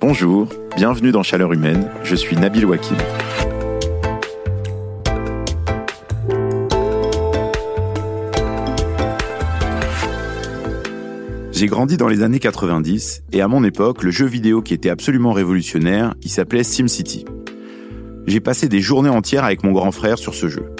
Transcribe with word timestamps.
Bonjour, 0.00 0.48
bienvenue 0.76 1.10
dans 1.10 1.24
Chaleur 1.24 1.52
Humaine, 1.52 1.90
je 2.04 2.14
suis 2.14 2.36
Nabil 2.36 2.64
Wakim. 2.64 2.96
J'ai 11.50 11.66
grandi 11.66 11.96
dans 11.96 12.06
les 12.06 12.22
années 12.22 12.38
90 12.38 13.24
et 13.32 13.40
à 13.40 13.48
mon 13.48 13.64
époque, 13.64 14.04
le 14.04 14.12
jeu 14.12 14.26
vidéo 14.26 14.62
qui 14.62 14.72
était 14.72 14.88
absolument 14.88 15.32
révolutionnaire, 15.32 16.14
il 16.22 16.30
s'appelait 16.30 16.62
SimCity. 16.62 17.24
J'ai 18.28 18.38
passé 18.38 18.68
des 18.68 18.80
journées 18.80 19.08
entières 19.08 19.42
avec 19.42 19.64
mon 19.64 19.72
grand 19.72 19.90
frère 19.90 20.18
sur 20.18 20.34
ce 20.34 20.46
jeu. 20.46 20.76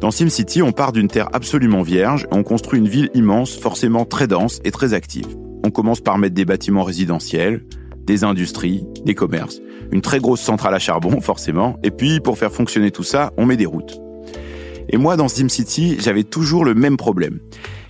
Dans 0.00 0.10
SimCity, 0.10 0.62
on 0.62 0.72
part 0.72 0.92
d'une 0.92 1.08
terre 1.08 1.28
absolument 1.34 1.82
vierge 1.82 2.24
et 2.32 2.34
on 2.34 2.42
construit 2.42 2.78
une 2.78 2.88
ville 2.88 3.10
immense, 3.12 3.58
forcément 3.58 4.06
très 4.06 4.26
dense 4.26 4.62
et 4.64 4.70
très 4.70 4.94
active. 4.94 5.36
On 5.64 5.70
commence 5.70 6.00
par 6.00 6.16
mettre 6.16 6.34
des 6.34 6.46
bâtiments 6.46 6.82
résidentiels, 6.82 7.62
des 8.06 8.24
industries, 8.24 8.84
des 9.04 9.14
commerces, 9.14 9.60
une 9.92 10.00
très 10.00 10.20
grosse 10.20 10.40
centrale 10.40 10.74
à 10.74 10.78
charbon 10.78 11.20
forcément, 11.22 11.78
et 11.82 11.90
puis 11.90 12.20
pour 12.20 12.38
faire 12.38 12.52
fonctionner 12.52 12.90
tout 12.90 13.02
ça, 13.02 13.32
on 13.36 13.46
met 13.46 13.56
des 13.56 13.66
routes. 13.66 14.00
Et 14.88 14.96
moi, 14.96 15.16
dans 15.16 15.28
SimCity, 15.28 15.96
j'avais 15.98 16.24
toujours 16.24 16.64
le 16.64 16.74
même 16.74 16.96
problème. 16.96 17.40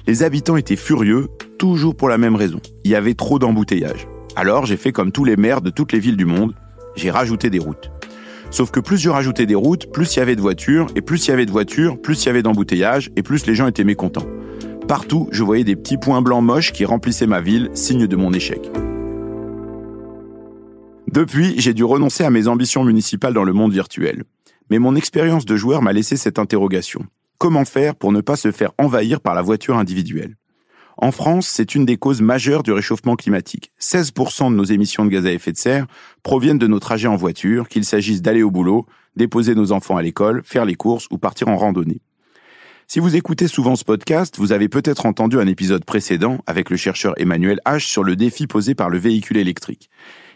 Les 0.07 0.23
habitants 0.23 0.57
étaient 0.57 0.77
furieux, 0.77 1.29
toujours 1.59 1.97
pour 1.97 2.09
la 2.09 2.19
même 2.19 2.37
raison. 2.37 2.61
Il 2.85 2.91
y 2.91 2.95
avait 2.95 3.15
trop 3.15 3.39
d'embouteillages. 3.39 4.07
Alors 4.37 4.67
j'ai 4.67 4.77
fait 4.77 4.93
comme 4.93 5.13
tous 5.13 5.25
les 5.25 5.37
maires 5.37 5.61
de 5.61 5.71
toutes 5.71 5.93
les 5.93 6.01
villes 6.01 6.17
du 6.17 6.25
monde, 6.25 6.55
j'ai 6.97 7.11
rajouté 7.11 7.51
des 7.51 7.59
routes. 7.59 7.91
Sauf 8.51 8.71
que 8.71 8.81
plus 8.81 8.99
je 8.99 9.11
rajoutais 9.11 9.47
des 9.47 9.55
routes, 9.55 9.91
plus 9.93 10.15
il 10.15 10.19
y 10.19 10.23
avait 10.23 10.37
de 10.37 10.41
voitures, 10.41 10.87
et 10.95 11.01
plus 11.01 11.27
il 11.27 11.31
y 11.31 11.33
avait 11.33 11.47
de 11.47 11.51
voitures, 11.51 12.01
plus 12.01 12.23
il 12.23 12.27
y 12.27 12.29
avait 12.29 12.43
d'embouteillages, 12.43 13.11
et 13.17 13.23
plus 13.23 13.47
les 13.47 13.55
gens 13.55 13.67
étaient 13.67 13.85
mécontents. 13.85 14.27
Partout, 14.87 15.29
je 15.33 15.43
voyais 15.43 15.65
des 15.65 15.77
petits 15.77 15.97
points 15.97 16.23
blancs 16.23 16.45
moches 16.45 16.73
qui 16.73 16.85
remplissaient 16.85 17.27
ma 17.27 17.41
ville, 17.41 17.71
signe 17.75 18.07
de 18.07 18.17
mon 18.17 18.33
échec. 18.33 18.71
Depuis, 21.15 21.55
j'ai 21.59 21.75
dû 21.75 21.85
renoncer 21.85 22.25
à 22.25 22.31
mes 22.31 22.49
ambitions 22.49 22.83
municipales 22.83 23.35
dans 23.35 23.45
le 23.45 23.53
monde 23.53 23.73
virtuel. 23.73 24.25
Mais 24.69 24.81
mon 24.81 24.97
expérience 24.97 25.45
de 25.45 25.55
joueur 25.55 25.81
m'a 25.81 25.93
laissé 25.93 26.17
cette 26.17 26.41
interrogation. 26.41 27.07
Comment 27.39 27.65
faire 27.65 27.95
pour 27.95 28.11
ne 28.11 28.21
pas 28.21 28.35
se 28.35 28.51
faire 28.51 28.73
envahir 28.79 29.21
par 29.21 29.37
la 29.37 29.43
voiture 29.43 29.79
individuelle? 29.79 30.35
En 30.97 31.13
France, 31.13 31.47
c'est 31.47 31.77
une 31.77 31.87
des 31.87 31.99
causes 31.99 32.21
majeures 32.21 32.65
du 32.65 32.73
réchauffement 32.73 33.15
climatique. 33.15 33.71
16% 33.81 34.51
de 34.51 34.57
nos 34.57 34.65
émissions 34.65 35.05
de 35.05 35.11
gaz 35.11 35.25
à 35.25 35.31
effet 35.31 35.53
de 35.53 35.57
serre 35.57 35.87
proviennent 36.25 36.59
de 36.59 36.67
nos 36.67 36.81
trajets 36.81 37.07
en 37.07 37.15
voiture, 37.15 37.69
qu'il 37.69 37.85
s'agisse 37.85 38.21
d'aller 38.21 38.43
au 38.43 38.51
boulot, 38.51 38.85
déposer 39.15 39.55
nos 39.55 39.71
enfants 39.71 39.97
à 39.97 40.03
l'école, 40.03 40.43
faire 40.45 40.65
les 40.65 40.75
courses 40.75 41.07
ou 41.13 41.19
partir 41.19 41.47
en 41.47 41.57
randonnée. 41.57 42.01
Si 42.87 43.01
vous 43.01 43.17
écoutez 43.17 43.49
souvent 43.49 43.77
ce 43.77 43.85
podcast, 43.85 44.37
vous 44.39 44.53
avez 44.53 44.69
peut-être 44.69 45.07
entendu 45.07 45.39
un 45.39 45.47
épisode 45.47 45.85
précédent 45.85 46.39
avec 46.47 46.69
le 46.69 46.77
chercheur 46.77 47.15
Emmanuel 47.17 47.59
H 47.67 47.81
sur 47.81 48.05
le 48.05 48.15
défi 48.15 48.47
posé 48.47 48.75
par 48.75 48.91
le 48.91 48.99
véhicule 48.99 49.39
électrique. 49.39 49.89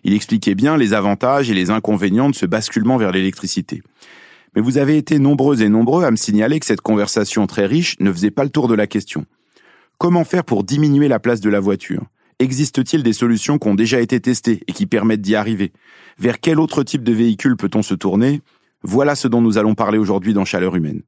Il 0.02 0.14
expliquait 0.14 0.54
bien 0.54 0.76
les 0.76 0.94
avantages 0.94 1.50
et 1.50 1.54
les 1.54 1.70
inconvénients 1.70 2.30
de 2.30 2.34
ce 2.34 2.46
basculement 2.46 2.96
vers 2.96 3.12
l'électricité. 3.12 3.82
Mais 4.56 4.62
vous 4.62 4.78
avez 4.78 4.96
été 4.96 5.18
nombreux 5.18 5.62
et 5.62 5.68
nombreux 5.68 6.04
à 6.04 6.10
me 6.10 6.16
signaler 6.16 6.58
que 6.58 6.66
cette 6.66 6.80
conversation 6.80 7.46
très 7.46 7.66
riche 7.66 7.96
ne 8.00 8.10
faisait 8.10 8.30
pas 8.30 8.44
le 8.44 8.50
tour 8.50 8.66
de 8.66 8.74
la 8.74 8.86
question. 8.86 9.26
Comment 9.98 10.24
faire 10.24 10.44
pour 10.44 10.64
diminuer 10.64 11.08
la 11.08 11.18
place 11.18 11.40
de 11.40 11.50
la 11.50 11.60
voiture? 11.60 12.06
Existe-t-il 12.38 13.02
des 13.02 13.12
solutions 13.12 13.58
qui 13.58 13.68
ont 13.68 13.74
déjà 13.74 14.00
été 14.00 14.20
testées 14.20 14.62
et 14.66 14.72
qui 14.72 14.86
permettent 14.86 15.20
d'y 15.20 15.34
arriver? 15.34 15.72
Vers 16.18 16.40
quel 16.40 16.60
autre 16.60 16.82
type 16.82 17.04
de 17.04 17.12
véhicule 17.12 17.56
peut-on 17.56 17.82
se 17.82 17.94
tourner? 17.94 18.40
Voilà 18.82 19.16
ce 19.16 19.28
dont 19.28 19.42
nous 19.42 19.58
allons 19.58 19.74
parler 19.74 19.98
aujourd'hui 19.98 20.32
dans 20.32 20.44
Chaleur 20.44 20.74
Humaine. 20.76 21.02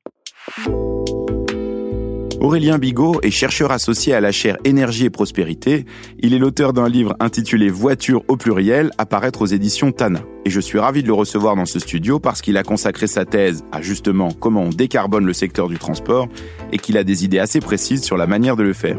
Aurélien 2.41 2.78
Bigot 2.78 3.20
est 3.20 3.30
chercheur 3.30 3.70
associé 3.70 4.14
à 4.14 4.20
la 4.22 4.33
chaire 4.33 4.56
Énergie 4.64 5.05
et 5.05 5.10
Prospérité. 5.10 5.84
Il 6.20 6.33
est 6.33 6.38
l'auteur 6.38 6.72
d'un 6.72 6.88
livre 6.88 7.14
intitulé 7.20 7.69
Voiture 7.69 8.24
au 8.28 8.38
pluriel, 8.38 8.91
à 8.97 9.05
paraître 9.05 9.42
aux 9.42 9.47
éditions 9.47 9.92
Tana. 9.92 10.22
Et 10.47 10.50
je 10.50 10.58
suis 10.58 10.78
ravi 10.78 11.02
de 11.02 11.08
le 11.08 11.12
recevoir 11.12 11.55
dans 11.55 11.66
ce 11.66 11.78
studio 11.78 12.19
parce 12.19 12.41
qu'il 12.41 12.56
a 12.56 12.62
consacré 12.62 13.06
sa 13.08 13.27
thèse 13.27 13.62
à 13.72 13.82
justement 13.82 14.31
comment 14.32 14.62
on 14.62 14.70
décarbone 14.70 15.26
le 15.26 15.34
secteur 15.34 15.69
du 15.69 15.78
transport 15.78 16.28
et 16.72 16.78
qu'il 16.78 16.97
a 16.97 17.04
des 17.04 17.26
idées 17.26 17.38
assez 17.38 17.60
précises 17.60 18.03
sur 18.03 18.16
la 18.16 18.26
manière 18.26 18.56
de 18.56 18.62
le 18.62 18.72
faire. 18.72 18.97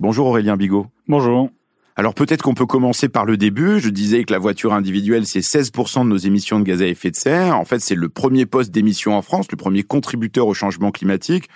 Bonjour 0.00 0.26
Aurélien 0.26 0.56
Bigot. 0.56 0.88
Bonjour. 1.06 1.50
Alors 1.98 2.14
peut-être 2.14 2.42
qu'on 2.42 2.54
peut 2.54 2.64
commencer 2.64 3.08
par 3.08 3.24
le 3.24 3.36
début. 3.36 3.80
Je 3.80 3.88
disais 3.88 4.22
que 4.22 4.32
la 4.32 4.38
voiture 4.38 4.72
individuelle, 4.72 5.26
c'est 5.26 5.40
16% 5.40 6.04
de 6.04 6.08
nos 6.08 6.16
émissions 6.16 6.60
de 6.60 6.64
gaz 6.64 6.80
à 6.80 6.86
effet 6.86 7.10
de 7.10 7.16
serre. 7.16 7.58
En 7.58 7.64
fait, 7.64 7.80
c'est 7.80 7.96
le 7.96 8.08
premier 8.08 8.46
poste 8.46 8.70
d'émission 8.70 9.16
en 9.16 9.22
France, 9.22 9.46
le 9.50 9.56
premier 9.56 9.82
contributeur 9.82 10.46
au 10.46 10.54
changement 10.54 10.92
climatique. 10.92 11.48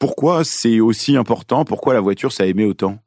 Pourquoi 0.00 0.42
c'est 0.42 0.80
aussi 0.80 1.16
important? 1.16 1.64
Pourquoi 1.64 1.94
la 1.94 2.00
voiture, 2.00 2.32
ça 2.32 2.44
émet 2.44 2.64
autant? 2.64 2.98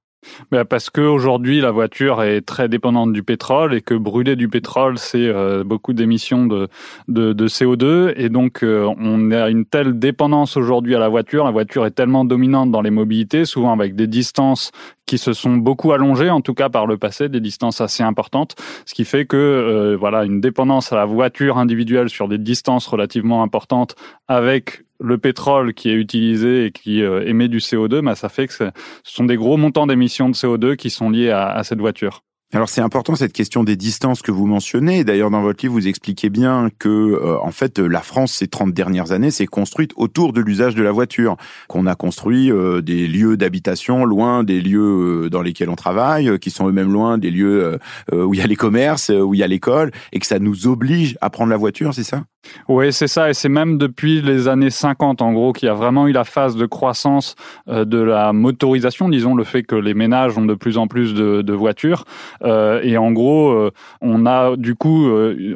Bah, 0.51 0.65
parce 0.65 0.89
qu'aujourd'hui, 0.89 1.59
la 1.61 1.71
voiture 1.71 2.23
est 2.23 2.41
très 2.41 2.69
dépendante 2.69 3.11
du 3.11 3.23
pétrole 3.23 3.73
et 3.73 3.81
que 3.81 3.93
brûler 3.93 4.35
du 4.35 4.47
pétrole, 4.47 4.97
c'est 4.97 5.27
euh, 5.27 5.63
beaucoup 5.63 5.93
d'émissions 5.93 6.45
de, 6.45 6.69
de, 7.07 7.33
de, 7.33 7.47
CO2. 7.47 8.13
Et 8.15 8.29
donc, 8.29 8.63
euh, 8.63 8.89
on 8.97 9.31
a 9.31 9.49
une 9.49 9.65
telle 9.65 9.99
dépendance 9.99 10.57
aujourd'hui 10.57 10.95
à 10.95 10.99
la 10.99 11.09
voiture. 11.09 11.43
La 11.43 11.51
voiture 11.51 11.85
est 11.85 11.91
tellement 11.91 12.25
dominante 12.25 12.71
dans 12.71 12.81
les 12.81 12.91
mobilités, 12.91 13.45
souvent 13.45 13.73
avec 13.73 13.95
des 13.95 14.07
distances 14.07 14.71
qui 15.07 15.17
se 15.17 15.33
sont 15.33 15.57
beaucoup 15.57 15.93
allongées, 15.93 16.29
en 16.29 16.41
tout 16.41 16.53
cas 16.53 16.69
par 16.69 16.85
le 16.85 16.97
passé, 16.97 17.29
des 17.29 17.39
distances 17.39 17.81
assez 17.81 18.03
importantes, 18.03 18.55
ce 18.85 18.93
qui 18.93 19.05
fait 19.05 19.25
que 19.25 19.37
euh, 19.37 19.97
voilà 19.97 20.25
une 20.25 20.39
dépendance 20.41 20.93
à 20.93 20.97
la 20.97 21.05
voiture 21.05 21.57
individuelle 21.57 22.09
sur 22.09 22.27
des 22.27 22.37
distances 22.37 22.85
relativement 22.85 23.41
importantes 23.41 23.95
avec 24.27 24.83
le 24.99 25.17
pétrole 25.17 25.73
qui 25.73 25.89
est 25.89 25.93
utilisé 25.93 26.65
et 26.65 26.71
qui 26.71 27.01
euh, 27.01 27.25
émet 27.25 27.47
du 27.47 27.59
CO2, 27.59 28.01
bah, 28.01 28.15
ça 28.15 28.29
fait 28.29 28.47
que 28.47 28.53
ce 28.53 28.71
sont 29.03 29.23
des 29.23 29.37
gros 29.37 29.57
montants 29.57 29.87
d'émissions 29.87 30.29
de 30.29 30.35
CO2 30.35 30.75
qui 30.75 30.89
sont 30.89 31.09
liés 31.09 31.29
à, 31.31 31.47
à 31.49 31.63
cette 31.63 31.79
voiture. 31.79 32.23
Alors 32.53 32.69
c'est 32.69 32.79
important 32.79 33.15
cette 33.15 33.33
question 33.33 33.65
des 33.65 33.75
distances 33.75 34.21
que 34.21 34.31
vous 34.31 34.45
mentionnez. 34.45 35.03
D'ailleurs 35.03 35.29
dans 35.29 35.41
votre 35.41 35.65
livre 35.65 35.73
vous 35.73 35.87
expliquez 35.89 36.29
bien 36.29 36.69
que 36.79 36.87
euh, 36.87 37.37
en 37.41 37.51
fait 37.51 37.77
la 37.77 37.99
France 37.99 38.31
ces 38.31 38.47
30 38.47 38.73
dernières 38.73 39.11
années 39.11 39.31
s'est 39.31 39.47
construite 39.47 39.91
autour 39.97 40.31
de 40.31 40.39
l'usage 40.39 40.73
de 40.73 40.81
la 40.81 40.93
voiture, 40.93 41.35
qu'on 41.67 41.85
a 41.85 41.95
construit 41.95 42.49
euh, 42.49 42.81
des 42.81 43.05
lieux 43.05 43.35
d'habitation 43.35 44.05
loin 44.05 44.45
des 44.45 44.61
lieux 44.61 45.29
dans 45.29 45.41
lesquels 45.41 45.69
on 45.69 45.75
travaille, 45.75 46.39
qui 46.39 46.49
sont 46.49 46.69
eux-mêmes 46.69 46.91
loin 46.91 47.17
des 47.17 47.31
lieux 47.31 47.77
où 48.13 48.33
il 48.33 48.39
y 48.39 48.43
a 48.43 48.47
les 48.47 48.55
commerces, 48.55 49.09
où 49.09 49.33
il 49.33 49.39
y 49.39 49.43
a 49.43 49.47
l'école 49.47 49.91
et 50.13 50.19
que 50.19 50.25
ça 50.25 50.39
nous 50.39 50.67
oblige 50.67 51.17
à 51.19 51.29
prendre 51.29 51.49
la 51.49 51.57
voiture, 51.57 51.93
c'est 51.93 52.03
ça? 52.03 52.23
Oui, 52.67 52.91
c'est 52.91 53.07
ça, 53.07 53.29
et 53.29 53.33
c'est 53.33 53.49
même 53.49 53.77
depuis 53.77 54.21
les 54.21 54.47
années 54.47 54.69
50, 54.69 55.21
en 55.21 55.33
gros, 55.33 55.53
qu'il 55.53 55.67
y 55.67 55.69
a 55.69 55.73
vraiment 55.73 56.07
eu 56.07 56.11
la 56.11 56.23
phase 56.23 56.55
de 56.55 56.65
croissance 56.65 57.35
euh, 57.67 57.85
de 57.85 57.99
la 57.99 58.33
motorisation, 58.33 59.09
disons, 59.09 59.35
le 59.35 59.43
fait 59.43 59.63
que 59.63 59.75
les 59.75 59.93
ménages 59.93 60.37
ont 60.37 60.45
de 60.45 60.53
plus 60.53 60.77
en 60.77 60.87
plus 60.87 61.13
de, 61.13 61.41
de 61.41 61.53
voitures. 61.53 62.05
Euh, 62.43 62.81
et 62.83 62.97
en 62.97 63.11
gros, 63.11 63.49
euh, 63.49 63.71
on 64.01 64.25
a 64.25 64.55
du 64.55 64.75
coup 64.75 65.07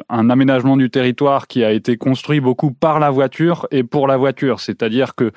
un 0.08 0.30
aménagement 0.30 0.76
du 0.76 0.90
territoire 0.90 1.46
qui 1.46 1.64
a 1.64 1.72
été 1.72 1.96
construit 1.96 2.40
beaucoup 2.40 2.72
par 2.72 2.98
la 3.00 3.10
voiture 3.10 3.66
et 3.70 3.82
pour 3.82 4.06
la 4.06 4.16
voiture. 4.16 4.60
C'est-à-dire 4.60 5.14
que, 5.14 5.30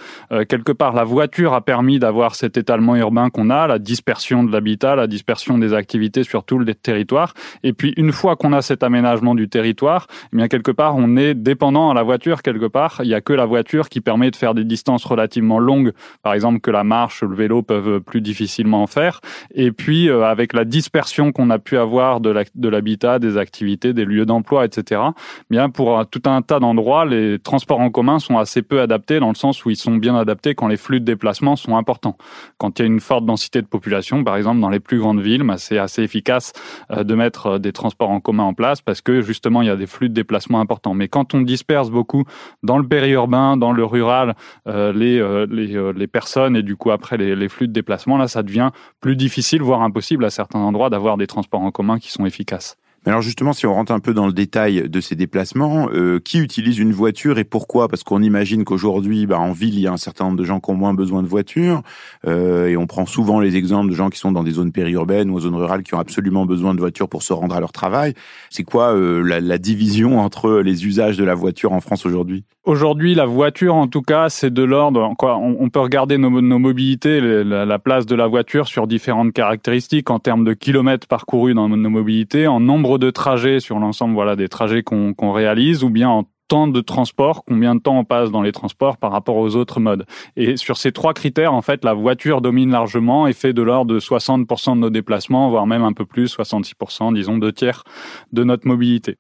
quelque 0.46 0.72
part, 0.72 0.94
la 0.94 1.04
voiture 1.04 1.54
a 1.54 1.62
permis 1.62 2.00
d'avoir 2.00 2.36
cet 2.36 2.58
étalement 2.58 2.96
urbain 2.96 3.30
qu'on 3.30 3.50
a, 3.50 3.68
la 3.68 3.80
dispersion 3.80 4.44
de 4.44 4.52
l'habitat, 4.52 4.96
la 4.96 5.08
dispersion 5.08 5.58
des 5.58 5.74
activités 5.74 6.24
sur 6.24 6.44
tout 6.44 6.60
le 6.60 6.74
territoire. 6.74 7.34
Et 7.64 7.74
puis, 7.74 7.94
une 7.98 8.12
fois 8.12 8.36
qu'on 8.36 8.54
a 8.54 8.62
cet 8.62 8.84
aménagement 8.84 9.36
du 9.36 9.50
territoire, 9.50 10.08
eh 10.34 10.38
bien, 10.38 10.48
quelque 10.48 10.72
part, 10.72 10.96
on 10.96 11.16
est 11.18 11.34
dépendant 11.46 11.92
à 11.92 11.94
la 11.94 12.04
voiture 12.04 12.42
quelque 12.42 12.66
part. 12.66 13.00
Il 13.04 13.08
y 13.08 13.14
a 13.14 13.22
que 13.22 13.32
la 13.32 13.46
voiture 13.46 13.88
qui 13.88 14.02
permet 14.02 14.32
de 14.32 14.36
faire 14.36 14.54
des 14.54 14.66
distances 14.66 15.06
relativement 15.06 15.60
longues, 15.60 15.94
par 16.24 16.34
exemple 16.34 16.60
que 16.60 16.72
la 16.72 16.84
marche, 16.84 17.24
le 17.24 17.36
vélo 17.36 17.62
peuvent 17.62 18.02
plus 18.02 18.20
difficilement 18.20 18.86
faire. 18.88 19.22
Et 19.54 19.72
puis 19.72 20.10
euh, 20.10 20.26
avec 20.26 20.52
la 20.54 20.66
dispersion 20.66 21.32
qu'on 21.32 21.50
a 21.52 21.60
pu 21.60 21.78
avoir 21.78 22.20
de 22.20 22.68
l'habitat, 22.68 23.20
des 23.20 23.38
activités, 23.38 23.94
des 23.94 24.06
lieux 24.06 24.26
d'emploi, 24.26 24.66
etc. 24.66 25.02
Bien 25.50 25.70
pour 25.70 26.06
tout 26.08 26.24
un 26.26 26.42
tas 26.42 26.60
d'endroits, 26.60 27.06
les 27.06 27.38
transports 27.40 27.80
en 27.80 27.92
commun 27.92 28.20
sont 28.20 28.38
assez 28.38 28.64
peu 28.64 28.82
adaptés 28.82 29.20
dans 29.20 29.30
le 29.30 29.36
sens 29.36 29.64
où 29.64 29.70
ils 29.70 29.76
sont 29.76 29.96
bien 29.96 30.16
adaptés 30.18 30.56
quand 30.56 30.68
les 30.68 30.78
flux 30.78 31.00
de 31.00 31.06
déplacement 31.06 31.56
sont 31.56 31.78
importants. 31.78 32.18
Quand 32.58 32.80
il 32.80 32.82
y 32.82 32.86
a 32.86 32.88
une 32.88 33.00
forte 33.00 33.26
densité 33.26 33.62
de 33.62 33.68
population, 33.68 34.24
par 34.24 34.36
exemple 34.36 34.60
dans 34.60 34.70
les 34.70 34.80
plus 34.80 34.98
grandes 34.98 35.22
villes, 35.22 35.44
bah, 35.44 35.58
c'est 35.58 35.78
assez 35.78 36.02
efficace 36.02 36.54
euh, 36.92 37.04
de 37.04 37.14
mettre 37.14 37.46
euh, 37.48 37.60
des 37.60 37.72
transports 37.72 38.10
en 38.10 38.20
commun 38.20 38.44
en 38.44 38.54
place 38.56 38.82
parce 38.82 39.02
que 39.02 39.22
justement 39.22 39.62
il 39.62 39.68
y 39.68 39.72
a 39.72 39.76
des 39.76 39.86
flux 39.86 40.10
de 40.10 40.16
déplacement 40.16 40.60
importants. 40.60 40.96
Mais 40.96 41.08
quand 41.08 41.35
on 41.36 41.42
disperse 41.42 41.90
beaucoup 41.90 42.24
dans 42.64 42.78
le 42.78 42.88
périurbain, 42.88 43.58
dans 43.58 43.72
le 43.72 43.84
rural, 43.84 44.36
euh, 44.68 44.94
les, 44.94 45.20
euh, 45.20 45.46
euh, 45.52 45.94
les, 45.94 46.08
personnes 46.08 46.56
et 46.56 46.64
du 46.64 46.76
coup 46.76 46.92
après 46.92 47.18
les, 47.18 47.36
les, 47.36 47.50
flux 47.50 47.68
de 47.68 47.74
déplacement, 47.74 48.18
là 48.18 48.28
ça 48.28 48.44
devient 48.44 48.72
plus 49.02 49.16
difficile, 49.16 49.62
voire 49.62 49.82
impossible 49.82 50.26
à 50.26 50.30
certains 50.30 50.60
endroits 50.60 50.90
d'avoir 50.90 51.18
des 51.18 51.28
transports 51.28 51.62
en 51.62 51.72
commun 51.72 52.00
qui 52.00 52.12
sont 52.12 52.26
efficaces. 52.26 52.78
Mais 53.06 53.12
alors 53.12 53.22
justement, 53.22 53.54
si 53.54 53.68
on 53.68 53.74
rentre 53.74 53.92
un 53.92 54.00
peu 54.00 54.14
dans 54.14 54.26
le 54.26 54.34
détail 54.34 54.90
de 54.90 55.00
ces 55.00 55.16
déplacements, 55.16 55.90
euh, 55.94 56.20
qui 56.20 56.40
utilise 56.40 56.80
une 56.80 56.92
voiture 56.92 57.38
et 57.38 57.44
pourquoi? 57.44 57.88
Parce 57.88 58.04
qu'on 58.04 58.24
imagine 58.24 58.64
qu'aujourd'hui, 58.64 59.28
bah, 59.28 59.40
en 59.40 59.52
ville, 59.52 59.76
il 59.76 59.82
y 59.82 59.88
a 59.88 59.92
un 59.92 59.98
certain 59.98 60.26
nombre 60.26 60.38
de 60.38 60.44
gens 60.44 60.60
qui 60.60 60.72
ont 60.72 60.76
moins 60.76 60.96
besoin 60.96 61.22
de 61.22 61.28
voiture, 61.28 61.84
euh, 62.26 62.68
et 62.68 62.78
on 62.78 62.88
prend 62.88 63.06
souvent 63.06 63.40
les 63.40 63.58
exemples 63.58 63.92
de 63.92 63.96
gens 63.96 64.10
qui 64.10 64.18
sont 64.18 64.32
dans 64.32 64.44
des 64.44 64.52
zones 64.52 64.72
périurbaines 64.72 65.30
ou 65.30 65.40
zones 65.40 65.56
rurales 65.56 65.84
qui 65.84 65.94
ont 65.94 66.00
absolument 66.00 66.46
besoin 66.46 66.74
de 66.74 66.80
voiture 66.80 67.08
pour 67.08 67.22
se 67.22 67.34
rendre 67.34 67.56
à 67.56 67.60
leur 67.60 67.72
travail. 67.72 68.16
C'est 68.50 68.64
quoi 68.64 68.96
euh, 68.96 69.22
la, 69.22 69.40
la 69.40 69.58
division 69.60 70.20
entre 70.20 70.62
les 70.62 70.86
usages 70.88 71.18
de 71.18 71.24
la 71.24 71.36
voiture 71.36 71.74
en 71.74 71.82
France 71.82 72.08
aujourd'hui? 72.08 72.44
Aujourd'hui, 72.66 73.14
la 73.14 73.28
voiture, 73.28 73.76
en 73.76 73.88
tout 73.88 74.02
cas, 74.02 74.28
c'est 74.30 74.52
de 74.52 74.64
l'ordre. 74.64 75.14
Quoi, 75.20 75.38
on, 75.38 75.70
peut 75.70 75.82
regarder 75.82 76.18
nos, 76.18 76.32
mobilités, 76.32 77.22
la, 77.22 77.78
place 77.78 78.08
de 78.08 78.16
la 78.16 78.26
voiture 78.26 78.66
sur 78.68 78.88
différentes 78.88 79.34
caractéristiques 79.34 80.10
en 80.10 80.18
termes 80.18 80.44
de 80.44 80.54
kilomètres 80.54 81.08
parcourus 81.08 81.54
dans 81.54 81.70
nos 81.70 81.90
mobilités, 81.92 82.48
en 82.48 82.60
nombre 82.60 82.95
de 82.98 83.10
trajets 83.10 83.60
sur 83.60 83.80
l'ensemble, 83.80 84.14
voilà, 84.14 84.36
des 84.36 84.48
trajets 84.48 84.84
qu'on 84.84 85.32
réalise, 85.32 85.84
ou 85.84 85.90
bien 85.90 86.10
en 86.10 86.24
temps 86.48 86.68
de 86.68 86.82
transport, 86.82 87.44
combien 87.46 87.76
de 87.76 87.80
temps 87.80 87.98
on 87.98 88.04
passe 88.04 88.32
dans 88.32 88.42
les 88.42 88.52
transports 88.52 88.98
par 88.98 89.12
rapport 89.12 89.38
aux 89.38 89.56
autres 89.56 89.80
modes. 89.80 90.06
Et 90.36 90.58
sur 90.58 90.78
ces 90.78 90.92
trois 90.92 91.14
critères, 91.14 91.54
en 91.54 91.62
fait, 91.62 91.84
la 91.84 91.94
voiture 91.94 92.42
domine 92.42 92.72
largement 92.72 93.28
et 93.28 93.34
fait 93.34 93.54
de 93.54 93.62
l'ordre 93.62 93.94
de 93.94 94.00
60% 94.00 94.76
de 94.76 94.80
nos 94.80 94.90
déplacements, 94.90 95.50
voire 95.50 95.66
même 95.66 95.84
un 95.84 95.94
peu 95.94 96.06
plus, 96.06 96.36
66%, 96.36 97.14
disons 97.14 97.38
deux 97.38 97.52
tiers 97.52 97.84
de 98.32 98.44
notre 98.44 98.68
mobilité. 98.68 99.18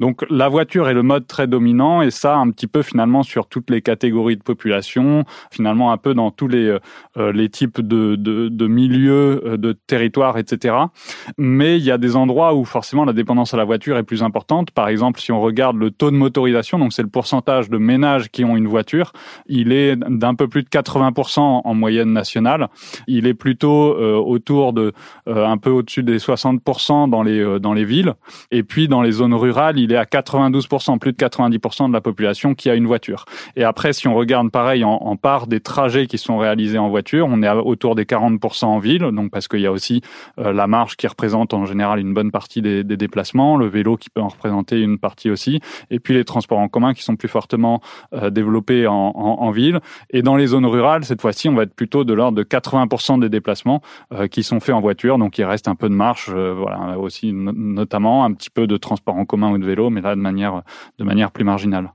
Donc 0.00 0.24
la 0.30 0.48
voiture 0.48 0.88
est 0.88 0.94
le 0.94 1.02
mode 1.02 1.26
très 1.26 1.46
dominant 1.46 2.02
et 2.02 2.10
ça 2.10 2.36
un 2.36 2.50
petit 2.50 2.66
peu 2.66 2.82
finalement 2.82 3.22
sur 3.22 3.46
toutes 3.46 3.70
les 3.70 3.82
catégories 3.82 4.36
de 4.36 4.42
population, 4.42 5.24
finalement 5.50 5.92
un 5.92 5.96
peu 5.96 6.14
dans 6.14 6.30
tous 6.30 6.48
les, 6.48 6.66
euh, 6.66 6.78
euh, 7.16 7.32
les 7.32 7.48
types 7.48 7.80
de, 7.80 8.16
de, 8.16 8.48
de, 8.48 8.66
milieux, 8.66 9.42
euh, 9.44 9.56
de 9.56 9.72
territoires, 9.72 10.38
etc. 10.38 10.76
Mais 11.38 11.78
il 11.78 11.84
y 11.84 11.90
a 11.90 11.98
des 11.98 12.16
endroits 12.16 12.54
où 12.54 12.64
forcément 12.64 13.04
la 13.04 13.12
dépendance 13.12 13.54
à 13.54 13.56
la 13.56 13.64
voiture 13.64 13.96
est 13.96 14.02
plus 14.02 14.22
importante. 14.22 14.70
Par 14.70 14.88
exemple, 14.88 15.20
si 15.20 15.32
on 15.32 15.40
regarde 15.40 15.76
le 15.76 15.90
taux 15.90 16.10
de 16.10 16.16
motorisation, 16.16 16.78
donc 16.78 16.92
c'est 16.92 17.02
le 17.02 17.08
pourcentage 17.08 17.70
de 17.70 17.78
ménages 17.78 18.30
qui 18.30 18.44
ont 18.44 18.56
une 18.56 18.68
voiture, 18.68 19.12
il 19.46 19.72
est 19.72 19.96
d'un 19.96 20.34
peu 20.34 20.48
plus 20.48 20.62
de 20.62 20.68
80% 20.68 21.40
en 21.64 21.74
moyenne 21.74 22.12
nationale. 22.12 22.68
Il 23.06 23.26
est 23.26 23.34
plutôt 23.34 23.94
autour 23.94 24.72
de 24.72 24.92
un 25.26 25.58
peu 25.58 25.70
au-dessus 25.70 26.02
des 26.02 26.18
60% 26.18 27.08
dans 27.08 27.22
les 27.22 27.58
dans 27.60 27.72
les 27.72 27.84
villes 27.84 28.14
et 28.50 28.62
puis 28.62 28.88
dans 28.88 29.02
les 29.02 29.12
zones 29.12 29.34
rurales 29.34 29.53
il 29.76 29.92
est 29.92 29.96
à 29.96 30.04
92%, 30.04 30.98
plus 30.98 31.12
de 31.12 31.16
90% 31.16 31.88
de 31.88 31.92
la 31.92 32.00
population 32.00 32.54
qui 32.54 32.70
a 32.70 32.74
une 32.74 32.86
voiture. 32.86 33.24
Et 33.56 33.64
après, 33.64 33.92
si 33.92 34.08
on 34.08 34.14
regarde 34.14 34.50
pareil 34.50 34.84
en, 34.84 35.16
part 35.16 35.46
des 35.46 35.60
trajets 35.60 36.06
qui 36.06 36.18
sont 36.18 36.38
réalisés 36.38 36.78
en 36.78 36.88
voiture, 36.88 37.26
on 37.30 37.42
est 37.42 37.48
autour 37.48 37.94
des 37.94 38.04
40% 38.04 38.64
en 38.64 38.78
ville, 38.78 39.02
donc 39.12 39.30
parce 39.30 39.48
qu'il 39.48 39.60
y 39.60 39.66
a 39.66 39.72
aussi 39.72 40.02
euh, 40.38 40.52
la 40.52 40.66
marche 40.66 40.96
qui 40.96 41.06
représente 41.06 41.54
en 41.54 41.66
général 41.66 42.00
une 42.00 42.12
bonne 42.12 42.30
partie 42.30 42.62
des, 42.62 42.84
déplacements, 42.84 43.56
le 43.56 43.66
vélo 43.66 43.96
qui 43.96 44.10
peut 44.10 44.20
en 44.20 44.28
représenter 44.28 44.80
une 44.80 44.98
partie 44.98 45.30
aussi, 45.30 45.60
et 45.90 46.00
puis 46.00 46.14
les 46.14 46.24
transports 46.24 46.58
en 46.58 46.68
commun 46.68 46.94
qui 46.94 47.02
sont 47.02 47.16
plus 47.16 47.28
fortement 47.28 47.80
euh, 48.12 48.30
développés 48.30 48.86
en, 48.86 49.50
ville. 49.50 49.80
Et 50.10 50.22
dans 50.22 50.36
les 50.36 50.48
zones 50.48 50.66
rurales, 50.66 51.04
cette 51.04 51.20
fois-ci, 51.20 51.48
on 51.48 51.54
va 51.54 51.62
être 51.62 51.74
plutôt 51.74 52.02
de 52.04 52.12
l'ordre 52.12 52.36
de 52.36 52.42
80% 52.42 53.20
des 53.20 53.28
déplacements 53.28 53.82
euh, 54.12 54.26
qui 54.26 54.42
sont 54.42 54.58
faits 54.58 54.74
en 54.74 54.80
voiture, 54.80 55.18
donc 55.18 55.38
il 55.38 55.44
reste 55.44 55.68
un 55.68 55.74
peu 55.74 55.88
de 55.88 55.94
marche, 55.94 56.28
voilà, 56.30 56.98
aussi 56.98 57.32
notamment 57.32 58.24
un 58.24 58.32
petit 58.32 58.50
peu 58.50 58.66
de 58.66 58.76
transport 58.76 59.16
en 59.16 59.24
commun 59.24 59.43
ou 59.52 59.58
de 59.58 59.66
vélo, 59.66 59.90
mais 59.90 60.00
là 60.00 60.14
de 60.14 60.20
manière, 60.20 60.62
de 60.98 61.04
manière 61.04 61.30
plus 61.30 61.44
marginale. 61.44 61.92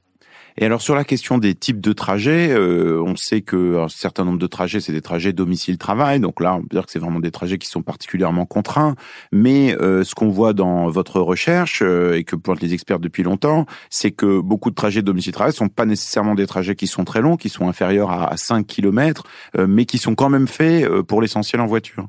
Et 0.62 0.66
alors 0.66 0.82
sur 0.82 0.94
la 0.94 1.06
question 1.06 1.38
des 1.38 1.56
types 1.56 1.80
de 1.80 1.94
trajets, 1.94 2.50
euh, 2.52 3.02
on 3.02 3.16
sait 3.16 3.40
que 3.40 3.78
un 3.78 3.88
certain 3.88 4.26
nombre 4.26 4.40
de 4.40 4.48
trajets, 4.48 4.82
c'est 4.82 4.92
des 4.92 5.02
trajets 5.02 5.32
domicile-travail. 5.32 6.20
Donc 6.20 6.42
là, 6.42 6.56
on 6.56 6.62
peut 6.62 6.68
dire 6.72 6.86
que 6.86 6.92
c'est 6.92 7.00
vraiment 7.00 7.22
des 7.22 7.32
trajets 7.32 7.58
qui 7.58 7.68
sont 7.70 7.82
particulièrement 7.82 8.46
contraints. 8.46 8.96
Mais 9.32 9.74
euh, 9.80 10.04
ce 10.04 10.16
qu'on 10.16 10.28
voit 10.28 10.52
dans 10.52 10.90
votre 10.90 11.22
recherche 11.22 11.82
euh, 11.82 12.18
et 12.18 12.26
que 12.26 12.36
pointent 12.36 12.62
les 12.62 12.74
experts 12.74 13.00
depuis 13.00 13.24
longtemps, 13.24 13.66
c'est 13.90 14.12
que 14.12 14.42
beaucoup 14.42 14.70
de 14.70 14.76
trajets 14.76 15.02
domicile-travail 15.02 15.54
sont 15.54 15.70
pas 15.70 15.86
nécessairement 15.86 16.36
des 16.36 16.46
trajets 16.46 16.76
qui 16.76 16.88
sont 16.88 17.06
très 17.06 17.22
longs, 17.22 17.38
qui 17.38 17.48
sont 17.48 17.70
inférieurs 17.70 18.12
à 18.12 18.36
5 18.36 18.68
km, 18.68 19.24
mais 19.58 19.86
qui 19.86 19.98
sont 19.98 20.14
quand 20.14 20.30
même 20.30 20.48
faits 20.48 20.88
pour 21.04 21.22
l'essentiel 21.22 21.62
en 21.62 21.68
voiture. 21.68 22.08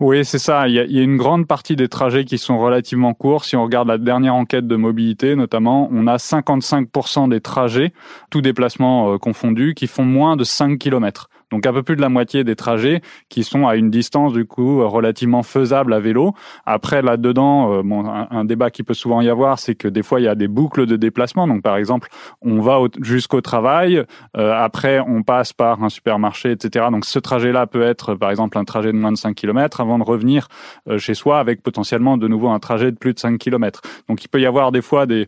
Oui, 0.00 0.24
c'est 0.24 0.38
ça. 0.38 0.68
Il 0.68 0.74
y, 0.74 0.78
a, 0.78 1.02
une 1.02 1.16
grande 1.16 1.46
partie 1.46 1.76
des 1.76 1.88
trajets 1.88 2.24
qui 2.24 2.38
sont 2.38 2.58
relativement 2.58 3.14
courts. 3.14 3.44
Si 3.44 3.56
on 3.56 3.64
regarde 3.64 3.88
la 3.88 3.98
dernière 3.98 4.34
enquête 4.34 4.66
de 4.66 4.76
mobilité, 4.76 5.36
notamment, 5.36 5.88
on 5.92 6.06
a 6.06 6.16
55% 6.16 7.28
des 7.28 7.40
trajets, 7.40 7.92
tout 8.30 8.40
déplacement 8.40 9.12
euh, 9.12 9.18
confondu, 9.18 9.74
qui 9.74 9.86
font 9.86 10.04
moins 10.04 10.36
de 10.36 10.44
5 10.44 10.78
km. 10.78 11.28
Donc 11.50 11.66
un 11.66 11.72
peu 11.72 11.82
plus 11.82 11.96
de 11.96 12.00
la 12.00 12.08
moitié 12.08 12.44
des 12.44 12.54
trajets 12.54 13.00
qui 13.28 13.42
sont 13.42 13.66
à 13.66 13.76
une 13.76 13.90
distance 13.90 14.32
du 14.32 14.44
coup 14.44 14.86
relativement 14.88 15.42
faisable 15.42 15.92
à 15.92 16.00
vélo. 16.00 16.34
Après 16.64 17.02
là-dedans, 17.02 17.72
euh, 17.72 17.82
bon, 17.82 18.04
un, 18.08 18.44
débat 18.44 18.70
qui 18.70 18.82
peut 18.82 18.94
souvent 18.94 19.20
y 19.20 19.28
avoir, 19.28 19.58
c'est 19.58 19.74
que 19.74 19.88
des 19.88 20.02
fois 20.02 20.20
il 20.20 20.24
y 20.24 20.28
a 20.28 20.34
des 20.34 20.48
boucles 20.48 20.86
de 20.86 20.96
déplacement. 20.96 21.46
Donc 21.48 21.62
par 21.62 21.76
exemple, 21.76 22.08
on 22.40 22.60
va 22.60 22.78
jusqu'au 23.00 23.40
travail, 23.40 24.04
euh, 24.36 24.52
après 24.56 25.00
on 25.00 25.22
passe 25.22 25.52
par 25.52 25.82
un 25.82 25.88
supermarché, 25.88 26.52
etc. 26.52 26.86
Donc 26.90 27.04
ce 27.04 27.18
trajet-là 27.18 27.66
peut 27.66 27.82
être 27.82 28.14
par 28.14 28.30
exemple 28.30 28.56
un 28.56 28.64
trajet 28.64 28.92
de 28.92 28.96
moins 28.96 29.12
de 29.12 29.16
5 29.16 29.34
km 29.34 29.80
avant 29.80 29.98
de 29.98 30.04
revenir 30.04 30.48
euh, 30.88 30.98
chez 30.98 31.14
soi 31.14 31.40
avec 31.40 31.62
potentiellement 31.62 32.16
de 32.16 32.28
nouveau 32.28 32.48
un 32.48 32.60
trajet 32.60 32.92
de 32.92 32.96
plus 32.96 33.12
de 33.12 33.18
5 33.18 33.38
km. 33.38 33.82
Donc 34.08 34.24
il 34.24 34.28
peut 34.28 34.40
y 34.40 34.46
avoir 34.46 34.70
des 34.70 34.82
fois 34.82 35.06
des, 35.06 35.26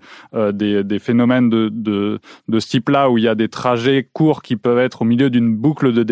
des, 0.52 0.84
des, 0.84 0.98
phénomènes 0.98 1.50
de, 1.50 1.68
de, 1.68 2.20
de 2.48 2.60
ce 2.60 2.68
type-là 2.68 3.10
où 3.10 3.18
il 3.18 3.24
y 3.24 3.28
a 3.28 3.34
des 3.34 3.48
trajets 3.48 4.08
courts 4.12 4.42
qui 4.42 4.56
peuvent 4.56 4.78
être 4.78 5.02
au 5.02 5.04
milieu 5.04 5.30
d'une 5.30 5.54
boucle 5.54 5.92
de 5.92 6.02
déplacement 6.02 6.11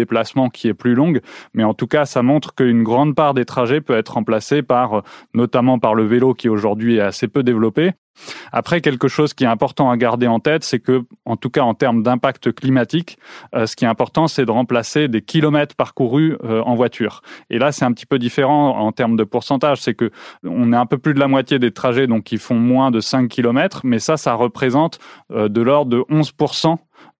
qui 0.53 0.69
est 0.69 0.75
plus 0.75 0.95
longue, 0.95 1.21
mais 1.55 1.65
en 1.65 1.75
tout 1.75 1.87
cas, 1.87 2.05
ça 2.05 2.23
montre 2.23 2.55
qu'une 2.55 2.83
grande 2.83 3.15
part 3.15 3.35
des 3.35 3.45
trajets 3.45 3.81
peut 3.81 3.97
être 3.97 4.15
remplacée 4.15 4.63
par, 4.63 4.99
euh, 4.99 5.01
notamment 5.35 5.79
par 5.79 5.95
le 5.95 6.05
vélo 6.05 6.35
qui 6.35 6.49
aujourd'hui 6.49 6.97
est 6.97 7.01
assez 7.01 7.29
peu 7.29 7.43
développé. 7.43 7.93
Après, 8.53 8.81
quelque 8.81 9.09
chose 9.09 9.33
qui 9.33 9.45
est 9.45 9.49
important 9.49 9.91
à 9.91 9.97
garder 9.97 10.27
en 10.27 10.41
tête, 10.41 10.63
c'est 10.63 10.81
que, 10.81 11.05
en 11.25 11.37
tout 11.37 11.49
cas 11.49 11.63
en 11.63 11.75
termes 11.75 12.03
d'impact 12.03 12.53
climatique, 12.53 13.19
euh, 13.55 13.67
ce 13.67 13.77
qui 13.77 13.85
est 13.85 13.89
important, 13.89 14.27
c'est 14.27 14.45
de 14.45 14.51
remplacer 14.51 15.09
des 15.09 15.23
kilomètres 15.23 15.75
parcourus 15.75 16.37
euh, 16.45 16.61
en 16.63 16.75
voiture. 16.75 17.23
Et 17.49 17.59
là, 17.59 17.73
c'est 17.73 17.85
un 17.85 17.93
petit 17.93 18.07
peu 18.07 18.19
différent 18.19 18.79
en 18.79 18.93
termes 18.93 19.17
de 19.17 19.25
pourcentage. 19.25 19.81
C'est 19.81 19.95
que 19.95 20.11
on 20.45 20.73
est 20.73 20.77
un 20.77 20.87
peu 20.87 20.99
plus 20.99 21.15
de 21.15 21.21
la 21.21 21.29
moitié 21.29 21.59
des 21.59 21.71
trajets 21.71 22.07
donc 22.07 22.25
qui 22.25 22.37
font 22.37 22.57
moins 22.57 22.91
de 22.91 23.01
5 23.01 23.29
kilomètres, 23.29 23.81
mais 23.85 23.99
ça, 23.99 24.17
ça 24.17 24.35
représente 24.35 24.99
de 25.31 25.63
l'ordre 25.63 25.91
de 25.91 26.05
11 26.11 26.33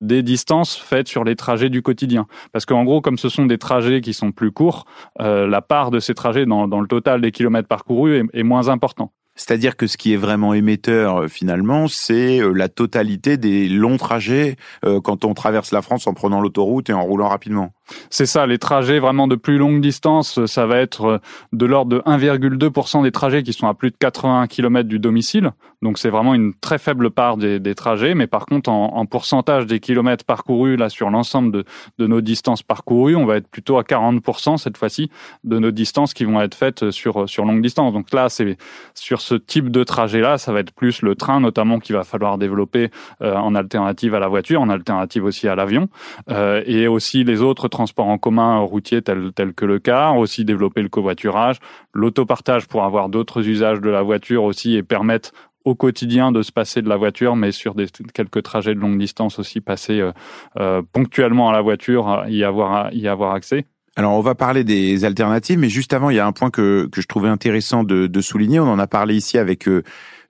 des 0.01 0.23
distances 0.23 0.77
faites 0.77 1.09
sur 1.09 1.25
les 1.25 1.37
trajets 1.37 1.69
du 1.69 1.83
quotidien. 1.83 2.27
Parce 2.53 2.65
qu'en 2.67 2.85
gros, 2.85 3.01
comme 3.01 3.19
ce 3.19 3.29
sont 3.29 3.47
des 3.47 3.59
trajets 3.59 4.01
qui 4.01 4.15
sont 4.15 4.33
plus 4.33 4.53
courts, 4.53 4.87
euh, 5.21 5.47
la 5.47 5.63
part 5.63 5.91
de 5.91 6.01
ces 6.01 6.15
trajets 6.15 6.47
dans, 6.47 6.67
le 6.67 6.87
total 6.87 7.21
des 7.21 7.33
kilomètres 7.33 7.69
parcourus 7.69 8.15
est, 8.15 8.41
est 8.41 8.43
moins 8.43 8.69
important. 8.69 9.13
C'est-à-dire 9.37 9.77
que 9.77 9.87
ce 9.87 9.97
qui 9.97 10.13
est 10.13 10.19
vraiment 10.19 10.53
émetteur 10.55 11.23
euh, 11.23 11.29
finalement, 11.29 11.89
c'est 11.89 12.41
euh, 12.41 12.53
la 12.53 12.69
totalité 12.69 13.37
des 13.37 13.69
longs 13.69 13.97
trajets 13.97 14.57
quand 15.05 15.25
on 15.25 15.35
traverse 15.35 15.73
la 15.73 15.83
France 15.83 16.07
en 16.07 16.15
prenant 16.15 16.41
l'autoroute 16.41 16.91
et 16.91 16.93
en 16.93 17.03
roulant 17.03 17.29
rapidement. 17.29 17.73
C'est 18.11 18.27
ça, 18.27 18.47
les 18.47 18.59
trajets 18.59 18.99
vraiment 18.99 19.29
de 19.29 19.37
plus 19.37 19.59
longue 19.59 19.81
distance, 19.81 20.45
ça 20.47 20.67
va 20.67 20.79
être 20.79 21.05
euh, 21.05 21.19
de 21.53 21.67
l'ordre 21.67 21.97
de 21.97 21.99
1,2% 22.01 23.03
des 23.03 23.13
trajets 23.13 23.43
qui 23.43 23.53
sont 23.53 23.69
à 23.69 23.75
plus 23.75 23.91
de 23.91 23.97
80 23.99 24.47
km 24.47 24.89
du 24.89 24.99
domicile. 24.99 25.53
Donc 25.83 25.99
c'est 25.99 26.11
vraiment 26.11 26.35
une 26.35 26.53
très 26.53 26.79
faible 26.79 27.11
part 27.11 27.37
des, 27.39 27.75
trajets, 27.75 28.15
mais 28.15 28.27
par 28.27 28.45
contre 28.45 28.69
en, 28.69 28.97
en, 28.97 29.07
pourcentage 29.07 29.67
des 29.67 29.81
kilomètres 29.81 30.25
parcourus 30.25 30.77
là 30.77 30.91
sur 30.91 31.09
l'ensemble 31.09 31.65
de, 31.99 32.07
nos 32.07 32.21
distances 32.21 32.63
parcourues, 32.63 33.17
on 33.17 33.25
va 33.25 33.37
être 33.37 33.49
plutôt 33.49 33.79
à 33.79 33.83
40% 33.83 34.59
cette 34.59 34.77
fois-ci 34.77 35.11
de 35.45 35.59
nos 35.59 35.71
distances 35.71 36.13
qui 36.13 36.25
vont 36.25 36.41
être 36.41 36.55
faites 36.55 36.91
sur 36.91 37.29
sur 37.29 37.45
longue 37.47 37.63
distance. 37.63 37.95
Donc 37.95 38.13
là, 38.13 38.29
c'est 38.29 38.59
sur 38.95 39.21
ce 39.23 39.35
type 39.35 39.71
de 39.71 39.83
trajet 39.85 40.21
là, 40.21 40.37
ça 40.37 40.53
va 40.53 40.61
être 40.61 40.73
plus 40.73 41.01
le 41.01 41.15
train 41.15 41.41
notamment 41.41 41.79
qu'il 41.79 41.97
va 41.97 42.05
falloir 42.05 42.37
développer 42.37 42.91
euh, 43.23 43.35
en 43.35 43.55
alternative 43.55 44.15
à 44.15 44.19
la 44.19 44.29
voiture, 44.29 44.61
en 44.61 44.69
alternative 44.69 45.25
aussi 45.25 45.49
à 45.49 45.55
l'avion, 45.55 45.89
euh, 46.31 46.63
et 46.67 46.89
aussi 46.89 47.25
les 47.25 47.41
autres 47.41 47.69
transports 47.69 47.80
en 47.97 48.19
commun 48.19 48.59
routiers 48.59 49.03
tel, 49.03 49.33
tel 49.35 49.55
que 49.55 49.65
le 49.65 49.79
car, 49.79 50.17
aussi 50.19 50.45
développer 50.45 50.83
le 50.83 50.89
covoiturage, 50.89 51.59
l'autopartage 51.93 52.67
pour 52.67 52.85
avoir 52.85 53.09
d'autres 53.09 53.47
usages 53.47 53.81
de 53.81 53.91
la 53.91 54.03
voiture 54.03 54.45
aussi 54.45 54.77
et 54.77 54.83
permettre 54.83 55.33
au 55.65 55.75
quotidien 55.75 56.33
de 56.33 56.43
se 56.43 56.53
passer 56.53 56.81
de 56.83 56.89
la 56.89 56.97
voiture, 56.97 57.37
mais 57.37 57.53
sur 57.53 57.75
quelques 58.15 58.43
trajets 58.43 58.75
de 58.75 58.81
longue 58.81 58.99
distance 58.99 59.39
aussi 59.39 59.61
passer 59.61 60.01
euh, 60.01 60.13
euh 60.59 60.83
ponctuellement 60.93 61.51
à 61.51 61.53
la 61.53 61.61
voiture, 61.61 62.25
y 62.29 62.45
avoir, 62.45 62.93
y 62.95 63.07
avoir 63.09 63.35
accès. 63.35 63.67
Alors 63.97 64.13
on 64.13 64.21
va 64.21 64.35
parler 64.35 64.65
des 64.65 65.05
alternatives, 65.05 65.59
mais 65.59 65.69
juste 65.69 65.93
avant, 65.93 66.11
il 66.11 66.17
y 66.17 66.21
a 66.21 66.27
un 66.27 66.33
point 66.33 66.51
que, 66.51 66.89
que 66.91 67.01
je 67.01 67.07
trouvais 67.07 67.29
intéressant 67.29 67.85
de, 67.85 68.21
souligner. 68.21 68.61
On 68.61 68.69
en 68.69 68.79
a 68.79 68.87
parlé 68.87 69.15
ici 69.17 69.37
avec 69.37 69.69
euh, 69.69 69.73
euh, 69.79 69.83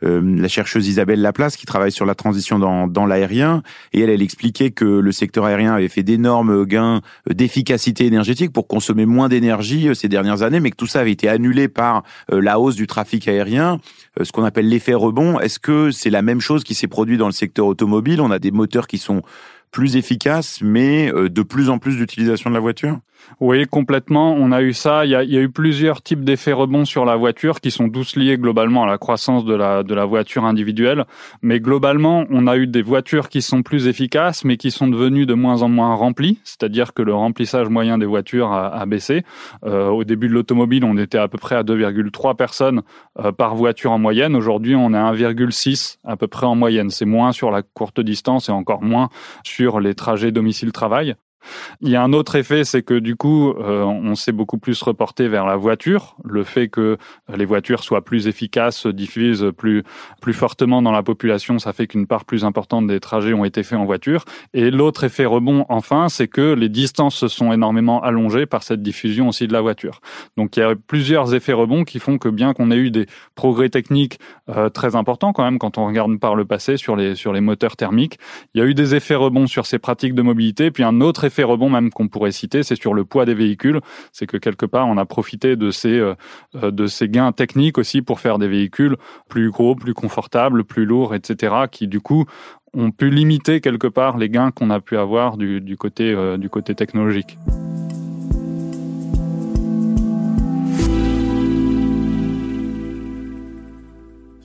la 0.03 0.49
chercheuse 0.49 0.89
Isabelle 0.89 1.21
Laplace 1.21 1.57
qui 1.57 1.67
travaille 1.67 1.93
sur 1.93 2.07
la 2.07 2.15
transition 2.15 2.59
dans, 2.59 2.87
dans 2.87 3.07
l'aérien. 3.07 3.63
Et 3.93 4.01
elle, 4.01 4.11
elle 4.11 4.23
expliquait 4.23 4.71
que 4.71 4.85
le 4.85 5.13
secteur 5.13 5.45
aérien 5.45 5.75
avait 5.75 5.89
fait 5.89 6.03
d'énormes 6.03 6.65
gains 6.65 7.01
d'efficacité 7.29 8.07
énergétique 8.07 8.53
pour 8.53 8.67
consommer 8.67 9.07
moins 9.07 9.29
d'énergie 9.29 9.89
euh, 9.89 9.95
ces 9.95 10.09
dernières 10.09 10.43
années, 10.43 10.61
mais 10.61 10.71
que 10.71 10.77
tout 10.77 10.87
ça 10.87 11.01
avait 11.01 11.13
été 11.13 11.29
annulé 11.29 11.69
par 11.69 12.03
la 12.31 12.59
hausse 12.59 12.77
du 12.77 12.87
trafic 12.87 13.29
aérien, 13.29 13.79
ce 14.21 14.33
qu'on 14.33 14.45
appelle 14.45 14.69
l'effet 14.69 14.95
rebond. 14.95 15.39
Est-ce 15.41 15.59
que 15.59 15.91
c'est 15.91 16.11
la 16.11 16.23
même 16.23 16.41
chose 16.41 16.65
qui 16.65 16.75
s'est 16.75 16.89
produit 16.89 17.17
dans 17.17 17.27
le 17.27 17.33
secteur 17.33 17.67
automobile? 17.67 18.21
On 18.21 18.31
a 18.31 18.39
des 18.39 18.51
moteurs 18.51 18.87
qui 18.87 18.99
sont 18.99 19.23
plus 19.71 19.97
efficaces, 19.97 20.61
mais 20.63 21.13
de 21.13 21.43
plus 21.43 21.71
en 21.71 21.79
plus 21.79 21.97
d'utilisation 21.97 22.51
de 22.51 22.55
la 22.55 22.61
voiture? 22.61 22.99
Oui, 23.41 23.67
complètement. 23.67 24.35
On 24.35 24.53
a 24.53 24.63
eu 24.63 24.73
ça. 24.73 25.05
Il 25.07 25.11
y 25.11 25.15
a, 25.15 25.25
eu 25.25 25.49
plusieurs 25.49 26.03
types 26.03 26.25
d'effets 26.25 26.53
rebonds 26.53 26.85
sur 26.85 27.05
la 27.05 27.17
voiture 27.17 27.61
qui 27.61 27.71
sont 27.71 27.89
tous 27.89 28.17
liés 28.17 28.37
globalement 28.39 28.83
à 28.83 28.87
la 28.87 28.99
croissance 28.99 29.45
de 29.45 29.55
la, 29.55 30.05
voiture 30.05 30.45
individuelle. 30.45 31.05
Mais 31.43 31.61
globalement, 31.61 32.25
on 32.31 32.47
a 32.47 32.57
eu 32.57 32.67
des 32.67 32.83
voitures 32.83 33.29
qui 33.29 33.43
sont 33.43 33.63
plus 33.63 33.87
efficaces, 33.87 34.45
mais 34.45 34.57
qui 34.57 34.71
sont 34.71 34.89
devenues 34.89 35.27
de 35.27 35.35
moins 35.35 35.63
en 35.63 35.69
moins 35.69 35.95
remplies. 35.95 36.39
C'est-à-dire 36.45 36.93
que 36.95 37.03
le 37.03 37.15
remplissage 37.15 37.69
moyen 37.69 37.99
des 37.99 38.07
voitures 38.07 38.53
a, 38.53 38.69
a 38.69 38.87
baissé. 38.87 39.25
Euh, 39.65 39.89
au 39.89 40.05
début 40.05 40.29
de 40.29 40.35
l'automobile, 40.35 40.85
on 40.85 40.97
était 40.97 41.19
à 41.19 41.29
peu 41.29 41.39
près 41.39 41.55
à 41.55 41.63
2,3 41.63 42.37
personnes 42.37 42.83
euh, 43.19 43.33
par 43.33 43.55
voiture 43.55 43.93
en 43.93 43.99
moyenne. 43.99 44.37
Aujourd'hui, 44.37 44.75
on 44.75 44.93
est 44.93 44.99
à 44.99 45.13
1,6 45.13 45.99
à 46.05 46.17
peu 46.17 46.27
près 46.27 46.47
en 46.47 46.55
moyenne. 46.55 46.91
C'est 46.91 47.07
moins 47.07 47.33
sur 47.33 47.51
la 47.51 47.63
courte 47.63 48.01
distance 48.01 48.49
et 48.49 48.53
encore 48.53 48.83
moins 48.83 49.09
sur 49.45 49.81
les 49.81 49.95
trajets 49.95 50.33
domicile-travail. 50.33 51.15
Il 51.81 51.89
y 51.89 51.97
a 51.97 52.03
un 52.03 52.13
autre 52.13 52.37
effet, 52.37 52.65
c'est 52.65 52.83
que 52.83 52.95
du 52.95 53.17
coup, 53.17 53.51
euh, 53.51 53.83
on 53.83 54.15
s'est 54.15 54.33
beaucoup 54.33 54.59
plus 54.59 54.81
reporté 54.83 55.29
vers 55.29 55.47
la 55.47 55.57
voiture. 55.57 56.17
Le 56.25 56.45
fait 56.45 56.69
que 56.69 56.99
les 57.35 57.45
voitures 57.45 57.83
soient 57.83 58.05
plus 58.05 58.27
efficaces, 58.27 58.87
diffusent 58.87 59.53
plus 59.57 59.83
plus 60.21 60.33
fortement 60.33 60.83
dans 60.83 60.93
la 60.93 61.03
population, 61.03 61.59
ça 61.59 61.73
fait 61.73 61.87
qu'une 61.87 62.07
part 62.07 62.25
plus 62.25 62.45
importante 62.45 62.87
des 62.87 63.01
trajets 63.01 63.33
ont 63.33 63.45
été 63.45 63.63
faits 63.63 63.79
en 63.79 63.85
voiture. 63.85 64.25
Et 64.55 64.71
l'autre 64.71 65.05
effet 65.05 65.25
rebond, 65.25 65.67
enfin, 65.69 66.09
c'est 66.09 66.29
que 66.29 66.53
les 66.53 66.69
distances 66.69 67.17
se 67.17 67.29
sont 67.29 67.53
énormément 67.53 68.03
allongées 68.03 68.47
par 68.47 68.63
cette 68.63 68.83
diffusion 68.83 69.29
aussi 69.29 69.47
de 69.47 69.53
la 69.53 69.61
voiture. 69.61 70.01
Donc 70.37 70.57
il 70.57 70.61
y 70.61 70.63
a 70.63 70.75
plusieurs 70.75 71.35
effets 71.35 71.53
rebonds 71.53 71.85
qui 71.85 71.99
font 71.99 72.19
que 72.19 72.29
bien 72.29 72.53
qu'on 72.53 72.71
ait 72.71 72.77
eu 72.77 72.91
des 72.91 73.07
progrès 73.35 73.69
techniques 73.69 74.19
euh, 74.49 74.69
très 74.69 74.97
importants 74.97 75.33
quand 75.33 75.45
même 75.45 75.59
quand 75.59 75.79
on 75.79 75.87
regarde 75.87 76.19
par 76.19 76.35
le 76.35 76.45
passé 76.45 76.77
sur 76.77 76.97
les 76.97 77.15
sur 77.15 77.33
les 77.33 77.41
moteurs 77.41 77.77
thermiques, 77.77 78.19
il 78.55 78.61
y 78.61 78.65
a 78.65 78.67
eu 78.67 78.75
des 78.75 78.95
effets 78.95 79.15
rebonds 79.15 79.47
sur 79.47 79.67
ces 79.67 79.79
pratiques 79.79 80.15
de 80.15 80.23
mobilité, 80.23 80.71
puis 80.71 80.83
un 80.83 81.01
autre 81.01 81.25
rebond 81.39 81.71
même 81.71 81.91
qu'on 81.91 82.09
pourrait 82.09 82.33
citer, 82.33 82.63
c'est 82.63 82.81
sur 82.81 82.95
le 82.95 83.05
poids 83.05 83.25
des 83.25 83.35
véhicules. 83.35 83.81
C'est 84.13 84.27
que 84.27 84.37
quelque 84.37 84.67
part, 84.67 84.89
on 84.89 84.97
a 84.97 85.05
profité 85.05 85.57
de 85.57 85.71
ces, 85.71 85.99
euh, 85.99 86.15
euh, 86.63 86.71
de 86.71 86.87
ces 86.87 87.09
gains 87.09 87.33
techniques 87.33 87.79
aussi 87.79 88.03
pour 88.03 88.21
faire 88.21 88.39
des 88.39 88.49
véhicules 88.49 88.97
plus 89.29 89.51
gros, 89.51 89.75
plus 89.75 89.95
confortables, 89.95 90.65
plus 90.65 90.85
lourds, 90.85 91.15
etc., 91.15 91.55
qui 91.71 91.89
du 91.89 92.01
coup 92.01 92.25
ont 92.75 92.91
pu 92.91 93.11
limiter 93.11 93.61
quelque 93.61 93.89
part 93.89 94.17
les 94.17 94.29
gains 94.29 94.51
qu'on 94.51 94.71
a 94.71 94.81
pu 94.81 94.97
avoir 94.97 95.37
du, 95.37 95.61
du 95.61 95.77
côté, 95.77 96.13
euh, 96.13 96.37
du 96.37 96.49
côté 96.49 96.75
technologique. 96.75 97.37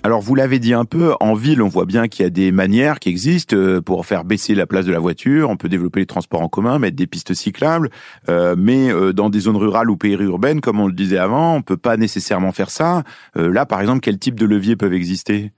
Alors 0.05 0.21
vous 0.21 0.35
l'avez 0.35 0.59
dit 0.59 0.75
un 0.75 0.85
peu, 0.85 1.15
en 1.19 1.33
ville 1.33 1.63
on 1.63 1.67
voit 1.67 1.87
bien 1.87 2.07
qu'il 2.07 2.21
y 2.21 2.27
a 2.27 2.29
des 2.29 2.51
manières 2.51 2.99
qui 2.99 3.09
existent 3.09 3.55
euh, 3.55 3.81
pour 3.81 4.05
faire 4.05 4.23
baisser 4.23 4.53
la 4.53 4.67
place 4.67 4.85
de 4.85 4.91
la 4.91 4.99
voiture, 4.99 5.49
on 5.49 5.57
peut 5.57 5.67
développer 5.67 6.01
les 6.01 6.05
transports 6.05 6.43
en 6.43 6.47
commun, 6.47 6.77
mettre 6.77 6.95
des 6.95 7.07
pistes 7.07 7.33
cyclables, 7.33 7.89
euh, 8.29 8.53
mais 8.55 8.93
euh, 8.93 9.13
dans 9.13 9.31
des 9.31 9.39
zones 9.39 9.55
rurales 9.55 9.89
ou 9.89 9.97
périurbaines, 9.97 10.61
comme 10.61 10.79
on 10.79 10.85
le 10.85 10.93
disait 10.93 11.17
avant, 11.17 11.55
on 11.55 11.63
peut 11.63 11.75
pas 11.75 11.97
nécessairement 11.97 12.51
faire 12.51 12.69
ça. 12.69 13.01
là 13.33 13.65
par 13.65 13.81
exemple, 13.81 14.01
quel 14.01 14.19
type 14.19 14.39
de 14.39 14.45
leviers 14.45 14.75
peuvent 14.75 14.93
exister? 14.93 15.53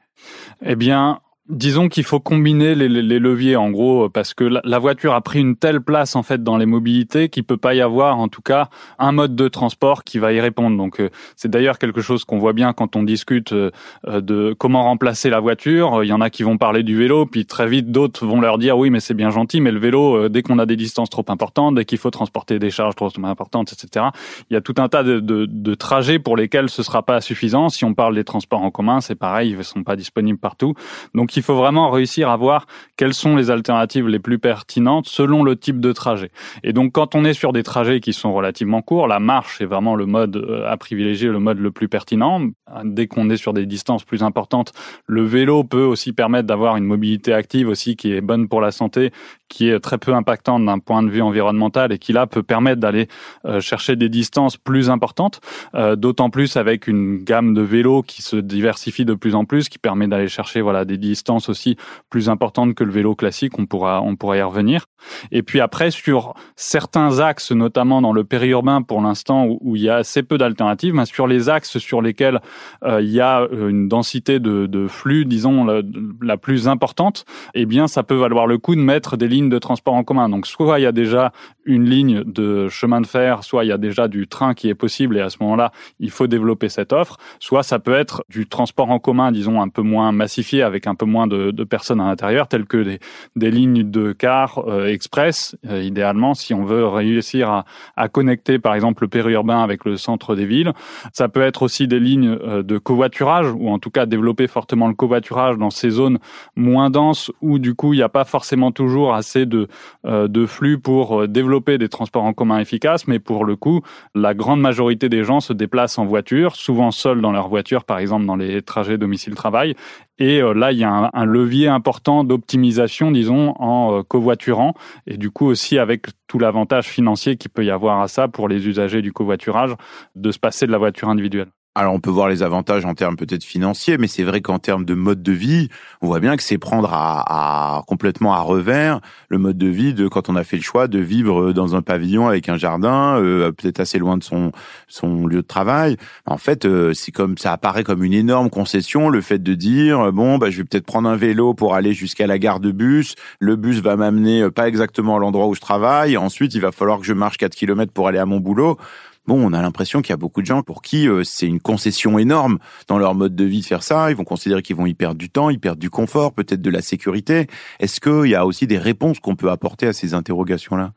Eh 0.66 0.78
bien, 0.78 1.20
Disons 1.50 1.88
qu'il 1.88 2.04
faut 2.04 2.20
combiner 2.20 2.76
les, 2.76 2.90
les, 2.90 3.20
leviers 3.20 3.56
en 3.56 3.70
gros 3.72 4.10
parce 4.10 4.34
que 4.34 4.44
la, 4.44 4.80
voiture 4.80 5.14
a 5.14 5.22
pris 5.22 5.40
une 5.40 5.56
telle 5.56 5.80
place 5.80 6.18
en 6.18 6.24
fait 6.24 6.44
dans 6.44 6.58
les 6.58 6.66
mobilités 6.66 7.30
qu'il 7.30 7.46
peut 7.46 7.56
pas 7.56 7.74
y 7.74 7.80
avoir 7.80 8.18
en 8.18 8.28
tout 8.28 8.42
cas 8.42 8.68
un 9.00 9.14
mode 9.14 9.34
de 9.34 9.48
transport 9.48 10.04
qui 10.04 10.20
va 10.20 10.34
y 10.34 10.42
répondre. 10.42 10.76
Donc 10.76 11.00
euh, 11.00 11.10
c'est 11.38 11.50
d'ailleurs 11.50 11.80
quelque 11.80 12.02
chose 12.02 12.26
qu'on 12.26 12.38
voit 12.38 12.52
bien 12.52 12.74
quand 12.74 12.98
on 12.98 13.04
discute 13.04 13.54
euh, 13.54 13.72
de 14.06 14.54
comment 14.60 14.84
remplacer 14.84 15.30
la 15.30 15.40
voiture. 15.40 16.04
Il 16.04 16.08
y 16.08 16.12
en 16.12 16.20
a 16.20 16.30
qui 16.30 16.44
vont 16.44 16.58
parler 16.58 16.84
du 16.84 16.98
vélo 16.98 17.26
puis 17.26 17.46
très 17.46 17.68
vite 17.68 17.94
d'autres 17.94 18.26
vont 18.26 18.42
leur 18.42 18.58
dire 18.58 18.78
oui 18.78 18.90
mais 18.90 19.00
c'est 19.00 19.14
bien 19.14 19.30
gentil 19.30 19.62
mais 19.62 19.72
le 19.72 19.80
vélo 19.80 20.18
euh, 20.18 20.30
dès 20.30 20.42
qu'on 20.42 20.60
a 20.60 20.66
des 20.66 20.76
distances 20.76 21.10
trop 21.10 21.26
importantes, 21.30 21.76
dès 21.76 21.86
qu'il 21.86 21.98
faut 21.98 22.12
transporter 22.12 22.60
des 22.60 22.72
charges 22.72 22.96
trop 22.96 23.10
importantes 23.24 23.72
etc. 23.72 24.08
Il 24.50 24.56
y 24.56 24.58
a 24.58 24.62
tout 24.62 24.76
un 24.80 24.90
tas 24.90 25.04
de, 25.04 25.22
de, 25.22 25.46
de 25.46 25.76
trajets 25.76 26.20
pour 26.20 26.36
lesquels 26.36 26.70
ce 26.70 26.84
sera 26.84 27.04
pas 27.04 27.22
suffisant. 27.22 27.70
Si 27.70 27.86
on 27.86 27.94
parle 27.94 28.16
des 28.16 28.26
transports 28.26 28.64
en 28.64 28.70
commun 28.70 29.00
c'est 29.00 29.16
pareil 29.16 29.56
ils 29.58 29.64
sont 29.64 29.84
pas 29.84 29.96
disponibles 29.96 30.40
partout. 30.40 30.74
Donc 31.16 31.37
il 31.38 31.44
faut 31.44 31.56
vraiment 31.56 31.90
réussir 31.90 32.30
à 32.30 32.36
voir 32.36 32.66
quelles 32.98 33.14
sont 33.14 33.36
les 33.36 33.50
alternatives 33.50 34.08
les 34.08 34.20
plus 34.20 34.40
pertinentes 34.40 35.08
selon 35.08 35.44
le 35.44 35.56
type 35.56 35.80
de 35.80 35.94
trajet. 35.94 36.32
Et 36.64 36.74
donc, 36.74 36.92
quand 36.92 37.16
on 37.16 37.24
est 37.24 37.34
sur 37.34 37.54
des 37.54 37.64
trajets 37.64 38.00
qui 38.00 38.12
sont 38.12 38.34
relativement 38.34 38.82
courts, 38.82 39.08
la 39.08 39.20
marche 39.20 39.62
est 39.62 39.66
vraiment 39.66 39.96
le 39.96 40.06
mode 40.06 40.36
euh, 40.38 40.70
à 40.70 40.76
privilégier, 40.78 41.30
le 41.30 41.40
mode 41.40 41.60
le 41.60 41.72
plus 41.72 41.88
pertinent. 41.88 42.42
Dès 42.84 43.08
qu'on 43.08 43.30
est 43.30 43.38
sur 43.38 43.54
des 43.54 43.66
distances 43.66 44.04
plus 44.04 44.24
importantes, 44.24 44.74
le 45.06 45.24
vélo 45.24 45.64
peut 45.64 45.84
aussi 45.84 46.12
permettre 46.12 46.48
d'avoir 46.48 46.76
une 46.76 46.84
mobilité 46.86 47.34
active 47.34 47.70
aussi 47.70 47.96
qui 47.96 48.12
est 48.12 48.22
bonne 48.22 48.48
pour 48.48 48.62
la 48.62 48.72
santé, 48.72 49.12
qui 49.50 49.70
est 49.70 49.80
très 49.80 49.98
peu 49.98 50.14
impactante 50.14 50.66
d'un 50.66 50.80
point 50.80 51.04
de 51.04 51.10
vue 51.10 51.22
environnemental 51.22 51.92
et 51.92 51.98
qui 51.98 52.14
là 52.14 52.28
peut 52.28 52.44
permettre 52.44 52.82
d'aller 52.82 53.08
euh, 53.46 53.60
chercher 53.60 53.96
des 53.96 54.10
distances 54.10 54.58
plus 54.58 54.90
importantes, 54.90 55.40
euh, 55.76 55.96
d'autant 55.96 56.30
plus 56.30 56.58
avec 56.58 56.88
une 56.88 57.24
gamme 57.24 57.54
de 57.54 57.62
vélos 57.62 58.04
qui 58.04 58.22
se 58.22 58.36
diversifie 58.36 59.06
de 59.06 59.14
plus 59.14 59.36
en 59.36 59.46
plus, 59.46 59.70
qui 59.70 59.80
permet 59.80 60.08
d'aller 60.08 60.28
chercher 60.28 60.62
voilà 60.62 60.86
des 60.86 60.98
distances 60.98 61.50
aussi 61.50 61.78
plus 62.10 62.30
importantes 62.30 62.76
que 62.76 62.84
le 62.84 62.92
vélo 62.92 63.16
classique. 63.16 63.58
On 63.58 63.66
pourra 63.66 64.02
on 64.02 64.16
pourra 64.16 64.38
y 64.38 64.42
revenir. 64.42 64.86
Et 65.32 65.44
puis 65.44 65.60
après 65.62 65.92
sur 65.92 66.34
certains 66.56 67.20
axes, 67.20 67.52
notamment 67.52 68.02
dans 68.02 68.14
le 68.14 68.24
périurbain 68.24 68.82
pour 68.82 69.02
l'instant 69.02 69.48
où, 69.48 69.76
il 69.76 69.84
y 69.84 69.90
a 69.90 69.96
assez 69.98 70.24
peu 70.24 70.38
d'alternatives, 70.38 70.94
mais 70.94 71.06
sur 71.06 71.28
les 71.28 71.50
axes 71.50 71.78
sur 71.78 72.02
lesquels 72.02 72.42
euh, 72.84 73.02
il 73.02 73.10
y 73.10 73.22
a 73.22 73.48
une 73.52 73.88
densité 73.88 74.40
de, 74.40 74.66
de 74.66 74.88
flux, 74.88 75.26
disons 75.26 75.64
la, 75.66 75.82
la 76.22 76.38
plus 76.38 76.68
importante, 76.68 77.26
eh 77.54 77.66
bien 77.66 77.88
ça 77.88 78.04
peut 78.04 78.16
valoir 78.16 78.48
le 78.48 78.58
coup 78.58 78.76
de 78.76 78.82
mettre 78.82 79.18
des 79.18 79.28
de 79.44 79.60
transport 79.60 79.94
en 79.94 80.04
commun. 80.04 80.30
Donc 80.30 80.48
soit 80.48 80.80
il 80.80 80.84
y 80.84 80.88
a 80.88 80.92
déjà 80.92 81.32
une 81.66 81.90
ligne 81.90 82.24
de 82.24 82.68
chemin 82.70 83.02
de 83.02 83.08
fer, 83.08 83.44
soit 83.44 83.66
il 83.66 83.68
y 83.68 83.72
a 83.72 83.78
déjà 83.78 84.08
du 84.08 84.28
train 84.28 84.54
qui 84.54 84.70
est 84.70 84.76
possible 84.76 85.18
et 85.18 85.22
à 85.22 85.30
ce 85.30 85.38
moment-là, 85.42 85.72
il 86.00 86.10
faut 86.10 86.28
développer 86.28 86.70
cette 86.70 86.94
offre, 86.94 87.18
soit 87.40 87.64
ça 87.64 87.80
peut 87.80 87.94
être 87.94 88.24
du 88.30 88.48
transport 88.48 88.90
en 88.90 89.00
commun, 89.00 89.32
disons, 89.32 89.62
un 89.62 89.70
peu 89.70 89.82
moins 89.82 90.12
massifié 90.12 90.64
avec 90.64 90.88
un 90.88 90.96
peu 90.96 91.06
moins 91.06 91.28
de, 91.28 91.52
de 91.52 91.64
personnes 91.64 92.00
à 92.00 92.06
l'intérieur, 92.06 92.48
telles 92.48 92.66
que 92.66 92.78
des, 92.78 93.00
des, 93.36 93.52
lignes 93.52 93.90
de 93.90 94.14
car 94.14 94.60
euh, 94.68 94.88
express, 94.88 95.56
euh, 95.70 95.84
idéalement, 95.84 96.34
si 96.34 96.54
on 96.54 96.64
veut 96.64 96.88
réussir 96.88 97.50
à, 97.50 97.66
à, 97.96 98.08
connecter, 98.08 98.60
par 98.60 98.74
exemple, 98.74 99.04
le 99.04 99.10
périurbain 99.10 99.62
avec 99.62 99.86
le 99.86 99.98
centre 99.98 100.36
des 100.36 100.46
villes. 100.46 100.74
Ça 101.14 101.28
peut 101.28 101.42
être 101.42 101.64
aussi 101.64 101.88
des 101.88 102.00
lignes 102.00 102.38
euh, 102.42 102.64
de 102.64 102.78
covoiturage, 102.78 103.48
ou 103.52 103.70
en 103.70 103.80
tout 103.80 103.90
cas 103.90 104.06
développer 104.06 104.48
fortement 104.48 104.88
le 104.88 104.94
covoiturage 104.94 105.58
dans 105.58 105.70
ces 105.70 105.90
zones 105.90 106.20
moins 106.56 106.90
denses 106.90 107.32
où, 107.42 107.60
du 107.60 107.76
coup, 107.76 107.94
il 107.94 107.98
n'y 107.98 108.04
a 108.04 108.10
pas 108.10 108.26
forcément 108.26 108.72
toujours 108.72 109.14
assez 109.14 109.27
de, 109.36 109.68
de 110.06 110.46
flux 110.46 110.80
pour 110.80 111.28
développer 111.28 111.78
des 111.78 111.90
transports 111.90 112.24
en 112.24 112.34
commun 112.34 112.60
efficaces, 112.60 113.08
mais 113.08 113.20
pour 113.20 113.46
le 113.46 113.56
coup, 113.56 113.82
la 114.16 114.34
grande 114.34 114.62
majorité 114.62 115.10
des 115.10 115.24
gens 115.24 115.40
se 115.40 115.54
déplacent 115.54 115.98
en 115.98 116.06
voiture, 116.06 116.56
souvent 116.56 116.92
seuls 116.92 117.22
dans 117.22 117.32
leur 117.32 117.50
voiture, 117.50 117.84
par 117.84 118.00
exemple 118.00 118.26
dans 118.26 118.36
les 118.36 118.62
trajets 118.62 118.98
domicile-travail. 118.98 119.76
Et 120.20 120.42
euh, 120.42 120.54
là, 120.54 120.72
il 120.72 120.80
y 120.80 120.84
a 120.84 121.10
un, 121.14 121.26
levier 121.26 121.68
important 121.68 122.24
d'optimisation, 122.24 123.12
disons, 123.12 123.54
en 123.60 124.00
euh, 124.00 124.04
covoiturant, 124.04 124.74
et 125.06 125.18
du 125.18 125.30
coup 125.30 125.46
aussi 125.46 125.78
avec 125.78 126.08
tout 126.28 126.40
l'avantage 126.40 126.86
financier 126.86 127.38
qu'il 127.38 127.52
peut 127.52 127.66
y 127.66 127.72
avoir 127.72 128.02
à 128.02 128.08
ça 128.08 128.28
pour 128.28 128.48
les 128.48 128.68
usagers 128.68 129.02
du 129.02 129.14
covoiturage, 129.14 129.76
de 130.16 130.32
se 130.32 130.40
passer 130.40 130.66
de 130.66 130.72
la 130.72 130.78
voiture 130.78 131.10
individuelle. 131.10 131.50
Alors 131.78 131.94
on 131.94 132.00
peut 132.00 132.10
voir 132.10 132.28
les 132.28 132.42
avantages 132.42 132.86
en 132.86 132.96
termes 132.96 133.18
peut-être 133.18 133.44
financiers, 133.44 134.00
mais 134.00 134.08
c'est 134.08 134.24
vrai 134.24 134.42
qu'en 134.42 134.58
termes 134.58 134.84
de 134.84 134.96
mode 134.96 135.22
de 135.22 135.32
vie, 135.32 135.70
on 136.02 136.08
voit 136.08 136.20
bien 136.20 136.36
que 136.36 136.42
c'est 136.42 136.58
prendre 136.58 136.90
à, 136.92 137.84
complètement 137.86 138.34
à 138.34 138.40
revers 138.40 139.00
le 139.30 139.38
mode 139.38 139.60
de 139.60 139.68
vie 139.68 139.94
de 139.94 140.08
quand 140.08 140.28
on 140.28 140.36
a 140.36 140.44
fait 140.44 140.58
le 140.58 140.64
choix 140.64 140.88
de 140.88 140.98
vivre 140.98 141.52
dans 141.54 141.76
un 141.76 141.84
pavillon 141.84 142.28
avec 142.28 142.50
un 142.50 142.58
jardin, 142.58 143.22
euh, 143.22 143.52
peut-être 143.52 143.80
assez 143.80 144.00
loin 144.00 144.18
de 144.18 144.24
son 144.24 144.52
son 144.88 145.28
lieu 145.28 145.44
de 145.44 145.48
travail. 145.48 145.98
En 146.26 146.40
fait, 146.40 146.66
euh, 146.66 146.96
c'est 146.96 147.12
comme 147.12 147.38
ça 147.38 147.54
apparaît 147.54 147.84
comme 147.84 148.04
une 148.04 148.14
énorme 148.14 148.50
concession 148.50 149.10
le 149.10 149.22
fait 149.22 149.38
de 149.38 149.54
dire 149.54 150.12
bon 150.12 150.40
bah 150.40 150.50
je 150.50 150.58
vais 150.58 150.64
peut-être 150.64 150.88
prendre 150.88 151.08
un 151.08 151.16
vélo 151.16 151.54
pour 151.54 151.76
aller 151.76 151.94
jusqu'à 151.94 152.26
la 152.26 152.40
gare 152.40 152.60
de 152.60 152.72
bus. 152.72 153.14
Le 153.40 153.56
bus 153.56 153.82
va 153.82 153.96
m'amener 153.98 154.42
euh, 154.42 154.50
pas 154.50 154.68
exactement 154.68 155.18
à 155.18 155.20
l'endroit 155.20 155.46
où 155.46 155.54
je 155.54 155.62
travaille. 155.62 156.18
Ensuite, 156.18 156.56
il 156.56 156.62
va 156.62 156.72
falloir 156.72 156.98
que 156.98 157.06
je 157.06 157.14
marche 157.14 157.38
4 157.38 157.54
km 157.54 157.94
pour 157.94 158.08
aller 158.08 158.18
à 158.18 158.26
mon 158.26 158.40
boulot 158.40 158.80
bon, 159.28 159.46
on 159.46 159.54
a 159.54 159.62
l'impression 159.62 160.02
qu'il 160.02 160.12
y 160.12 160.14
a 160.14 160.18
beaucoup 160.18 160.42
de 160.42 160.46
gens 160.46 160.64
pour 160.64 160.82
qui 160.82 161.08
euh, 161.08 161.24
c'est 161.24 161.46
une 161.46 161.60
concession 161.60 162.18
énorme 162.18 162.60
dans 162.88 162.98
leur 162.98 163.14
mode 163.14 163.36
de 163.36 163.44
vie 163.44 163.62
de 163.62 163.66
faire 163.66 163.84
ça. 163.84 164.10
Ils 164.10 164.16
vont 164.16 164.24
considérer 164.24 164.62
qu'ils 164.62 164.76
vont 164.76 164.86
y 164.86 164.94
perdre 164.94 165.18
du 165.18 165.30
temps, 165.30 165.50
y 165.50 165.58
perdre 165.58 165.80
du 165.80 165.90
confort, 165.90 166.34
peut-être 166.34 166.62
de 166.62 166.70
la 166.70 166.82
sécurité. 166.82 167.48
Est-ce 167.80 168.00
qu'il 168.00 168.30
y 168.30 168.36
a 168.36 168.46
aussi 168.46 168.68
des 168.68 168.78
réponses 168.78 169.20
qu'on 169.20 169.36
peut 169.36 169.52
apporter 169.52 169.88
à 169.88 169.94
ces 169.94 170.14
interrogations-là? 170.14 170.94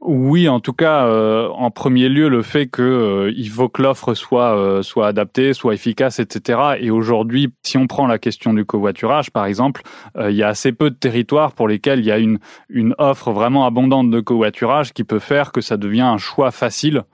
Oui, 0.00 0.48
en 0.48 0.60
tout 0.60 0.72
cas, 0.72 1.06
euh, 1.06 1.48
en 1.48 1.70
premier 1.70 2.08
lieu, 2.08 2.28
le 2.28 2.42
fait 2.42 2.66
que 2.66 2.82
euh, 2.82 3.48
faut 3.48 3.68
que 3.68 3.82
l'offre 3.82 4.14
soit 4.14 4.82
soit 4.82 5.06
adaptée, 5.06 5.52
soit 5.52 5.74
efficace, 5.74 6.18
etc. 6.18 6.76
Et 6.80 6.90
aujourd'hui, 6.90 7.48
si 7.62 7.76
on 7.76 7.86
prend 7.86 8.06
la 8.06 8.18
question 8.18 8.52
du 8.52 8.64
covoiturage, 8.64 9.30
par 9.30 9.46
exemple, 9.46 9.82
il 10.20 10.34
y 10.34 10.42
a 10.42 10.48
assez 10.48 10.72
peu 10.72 10.90
de 10.90 10.94
territoires 10.94 11.52
pour 11.52 11.66
lesquels 11.66 12.00
il 12.00 12.04
y 12.04 12.12
a 12.12 12.18
une 12.18 12.38
une 12.68 12.94
offre 12.98 13.32
vraiment 13.32 13.66
abondante 13.66 14.10
de 14.10 14.20
covoiturage 14.20 14.92
qui 14.92 15.02
peut 15.02 15.18
faire 15.18 15.50
que 15.50 15.60
ça 15.60 15.76
devient 15.76 16.02
un 16.02 16.18
choix 16.18 16.50
facile 16.50 17.04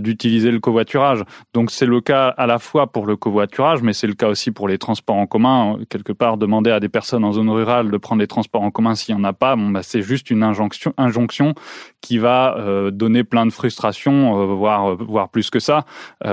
d'utiliser 0.00 0.50
le 0.50 0.60
covoiturage. 0.60 1.22
Donc 1.54 1.70
c'est 1.70 1.86
le 1.86 2.00
cas 2.00 2.28
à 2.28 2.46
la 2.46 2.58
fois 2.58 2.86
pour 2.88 3.06
le 3.06 3.16
covoiturage, 3.16 3.82
mais 3.82 3.92
c'est 3.92 4.06
le 4.06 4.14
cas 4.14 4.28
aussi 4.28 4.50
pour 4.50 4.68
les 4.68 4.78
transports 4.78 5.16
en 5.16 5.26
commun. 5.26 5.78
Quelque 5.88 6.12
part, 6.12 6.36
demander 6.36 6.70
à 6.70 6.80
des 6.80 6.88
personnes 6.88 7.24
en 7.24 7.32
zone 7.32 7.50
rurale 7.50 7.90
de 7.90 7.96
prendre 7.96 8.20
les 8.20 8.26
transports 8.26 8.62
en 8.62 8.70
commun 8.70 8.94
s'il 8.94 9.14
n'y 9.14 9.20
en 9.20 9.24
a 9.24 9.32
pas, 9.32 9.56
bon, 9.56 9.70
bah, 9.70 9.82
c'est 9.82 10.02
juste 10.02 10.30
une 10.30 10.42
injonction, 10.42 11.54
qui 12.00 12.18
va 12.18 12.56
donner 12.92 13.24
plein 13.24 13.46
de 13.46 13.50
frustration, 13.50 14.54
voire, 14.54 14.96
voire 14.96 15.28
plus 15.28 15.50
que 15.50 15.58
ça, 15.58 15.84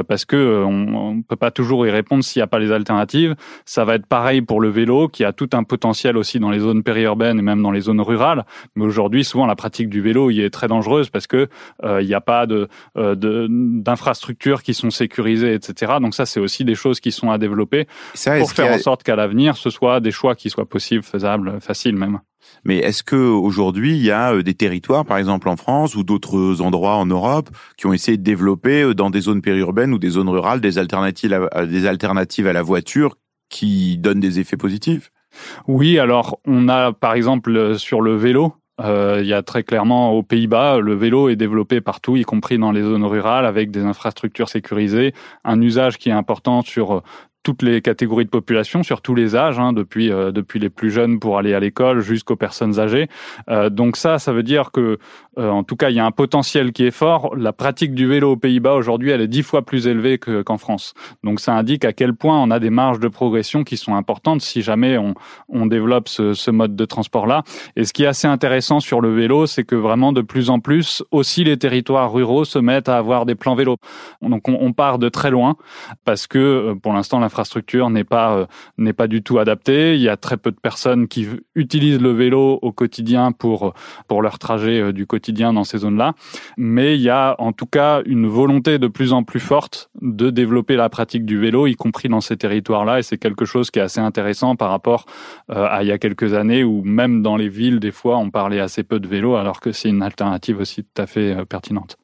parce 0.07 0.25
que 0.25 0.63
on 0.63 1.15
ne 1.15 1.21
peut 1.21 1.35
pas 1.35 1.51
toujours 1.51 1.85
y 1.87 1.89
répondre 1.89 2.23
s'il 2.23 2.39
n'y 2.39 2.43
a 2.43 2.47
pas 2.47 2.59
les 2.59 2.71
alternatives. 2.71 3.35
Ça 3.65 3.85
va 3.85 3.95
être 3.95 4.05
pareil 4.05 4.41
pour 4.41 4.61
le 4.61 4.69
vélo, 4.69 5.07
qui 5.07 5.23
a 5.23 5.33
tout 5.33 5.49
un 5.53 5.63
potentiel 5.63 6.17
aussi 6.17 6.39
dans 6.39 6.51
les 6.51 6.59
zones 6.59 6.83
périurbaines 6.83 7.39
et 7.39 7.41
même 7.41 7.61
dans 7.61 7.71
les 7.71 7.81
zones 7.81 8.01
rurales. 8.01 8.45
Mais 8.75 8.85
aujourd'hui, 8.85 9.23
souvent, 9.23 9.45
la 9.45 9.55
pratique 9.55 9.89
du 9.89 10.01
vélo 10.01 10.29
y 10.29 10.41
est 10.41 10.49
très 10.49 10.67
dangereuse 10.67 11.09
parce 11.09 11.27
que 11.27 11.47
euh, 11.83 12.01
il 12.01 12.07
n'y 12.07 12.13
a 12.13 12.21
pas 12.21 12.45
de 12.45 12.67
euh, 12.97 13.15
d'infrastructures 13.53 14.63
qui 14.63 14.73
sont 14.73 14.89
sécurisées, 14.89 15.53
etc. 15.53 15.93
Donc 16.01 16.15
ça, 16.15 16.25
c'est 16.25 16.39
aussi 16.39 16.65
des 16.65 16.75
choses 16.75 16.99
qui 16.99 17.11
sont 17.11 17.31
à 17.31 17.37
développer 17.37 17.87
pour 18.39 18.51
faire 18.51 18.73
en 18.73 18.79
sorte 18.79 19.03
qu'à 19.03 19.15
l'avenir, 19.15 19.57
ce 19.57 19.69
soit 19.69 19.99
des 19.99 20.11
choix 20.11 20.35
qui 20.35 20.49
soient 20.49 20.67
possibles, 20.67 21.03
faisables, 21.03 21.59
faciles 21.61 21.95
même. 21.95 22.19
Mais 22.65 22.77
est-ce 22.77 23.03
que 23.03 23.15
aujourd'hui 23.15 23.95
il 23.95 24.03
y 24.03 24.11
a 24.11 24.33
euh, 24.33 24.43
des 24.43 24.53
territoires, 24.53 25.05
par 25.05 25.17
exemple 25.17 25.49
en 25.49 25.55
France 25.55 25.95
ou 25.95 26.03
d'autres 26.03 26.61
endroits 26.61 26.95
en 26.95 27.05
Europe, 27.05 27.49
qui 27.77 27.87
ont 27.87 27.93
essayé 27.93 28.17
de 28.17 28.23
développer 28.23 28.93
dans 28.93 29.09
des 29.09 29.21
zones 29.21 29.41
périurbaines 29.41 29.93
ou 29.93 29.99
des 29.99 30.09
zones 30.09 30.29
rurales 30.29 30.61
des 30.61 30.77
alternatives 30.77 31.47
à, 31.51 31.65
des 31.65 31.85
alternatives 31.85 32.47
à 32.47 32.53
la 32.53 32.61
voiture 32.61 33.17
qui 33.49 33.97
donnent 33.97 34.19
des 34.19 34.39
effets 34.39 34.57
positifs? 34.57 35.11
Oui, 35.67 35.99
alors 35.99 36.39
on 36.45 36.69
a 36.69 36.93
par 36.93 37.13
exemple 37.13 37.77
sur 37.77 38.01
le 38.01 38.15
vélo, 38.15 38.45
euh, 38.45 38.49
il 38.79 39.25
y 39.25 39.33
a 39.33 39.43
très 39.43 39.63
clairement 39.63 40.11
aux 40.13 40.23
Pays-Bas, 40.23 40.79
le 40.79 40.95
vélo 40.95 41.29
est 41.29 41.35
développé 41.35 41.81
partout, 41.81 42.17
y 42.17 42.23
compris 42.23 42.57
dans 42.57 42.71
les 42.71 42.81
zones 42.81 43.05
rurales, 43.05 43.45
avec 43.45 43.71
des 43.71 43.83
infrastructures 43.83 44.49
sécurisées, 44.49 45.13
un 45.43 45.61
usage 45.61 45.97
qui 45.97 46.09
est 46.09 46.13
important 46.13 46.61
sur 46.61 47.03
toutes 47.43 47.61
les 47.61 47.81
catégories 47.81 48.25
de 48.25 48.29
population, 48.29 48.83
sur 48.83 49.01
tous 49.01 49.15
les 49.15 49.35
âges, 49.35 49.59
hein, 49.59 49.73
depuis 49.73 50.11
euh, 50.11 50.31
depuis 50.31 50.59
les 50.59 50.69
plus 50.69 50.91
jeunes 50.91 51.19
pour 51.19 51.37
aller 51.37 51.53
à 51.53 51.59
l'école 51.59 51.99
jusqu'aux 51.99 52.37
personnes 52.37 52.79
âgées. 52.79 53.09
Euh, 53.49 53.69
donc 53.69 53.97
ça, 53.97 54.17
ça 54.17 54.31
veut 54.31 54.43
dire 54.43 54.71
que, 54.71 54.97
euh, 55.37 55.49
en 55.49 55.63
tout 55.63 55.75
cas, 55.75 55.89
il 55.89 55.95
y 55.95 55.99
a 55.99 56.05
un 56.05 56.11
potentiel 56.11 56.71
qui 56.71 56.85
est 56.85 56.91
fort. 56.91 57.35
La 57.35 57.51
pratique 57.53 57.93
du 57.93 58.07
vélo 58.07 58.31
aux 58.31 58.37
Pays-Bas 58.37 58.73
aujourd'hui, 58.73 59.11
elle 59.11 59.21
est 59.21 59.27
dix 59.27 59.43
fois 59.43 59.61
plus 59.61 59.87
élevée 59.87 60.17
qu'en 60.17 60.57
France. 60.57 60.93
Donc 61.23 61.39
ça 61.39 61.53
indique 61.53 61.85
à 61.85 61.93
quel 61.93 62.13
point 62.13 62.41
on 62.41 62.49
a 62.49 62.59
des 62.59 62.69
marges 62.69 62.99
de 62.99 63.09
progression 63.09 63.63
qui 63.63 63.77
sont 63.77 63.95
importantes 63.95 64.41
si 64.41 64.61
jamais 64.61 64.97
on 64.97 65.13
on 65.49 65.65
développe 65.65 66.07
ce, 66.07 66.33
ce 66.33 66.51
mode 66.51 66.75
de 66.75 66.85
transport 66.85 67.27
là. 67.27 67.43
Et 67.75 67.83
ce 67.83 67.93
qui 67.93 68.03
est 68.03 68.07
assez 68.07 68.27
intéressant 68.27 68.79
sur 68.79 69.01
le 69.01 69.13
vélo, 69.13 69.45
c'est 69.45 69.63
que 69.63 69.75
vraiment 69.75 70.13
de 70.13 70.21
plus 70.21 70.49
en 70.49 70.59
plus 70.59 71.03
aussi 71.11 71.43
les 71.43 71.57
territoires 71.57 72.11
ruraux 72.11 72.45
se 72.45 72.59
mettent 72.59 72.89
à 72.89 72.97
avoir 72.97 73.25
des 73.25 73.35
plans 73.35 73.55
vélo. 73.55 73.77
Donc 74.21 74.47
on, 74.47 74.57
on 74.59 74.73
part 74.73 74.97
de 74.97 75.09
très 75.09 75.29
loin 75.29 75.55
parce 76.05 76.27
que 76.27 76.73
pour 76.81 76.93
l'instant 76.93 77.19
l'infrastructure 77.33 77.89
n'est 77.89 78.03
pas 78.03 78.37
euh, 78.37 78.45
n'est 78.77 78.93
pas 78.93 79.07
du 79.07 79.23
tout 79.23 79.39
adaptée. 79.39 79.95
Il 79.95 80.01
y 80.01 80.09
a 80.09 80.17
très 80.17 80.37
peu 80.37 80.51
de 80.51 80.59
personnes 80.59 81.07
qui 81.07 81.27
utilisent 81.55 81.99
le 81.99 82.11
vélo 82.11 82.59
au 82.61 82.71
quotidien 82.71 83.31
pour 83.31 83.73
pour 84.07 84.21
leur 84.21 84.37
trajet 84.37 84.79
euh, 84.79 84.93
du 84.93 85.07
quotidien 85.07 85.51
dans 85.51 85.63
ces 85.63 85.79
zones-là. 85.79 86.13
Mais 86.57 86.95
il 86.95 87.01
y 87.01 87.09
a 87.09 87.35
en 87.39 87.51
tout 87.51 87.65
cas 87.65 88.03
une 88.05 88.27
volonté 88.27 88.77
de 88.77 88.87
plus 88.87 89.13
en 89.13 89.23
plus 89.23 89.39
forte 89.39 89.89
de 89.99 90.29
développer 90.29 90.75
la 90.75 90.89
pratique 90.89 91.25
du 91.25 91.39
vélo, 91.39 91.65
y 91.65 91.75
compris 91.75 92.07
dans 92.07 92.21
ces 92.21 92.37
territoires-là. 92.37 92.99
Et 92.99 93.03
c'est 93.03 93.17
quelque 93.17 93.45
chose 93.45 93.71
qui 93.71 93.79
est 93.79 93.83
assez 93.83 94.01
intéressant 94.01 94.55
par 94.55 94.69
rapport 94.69 95.05
euh, 95.49 95.65
à 95.67 95.81
il 95.81 95.87
y 95.87 95.91
a 95.91 95.97
quelques 95.97 96.35
années 96.35 96.63
où 96.63 96.83
même 96.83 97.23
dans 97.23 97.35
les 97.35 97.49
villes, 97.49 97.79
des 97.79 97.91
fois, 97.91 98.17
on 98.17 98.29
parlait 98.29 98.59
assez 98.59 98.83
peu 98.83 98.99
de 98.99 99.07
vélo, 99.07 99.35
alors 99.35 99.59
que 99.59 99.71
c'est 99.71 99.89
une 99.89 100.03
alternative 100.03 100.59
aussi 100.59 100.83
tout 100.83 101.01
à 101.01 101.07
fait 101.07 101.45
pertinente. 101.45 101.97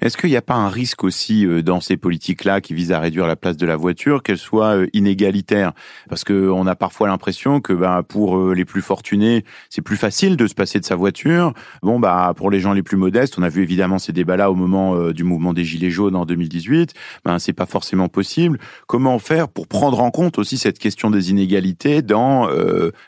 Est-ce 0.00 0.16
qu'il 0.16 0.30
n'y 0.30 0.36
a 0.36 0.42
pas 0.42 0.54
un 0.54 0.70
risque 0.70 1.04
aussi 1.04 1.46
euh, 1.46 1.62
dans 1.62 1.80
ces 1.80 1.98
politiques-là 1.98 2.62
qui 2.62 2.72
visent 2.72 2.92
à 2.92 3.00
réduire 3.00 3.26
la 3.26 3.36
place 3.36 3.58
de 3.58 3.66
la 3.66 3.76
voiture, 3.76 4.22
qu'elle 4.22 4.38
soit 4.38 4.76
euh, 4.76 4.86
inégalitaire? 4.94 5.72
Parce 6.08 6.24
que 6.24 6.48
on 6.48 6.66
a 6.66 6.74
parfois 6.74 7.08
l'impression 7.08 7.60
que 7.60 7.74
bah, 7.74 8.02
pour 8.06 8.38
euh, 8.38 8.54
les 8.54 8.64
plus 8.64 8.80
fortunés, 8.80 9.44
c'est 9.68 9.82
plus 9.82 9.98
facile 9.98 10.38
de 10.38 10.46
se 10.46 10.54
passer 10.54 10.80
de 10.80 10.86
sa 10.86 10.96
voiture. 10.96 11.52
Bon, 11.82 12.00
bah 12.00 12.32
pour 12.34 12.50
les 12.50 12.60
gens 12.60 12.72
les 12.72 12.82
plus 12.82 12.96
modestes, 12.96 13.38
on 13.38 13.42
a 13.42 13.50
vu 13.50 13.62
évidemment 13.62 13.98
ces 13.98 14.12
débats-là 14.12 14.50
au 14.50 14.54
moment 14.54 15.10
du 15.10 15.24
mouvement 15.24 15.52
des 15.52 15.64
Gilets 15.64 15.90
jaunes 15.90 16.16
en 16.16 16.24
2018. 16.24 16.94
Ben 17.24 17.38
c'est 17.38 17.52
pas 17.52 17.66
forcément 17.66 18.08
possible. 18.08 18.58
Comment 18.86 19.18
faire 19.18 19.48
pour 19.48 19.68
prendre 19.68 20.00
en 20.00 20.10
compte 20.10 20.38
aussi 20.38 20.56
cette 20.56 20.78
question 20.78 21.10
des 21.10 21.30
inégalités 21.30 22.02
dans 22.02 22.48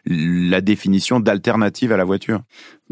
la 0.06 0.61
définition 0.61 1.20
d'alternative 1.20 1.92
à 1.92 1.96
la 1.96 2.04
voiture? 2.04 2.40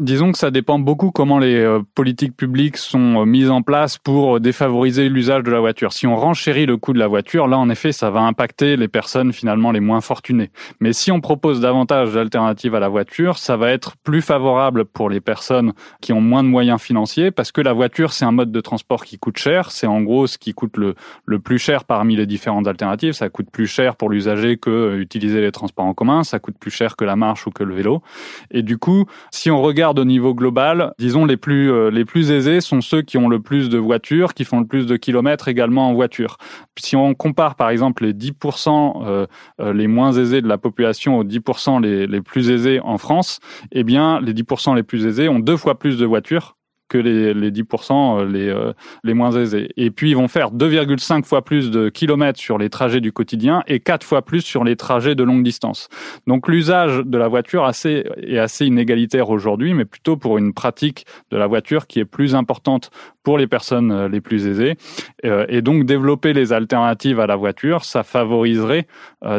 Disons 0.01 0.31
que 0.31 0.39
ça 0.39 0.49
dépend 0.49 0.79
beaucoup 0.79 1.11
comment 1.11 1.37
les 1.37 1.59
euh, 1.59 1.81
politiques 1.93 2.35
publiques 2.35 2.77
sont 2.77 3.21
euh, 3.21 3.25
mises 3.25 3.51
en 3.51 3.61
place 3.61 3.99
pour 3.99 4.37
euh, 4.37 4.39
défavoriser 4.39 5.09
l'usage 5.09 5.43
de 5.43 5.51
la 5.51 5.59
voiture. 5.59 5.93
Si 5.93 6.07
on 6.07 6.15
renchérit 6.15 6.65
le 6.65 6.75
coût 6.75 6.91
de 6.93 6.97
la 6.97 7.05
voiture, 7.05 7.47
là 7.47 7.59
en 7.59 7.69
effet, 7.69 7.91
ça 7.91 8.09
va 8.09 8.21
impacter 8.21 8.77
les 8.77 8.87
personnes 8.87 9.31
finalement 9.31 9.71
les 9.71 9.79
moins 9.79 10.01
fortunées. 10.01 10.49
Mais 10.79 10.91
si 10.91 11.11
on 11.11 11.21
propose 11.21 11.61
davantage 11.61 12.13
d'alternatives 12.13 12.73
à 12.73 12.79
la 12.79 12.89
voiture, 12.89 13.37
ça 13.37 13.57
va 13.57 13.69
être 13.69 13.95
plus 13.97 14.23
favorable 14.23 14.85
pour 14.85 15.07
les 15.07 15.21
personnes 15.21 15.73
qui 16.01 16.13
ont 16.13 16.21
moins 16.21 16.41
de 16.41 16.47
moyens 16.49 16.81
financiers 16.81 17.29
parce 17.29 17.51
que 17.51 17.61
la 17.61 17.73
voiture, 17.73 18.11
c'est 18.11 18.25
un 18.25 18.31
mode 18.31 18.51
de 18.51 18.59
transport 18.59 19.05
qui 19.05 19.19
coûte 19.19 19.37
cher. 19.37 19.69
C'est 19.69 19.85
en 19.85 20.01
gros 20.01 20.25
ce 20.25 20.39
qui 20.39 20.55
coûte 20.55 20.77
le, 20.77 20.95
le 21.27 21.37
plus 21.37 21.59
cher 21.59 21.83
parmi 21.83 22.15
les 22.15 22.25
différentes 22.25 22.67
alternatives. 22.67 23.13
Ça 23.13 23.29
coûte 23.29 23.51
plus 23.51 23.67
cher 23.67 23.95
pour 23.95 24.09
l'usager 24.09 24.57
que 24.57 24.97
utiliser 24.97 25.41
les 25.41 25.51
transports 25.51 25.85
en 25.85 25.93
commun. 25.93 26.23
Ça 26.23 26.39
coûte 26.39 26.57
plus 26.59 26.71
cher 26.71 26.95
que 26.95 27.05
la 27.05 27.15
marche 27.15 27.45
ou 27.45 27.51
que 27.51 27.63
le 27.63 27.75
vélo. 27.75 28.01
Et 28.49 28.63
du 28.63 28.79
coup, 28.79 29.05
si 29.29 29.51
on 29.51 29.61
regarde 29.61 29.90
au 29.99 30.05
niveau 30.05 30.33
global, 30.33 30.93
disons 30.99 31.25
les 31.25 31.37
plus 31.37 31.71
euh, 31.71 31.89
les 31.89 32.05
plus 32.05 32.31
aisés 32.31 32.61
sont 32.61 32.81
ceux 32.81 33.01
qui 33.01 33.17
ont 33.17 33.27
le 33.27 33.39
plus 33.39 33.69
de 33.69 33.77
voitures, 33.77 34.33
qui 34.33 34.45
font 34.45 34.59
le 34.59 34.65
plus 34.65 34.85
de 34.85 34.97
kilomètres 34.97 35.47
également 35.47 35.89
en 35.89 35.93
voiture. 35.93 36.37
Si 36.79 36.95
on 36.95 37.13
compare 37.13 37.55
par 37.55 37.69
exemple 37.69 38.05
les 38.05 38.13
10% 38.13 39.03
euh, 39.05 39.27
euh, 39.59 39.73
les 39.73 39.87
moins 39.87 40.11
aisés 40.13 40.41
de 40.41 40.47
la 40.47 40.57
population 40.57 41.17
aux 41.17 41.23
10% 41.23 41.81
les, 41.81 42.07
les 42.07 42.21
plus 42.21 42.49
aisés 42.49 42.79
en 42.81 42.97
France, 42.97 43.39
eh 43.71 43.83
bien 43.83 44.19
les 44.21 44.33
10% 44.33 44.75
les 44.75 44.83
plus 44.83 45.05
aisés 45.05 45.29
ont 45.29 45.39
deux 45.39 45.57
fois 45.57 45.77
plus 45.77 45.97
de 45.97 46.05
voitures 46.05 46.55
que 46.91 46.97
les, 46.97 47.33
les 47.33 47.51
10% 47.51 48.19
euh, 48.19 48.25
les, 48.25 48.49
euh, 48.49 48.73
les 49.05 49.13
moins 49.13 49.31
aisés. 49.31 49.69
Et 49.77 49.91
puis, 49.91 50.09
ils 50.09 50.17
vont 50.17 50.27
faire 50.27 50.51
2,5 50.51 51.23
fois 51.23 51.41
plus 51.41 51.71
de 51.71 51.87
kilomètres 51.87 52.39
sur 52.39 52.57
les 52.57 52.69
trajets 52.69 52.99
du 52.99 53.13
quotidien 53.13 53.63
et 53.67 53.79
4 53.79 54.05
fois 54.05 54.21
plus 54.21 54.41
sur 54.41 54.65
les 54.65 54.75
trajets 54.75 55.15
de 55.15 55.23
longue 55.23 55.43
distance. 55.43 55.87
Donc, 56.27 56.49
l'usage 56.49 56.97
de 57.05 57.17
la 57.17 57.29
voiture 57.29 57.63
assez, 57.63 58.05
est 58.21 58.39
assez 58.39 58.65
inégalitaire 58.65 59.29
aujourd'hui, 59.29 59.73
mais 59.73 59.85
plutôt 59.85 60.17
pour 60.17 60.37
une 60.37 60.53
pratique 60.53 61.05
de 61.31 61.37
la 61.37 61.47
voiture 61.47 61.87
qui 61.87 61.99
est 61.99 62.05
plus 62.05 62.35
importante 62.35 62.91
pour 63.23 63.37
les 63.37 63.47
personnes 63.47 63.91
euh, 63.91 64.07
les 64.07 64.21
plus 64.21 64.47
aisées. 64.47 64.77
Et 65.23 65.61
donc, 65.61 65.85
développer 65.85 66.33
les 66.33 66.53
alternatives 66.53 67.19
à 67.19 67.27
la 67.27 67.35
voiture, 67.35 67.85
ça 67.85 68.03
favoriserait 68.03 68.87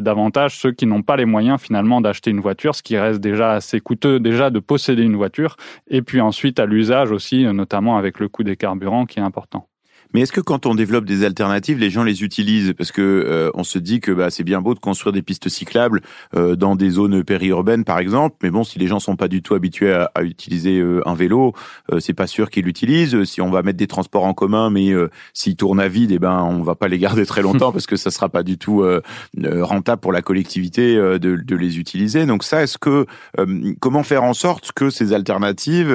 davantage 0.00 0.56
ceux 0.56 0.70
qui 0.70 0.86
n'ont 0.86 1.02
pas 1.02 1.16
les 1.16 1.24
moyens 1.24 1.60
finalement 1.60 2.00
d'acheter 2.00 2.30
une 2.30 2.40
voiture, 2.40 2.74
ce 2.74 2.82
qui 2.82 2.96
reste 2.96 3.20
déjà 3.20 3.52
assez 3.52 3.80
coûteux 3.80 4.20
déjà 4.20 4.50
de 4.50 4.60
posséder 4.60 5.02
une 5.02 5.16
voiture, 5.16 5.56
et 5.88 6.02
puis 6.02 6.20
ensuite 6.20 6.60
à 6.60 6.66
l'usage 6.66 7.10
aussi 7.10 7.44
notamment 7.52 7.96
avec 7.98 8.20
le 8.20 8.28
coût 8.28 8.44
des 8.44 8.56
carburants 8.56 9.06
qui 9.06 9.18
est 9.18 9.22
important. 9.22 9.68
Mais 10.14 10.22
est-ce 10.22 10.32
que 10.32 10.40
quand 10.40 10.66
on 10.66 10.74
développe 10.74 11.04
des 11.04 11.24
alternatives, 11.24 11.78
les 11.78 11.90
gens 11.90 12.04
les 12.04 12.22
utilisent? 12.22 12.74
Parce 12.76 12.92
que 12.92 13.00
euh, 13.02 13.50
on 13.54 13.64
se 13.64 13.78
dit 13.78 14.00
que 14.00 14.12
bah, 14.12 14.30
c'est 14.30 14.44
bien 14.44 14.60
beau 14.60 14.74
de 14.74 14.78
construire 14.78 15.12
des 15.12 15.22
pistes 15.22 15.48
cyclables 15.48 16.02
euh, 16.36 16.56
dans 16.56 16.76
des 16.76 16.90
zones 16.90 17.24
périurbaines, 17.24 17.84
par 17.84 17.98
exemple. 17.98 18.36
Mais 18.42 18.50
bon, 18.50 18.64
si 18.64 18.78
les 18.78 18.86
gens 18.86 19.00
sont 19.00 19.16
pas 19.16 19.28
du 19.28 19.42
tout 19.42 19.54
habitués 19.54 19.92
à, 19.92 20.10
à 20.14 20.22
utiliser 20.22 20.78
euh, 20.78 21.06
un 21.06 21.14
vélo, 21.14 21.54
c'est 21.98 22.12
pas 22.12 22.26
sûr 22.26 22.50
qu'ils 22.50 22.64
l'utilisent. 22.64 23.24
Si 23.24 23.40
on 23.40 23.50
va 23.50 23.62
mettre 23.62 23.78
des 23.78 23.86
transports 23.86 24.24
en 24.24 24.34
commun, 24.34 24.70
mais 24.70 24.92
s'ils 25.32 25.56
tournent 25.56 25.80
à 25.80 25.88
vide, 25.88 26.12
eh 26.12 26.18
ben 26.18 26.42
on 26.42 26.62
va 26.62 26.74
pas 26.74 26.88
les 26.88 26.98
garder 26.98 27.26
très 27.26 27.42
longtemps 27.42 27.72
parce 27.72 27.86
que 27.86 27.96
ça 27.96 28.10
sera 28.10 28.28
pas 28.28 28.42
du 28.42 28.58
tout 28.58 28.84
rentable 29.44 30.00
pour 30.00 30.12
la 30.12 30.22
collectivité 30.22 30.96
de, 30.96 31.18
de, 31.18 31.56
les 31.56 31.78
utiliser. 31.78 32.26
Donc 32.26 32.44
ça, 32.44 32.62
est-ce 32.62 32.78
que 32.78 33.06
comment 33.80 34.02
faire 34.02 34.24
en 34.24 34.34
sorte 34.34 34.72
que 34.72 34.90
ces 34.90 35.12
alternatives, 35.12 35.94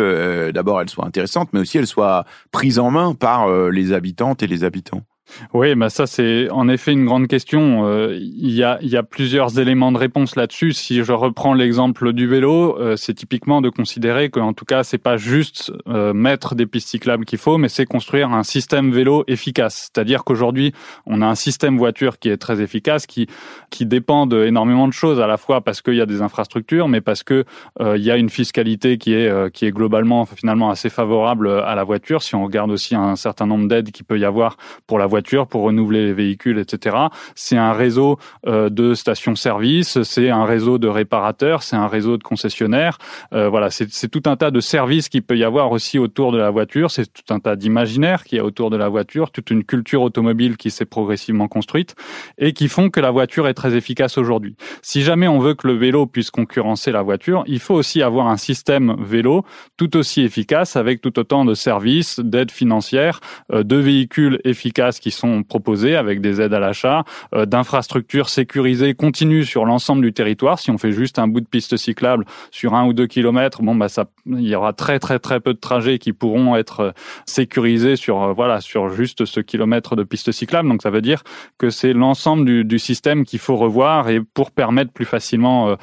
d'abord 0.54 0.82
elles 0.82 0.90
soient 0.90 1.06
intéressantes, 1.06 1.50
mais 1.54 1.60
aussi 1.60 1.78
elles 1.78 1.88
soient 1.88 2.26
prises 2.52 2.80
en 2.80 2.92
main 2.92 3.14
par 3.14 3.50
les 3.70 3.94
habitants 3.94 4.07
et 4.42 4.48
les 4.48 4.64
habitants 4.64 5.04
oui, 5.54 5.76
bah 5.76 5.90
ça 5.90 6.08
c'est 6.08 6.50
en 6.50 6.68
effet 6.70 6.94
une 6.94 7.06
grande 7.06 7.28
question. 7.28 7.86
Euh, 7.86 8.18
il, 8.20 8.52
y 8.52 8.64
a, 8.64 8.80
y 8.82 8.96
a 8.96 9.04
plusieurs 9.04 9.60
éléments 9.60 9.92
de 9.92 9.98
réponse 9.98 10.36
là-dessus. 10.36 10.74
Si 10.74 11.04
je 11.04 11.12
reprends 11.12 11.54
l'exemple 11.54 12.14
du 12.14 12.28
vélo, 12.28 12.78
euh, 12.80 12.96
c'est 12.96 13.14
typiquement 13.14 13.62
de 13.62 13.70
considérer 13.70 14.30
qu'en 14.30 14.54
tout 14.54 14.66
cas 14.66 14.84
c'est 14.84 14.98
pas 14.98 15.18
juste 15.18 15.72
euh, 15.88 16.14
mettre 16.14 16.56
des 16.56 16.66
pistes 16.66 16.90
cyclables 16.90 17.26
qu'il 17.26 17.40
faut, 17.40 17.58
mais 17.58 17.70
c'est 17.70 17.86
construire 17.86 18.32
un 18.32 18.44
système 18.44 18.92
vélo 18.92 19.24
efficace. 19.28 19.90
C'est-à-dire 19.94 20.24
qu'aujourd'hui 20.24 20.74
on 21.06 21.22
a 21.22 21.26
un 21.26 21.36
système 21.36 21.78
voiture 21.78 22.20
qui 22.20 22.30
est 22.30 22.38
très 22.38 22.62
efficace, 22.62 23.06
qui 23.06 23.28
qui 23.70 23.86
dépend 23.86 24.28
de 24.28 24.46
énormément 24.46 24.88
de 24.88 24.94
choses 24.94 25.20
à 25.20 25.28
la 25.28 25.38
fois 25.38 25.62
parce 25.62 25.82
qu'il 25.82 25.96
y 25.96 26.02
a 26.02 26.06
des 26.06 26.22
infrastructures, 26.22 26.88
mais 26.88 27.02
parce 27.02 27.24
que 27.24 27.46
il 27.80 28.02
y 28.02 28.12
a 28.12 28.18
une 28.18 28.30
fiscalité 28.30 28.98
qui 28.98 29.14
est 29.14 29.52
qui 29.52 29.66
est 29.66 29.72
globalement 29.72 30.26
finalement 30.26 30.70
assez 30.70 30.90
favorable 30.90 31.50
à 31.50 31.76
la 31.76 31.84
voiture. 31.84 32.24
Si 32.24 32.36
on 32.36 32.44
regarde 32.44 32.72
aussi 32.72 32.96
un 32.96 33.16
certain 33.16 33.46
nombre 33.46 33.68
d'aides 33.68 33.92
qu'il 33.92 34.06
peut 34.06 34.20
y 34.20 34.26
avoir 34.26 34.58
pour 34.88 35.00
la 35.00 35.06
voiture 35.06 35.17
pour 35.48 35.64
renouveler 35.64 36.06
les 36.06 36.14
véhicules, 36.14 36.60
etc. 36.60 36.96
C'est 37.36 37.58
un 37.58 37.74
réseau 37.74 38.18
de 38.46 38.94
stations-service, 38.94 40.04
c'est 40.04 40.30
un 40.30 40.46
réseau 40.46 40.78
de 40.78 40.88
réparateurs, 40.88 41.64
c'est 41.64 41.76
un 41.76 41.88
réseau 41.88 42.18
de 42.18 42.24
concessionnaires. 42.24 42.98
voilà, 43.32 43.70
c'est 43.70 44.10
tout 44.10 44.24
un 44.26 44.36
tas 44.36 44.52
de 44.52 44.60
services 44.60 45.10
qu'il 45.10 45.24
peut 45.24 45.38
y 45.38 45.44
avoir 45.44 45.72
aussi 45.72 46.00
autour 46.00 46.32
de 46.32 46.38
la 46.38 46.50
voiture. 46.50 46.92
C'est 46.92 47.12
tout 47.12 47.34
un 47.34 47.40
tas 47.40 47.56
d'imaginaire 47.56 48.24
qu'il 48.24 48.38
y 48.38 48.42
a 48.42 48.46
autour 48.46 48.70
de 48.70 48.78
la 48.78 48.90
voiture, 48.90 49.32
toute 49.32 49.50
une 49.52 49.64
culture 49.64 50.02
automobile 50.02 50.58
qui 50.58 50.72
s'est 50.72 50.86
progressivement 50.86 51.48
construite 51.48 51.96
et 52.38 52.54
qui 52.54 52.68
font 52.68 52.90
que 52.90 53.00
la 53.00 53.12
voiture 53.12 53.48
est 53.48 53.54
très 53.54 53.76
efficace 53.76 54.18
aujourd'hui. 54.18 54.56
Si 54.82 55.02
jamais 55.02 55.28
on 55.28 55.40
veut 55.40 55.54
que 55.54 55.68
le 55.68 55.74
vélo 55.74 56.06
puisse 56.06 56.32
concurrencer 56.32 56.92
la 56.92 57.02
voiture, 57.02 57.44
il 57.48 57.60
faut 57.60 57.76
aussi 57.76 58.02
avoir 58.02 58.28
un 58.28 58.38
système 58.38 58.96
vélo 59.00 59.46
tout 59.78 59.96
aussi 59.98 60.22
efficace 60.22 60.76
avec 60.76 61.02
tout 61.02 61.18
autant 61.20 61.46
de 61.46 61.54
services, 61.54 62.20
d'aides 62.20 62.52
financières, 62.52 63.20
euh, 63.52 63.64
de 63.64 63.76
véhicules 63.76 64.40
efficaces 64.44 65.00
qui 65.00 65.07
sont 65.12 65.44
proposés 65.44 65.96
avec 65.96 66.22
des 66.22 66.42
aides 66.42 66.54
à 66.54 66.60
l'achat, 66.60 67.04
euh, 67.34 67.46
d'infrastructures 67.46 68.30
sécurisées 68.30 68.94
continues 68.94 69.46
sur 69.46 69.66
l'ensemble 69.66 70.02
du 70.02 70.14
territoire. 70.14 70.60
Si 70.60 70.72
on 70.72 70.78
fait 70.78 70.92
juste 70.92 71.20
un 71.20 71.28
bout 71.28 71.42
de 71.42 71.48
piste 71.48 71.78
cyclable 71.78 72.26
sur 72.52 72.76
un 72.76 72.86
ou 72.86 72.94
deux 72.94 73.08
kilomètres, 73.08 73.62
bon 73.62 73.76
bah 73.76 73.90
ça, 73.90 74.06
il 74.26 74.48
y 74.48 74.56
aura 74.56 74.74
très 74.74 75.00
très 75.00 75.20
très 75.20 75.40
peu 75.40 75.54
de 75.54 75.60
trajets 75.60 76.00
qui 76.00 76.14
pourront 76.14 76.56
être 76.56 76.80
euh, 76.80 76.92
sécurisés 77.26 77.96
sur 77.96 78.34
voilà 78.34 78.62
sur 78.62 78.90
juste 78.90 79.26
ce 79.26 79.40
kilomètre 79.40 79.96
de 79.96 80.04
piste 80.04 80.32
cyclable. 80.32 80.70
Donc 80.70 80.82
ça 80.82 80.90
veut 80.90 81.02
dire 81.02 81.24
que 81.58 81.70
c'est 81.70 81.94
l'ensemble 81.94 82.66
du, 82.66 82.80
système 82.80 83.26
qu'il 83.26 83.40
faut 83.40 83.56
revoir 83.56 84.10
et 84.10 84.22
pour 84.22 84.52
permettre 84.52 84.92
plus 84.92 85.06
facilement 85.06 85.76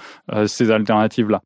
ces 0.47 0.71
alternatives 0.71 1.29
là. 1.29 1.43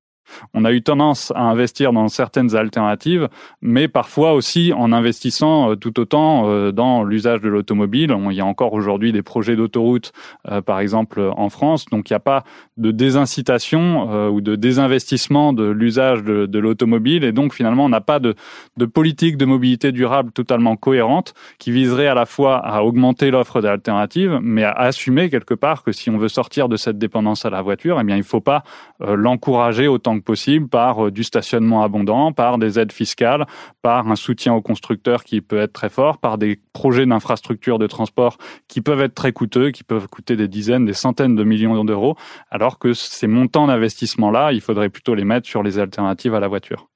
On 0.55 0.65
a 0.65 0.73
eu 0.73 0.83
tendance 0.83 1.33
à 1.35 1.43
investir 1.43 1.93
dans 1.93 2.09
certaines 2.09 2.57
alternatives, 2.57 3.29
mais 3.63 3.89
parfois 3.89 4.33
aussi 4.33 4.73
en 4.73 4.93
investissant 4.93 5.71
euh, 5.71 5.77
tout 5.77 5.99
autant 6.01 6.49
euh, 6.49 6.73
dans 6.73 7.05
l'usage 7.05 7.41
de 7.41 7.49
l'automobile. 7.49 8.15
Il 8.31 8.37
y 8.37 8.41
a 8.41 8.47
encore 8.47 8.73
aujourd'hui 8.73 9.13
des 9.13 9.23
projets 9.23 9.57
d'autoroute, 9.57 10.13
euh, 10.51 10.61
par 10.61 10.81
exemple 10.81 11.21
en 11.37 11.49
France, 11.49 11.87
donc 11.87 12.11
il 12.11 12.13
n'y 12.13 12.17
a 12.17 12.21
pas 12.21 12.45
de 12.77 12.91
désincitation 12.91 14.29
ou 14.29 14.41
de 14.41 14.55
désinvestissement 14.55 15.53
de 15.53 15.65
l'usage 15.65 16.23
de, 16.23 16.59
l'automobile, 16.59 17.25
et 17.25 17.33
donc 17.33 17.53
finalement 17.53 17.87
on 17.87 17.89
n'a 17.89 18.01
pas 18.01 18.21
de, 18.21 18.35
de, 18.77 18.87
politique 18.87 19.37
de 19.37 19.45
mobilité 19.45 19.91
durable 19.91 20.31
totalement 20.33 20.77
cohérente 20.77 21.35
qui 21.59 21.73
viserait 21.73 22.07
à 22.07 22.15
la 22.15 22.27
fois 22.27 22.59
à 22.59 22.83
augmenter 22.83 23.31
l'offre 23.31 23.61
d'alternatives, 23.61 24.39
mais 24.43 24.65
à 24.65 24.73
assumer 24.73 25.29
quelque 25.29 25.55
part 25.55 25.83
que 25.83 25.93
si 25.93 26.09
on 26.11 26.19
veut 26.19 26.29
sortir 26.29 26.69
de 26.69 26.77
cette 26.77 26.99
dépendance 26.99 27.45
à 27.45 27.51
la 27.51 27.63
voiture, 27.63 27.99
eh 28.01 28.05
bien 28.05 28.17
il 28.17 28.21
ne 28.21 28.25
faut 28.25 28.41
pas 28.41 28.63
l'encourager 29.01 29.89
autant 29.89 30.18
possible 30.23 30.69
par 30.69 31.07
euh, 31.07 31.11
du 31.11 31.25
stationnement 31.25 31.83
abondant, 31.83 32.33
par 32.33 32.59
des 32.59 32.79
aides 32.79 32.93
fiscales, 32.93 33.47
par 33.83 34.09
un 34.11 34.17
soutien 34.17 34.55
aux 34.55 34.63
constructeurs 34.63 35.25
qui 35.25 35.41
peut 35.41 35.59
être 35.59 35.73
très 35.73 35.89
fort, 35.89 36.19
par 36.19 36.39
des 36.39 36.61
projets 36.73 37.07
d'infrastructures 37.07 37.79
de 37.79 37.87
transport 37.87 38.39
qui 38.69 38.81
peuvent 38.81 39.01
être 39.01 39.15
très 39.15 39.33
coûteux, 39.33 39.71
qui 39.71 39.85
peuvent 39.85 40.09
coûter 40.09 40.37
des 40.37 40.49
dizaines, 40.49 40.85
des 40.85 40.93
centaines 40.93 41.35
de 41.35 41.45
millions 41.45 41.85
d'euros, 41.85 42.17
alors 42.51 42.79
que 42.79 42.93
ces 42.93 43.27
montants 43.27 43.67
d'investissement-là, 43.67 44.53
il 44.53 44.61
faudrait 44.61 44.89
plutôt 44.89 45.15
les 45.15 45.25
mettre 45.25 45.47
sur 45.47 45.63
les 45.63 45.79
alternatives 45.79 46.35
à 46.35 46.41
la 46.41 46.49
voiture. 46.49 46.89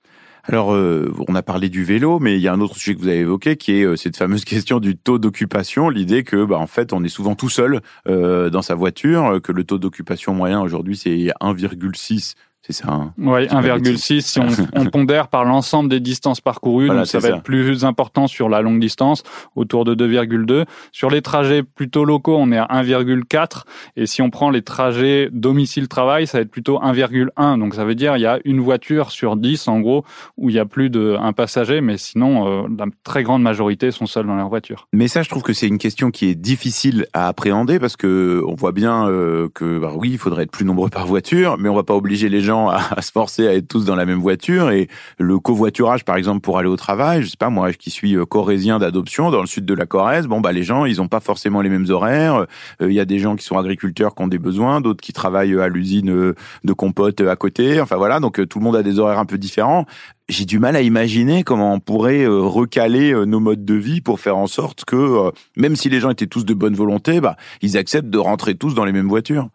Alors, 0.44 0.74
euh, 0.74 1.12
on 1.28 1.36
a 1.36 1.42
parlé 1.42 1.68
du 1.68 1.84
vélo, 1.84 2.18
mais 2.18 2.34
il 2.34 2.40
y 2.40 2.48
a 2.48 2.52
un 2.52 2.60
autre 2.60 2.74
sujet 2.74 2.96
que 2.96 3.00
vous 3.00 3.06
avez 3.06 3.20
évoqué, 3.20 3.56
qui 3.56 3.78
est 3.78 3.84
euh, 3.84 3.94
cette 3.94 4.16
fameuse 4.16 4.44
question 4.44 4.80
du 4.80 4.96
taux 4.96 5.18
d'occupation. 5.18 5.88
L'idée 5.88 6.24
que, 6.24 6.44
bah, 6.44 6.58
en 6.58 6.66
fait, 6.66 6.92
on 6.92 7.04
est 7.04 7.08
souvent 7.08 7.36
tout 7.36 7.48
seul 7.48 7.80
dans 8.06 8.62
sa 8.62 8.74
voiture, 8.74 9.40
que 9.42 9.52
le 9.52 9.64
taux 9.64 9.78
d'occupation 9.78 10.34
moyen 10.34 10.60
aujourd'hui 10.60 10.96
c'est 10.96 11.32
1,6 11.40 12.34
c'est 12.64 12.72
ça. 12.72 12.92
Hein 12.92 13.12
oui, 13.18 13.46
1,6 13.46 14.20
si 14.20 14.38
on, 14.38 14.46
on, 14.74 14.86
pondère 14.86 15.26
par 15.26 15.44
l'ensemble 15.44 15.90
des 15.90 15.98
distances 15.98 16.40
parcourues, 16.40 16.88
donc 16.88 17.06
ça 17.06 17.18
va 17.18 17.30
être 17.30 17.42
plus 17.42 17.84
important 17.84 18.28
sur 18.28 18.48
la 18.48 18.62
longue 18.62 18.78
distance, 18.78 19.24
autour 19.56 19.84
de 19.84 19.96
2,2. 19.96 20.64
Sur 20.92 21.10
les 21.10 21.22
trajets 21.22 21.64
plutôt 21.64 22.04
locaux, 22.04 22.36
on 22.38 22.52
est 22.52 22.58
à 22.58 22.66
1,4 22.66 23.62
et 23.96 24.06
si 24.06 24.22
on 24.22 24.30
prend 24.30 24.50
les 24.50 24.62
trajets 24.62 25.28
domicile-travail, 25.32 26.28
ça 26.28 26.38
va 26.38 26.42
être 26.42 26.52
plutôt 26.52 26.78
1,1. 26.78 27.58
Donc 27.58 27.74
ça 27.74 27.84
veut 27.84 27.96
dire 27.96 28.16
il 28.16 28.20
y 28.20 28.26
a 28.26 28.38
une 28.44 28.60
voiture 28.60 29.10
sur 29.10 29.36
10 29.36 29.66
en 29.66 29.80
gros 29.80 30.04
où 30.36 30.48
il 30.48 30.54
y 30.54 30.60
a 30.60 30.64
plus 30.64 30.88
d'un 30.88 31.32
passager, 31.32 31.80
mais 31.80 31.98
sinon 31.98 32.46
euh, 32.46 32.68
la 32.78 32.86
très 33.02 33.24
grande 33.24 33.42
majorité 33.42 33.90
sont 33.90 34.06
seuls 34.06 34.26
dans 34.26 34.36
leur 34.36 34.48
voiture. 34.48 34.86
Mais 34.92 35.08
ça, 35.08 35.22
je 35.22 35.28
trouve 35.28 35.42
que 35.42 35.52
c'est 35.52 35.66
une 35.66 35.78
question 35.78 36.12
qui 36.12 36.26
est 36.26 36.36
difficile 36.36 37.06
à 37.12 37.26
appréhender 37.26 37.80
parce 37.80 37.96
que 37.96 38.40
on 38.46 38.54
voit 38.54 38.72
bien 38.72 39.08
euh, 39.08 39.48
que 39.52 39.80
bah 39.80 39.92
oui, 39.96 40.10
il 40.12 40.18
faudrait 40.18 40.44
être 40.44 40.52
plus 40.52 40.64
nombreux 40.64 40.90
par 40.90 41.08
voiture, 41.08 41.56
mais 41.58 41.68
on 41.68 41.74
va 41.74 41.82
pas 41.82 41.94
obliger 41.94 42.28
les 42.28 42.40
gens 42.40 42.51
à, 42.52 43.00
se 43.02 43.10
forcer 43.10 43.48
à 43.48 43.54
être 43.54 43.68
tous 43.68 43.84
dans 43.84 43.96
la 43.96 44.06
même 44.06 44.20
voiture 44.20 44.70
et 44.70 44.88
le 45.18 45.38
covoiturage 45.38 46.04
par 46.04 46.16
exemple 46.16 46.40
pour 46.40 46.58
aller 46.58 46.68
au 46.68 46.76
travail 46.76 47.22
je 47.22 47.28
sais 47.28 47.36
pas 47.38 47.50
moi 47.50 47.72
qui 47.72 47.90
suis 47.90 48.16
euh, 48.16 48.24
corésien 48.24 48.78
d'adoption 48.78 49.30
dans 49.30 49.40
le 49.40 49.46
sud 49.46 49.64
de 49.64 49.74
la 49.74 49.86
Corrèze 49.86 50.26
bon 50.26 50.40
bah 50.40 50.52
les 50.52 50.62
gens 50.62 50.84
ils 50.84 51.00
ont 51.00 51.08
pas 51.08 51.20
forcément 51.20 51.60
les 51.60 51.68
mêmes 51.68 51.88
horaires 51.88 52.46
euh, 52.80 52.90
il 52.90 52.92
y 52.92 53.00
a 53.00 53.04
des 53.04 53.18
gens 53.18 53.36
qui 53.36 53.44
sont 53.44 53.56
agriculteurs 53.56 54.14
qui 54.14 54.22
ont 54.22 54.28
des 54.28 54.38
besoins 54.38 54.80
d'autres 54.80 55.00
qui 55.00 55.12
travaillent 55.12 55.58
à 55.58 55.68
l'usine 55.68 56.10
euh, 56.10 56.34
de 56.64 56.72
compote 56.72 57.20
à 57.20 57.36
côté 57.36 57.80
enfin 57.80 57.96
voilà 57.96 58.20
donc 58.20 58.46
tout 58.48 58.58
le 58.58 58.64
monde 58.64 58.76
a 58.76 58.82
des 58.82 58.98
horaires 58.98 59.18
un 59.18 59.26
peu 59.26 59.38
différents 59.38 59.86
j'ai 60.28 60.44
du 60.44 60.58
mal 60.58 60.76
à 60.76 60.82
imaginer 60.82 61.42
comment 61.42 61.74
on 61.74 61.80
pourrait 61.80 62.26
recaler 62.26 63.12
nos 63.26 63.40
modes 63.40 63.64
de 63.64 63.74
vie 63.74 64.00
pour 64.00 64.18
faire 64.20 64.36
en 64.36 64.46
sorte 64.46 64.84
que, 64.86 65.30
même 65.56 65.76
si 65.76 65.90
les 65.90 66.00
gens 66.00 66.10
étaient 66.10 66.28
tous 66.28 66.44
de 66.44 66.54
bonne 66.54 66.74
volonté, 66.74 67.20
bah, 67.20 67.36
ils 67.60 67.76
acceptent 67.76 68.08
de 68.08 68.18
rentrer 68.18 68.54
tous 68.54 68.74
dans 68.74 68.84
les 68.84 68.92
mêmes 68.92 69.08
voitures. 69.08 69.48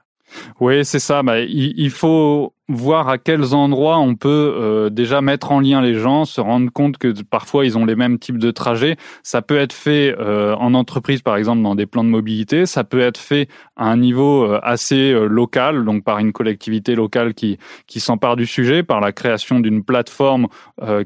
Oui, 0.59 0.83
c'est 0.85 0.99
ça. 0.99 1.23
Bah, 1.23 1.39
il, 1.39 1.89
faut 1.89 2.53
voir 2.69 3.07
à 3.07 3.17
quels 3.17 3.53
endroits 3.55 3.97
on 3.97 4.15
peut 4.15 4.53
euh, 4.57 4.89
déjà 4.89 5.21
mettre 5.21 5.51
en 5.51 5.61
lien 5.61 5.81
les 5.81 5.93
gens, 5.93 6.25
se 6.25 6.41
rendre 6.41 6.69
compte 6.71 6.97
que 6.97 7.13
parfois 7.23 7.65
ils 7.65 7.77
ont 7.77 7.85
les 7.85 7.95
mêmes 7.95 8.19
types 8.19 8.37
de 8.37 8.51
trajets. 8.51 8.97
Ça 9.23 9.41
peut 9.41 9.57
être 9.57 9.73
fait 9.73 10.15
euh, 10.19 10.53
en 10.55 10.73
entreprise, 10.73 11.21
par 11.21 11.37
exemple, 11.37 11.61
dans 11.61 11.75
des 11.75 11.85
plans 11.85 12.03
de 12.03 12.09
mobilité. 12.09 12.65
Ça 12.65 12.83
peut 12.83 12.99
être 12.99 13.17
fait 13.17 13.47
à 13.77 13.85
un 13.85 13.97
niveau 13.97 14.43
euh, 14.43 14.59
assez 14.63 15.13
local, 15.13 15.85
donc 15.85 16.03
par 16.03 16.19
une 16.19 16.33
collectivité 16.33 16.95
locale 16.95 17.33
qui 17.33 17.57
qui 17.87 17.99
s'empare 18.01 18.35
du 18.35 18.45
sujet, 18.45 18.83
par 18.83 18.99
la 18.99 19.11
création 19.11 19.59
d'une 19.59 19.83
plateforme 19.83 20.47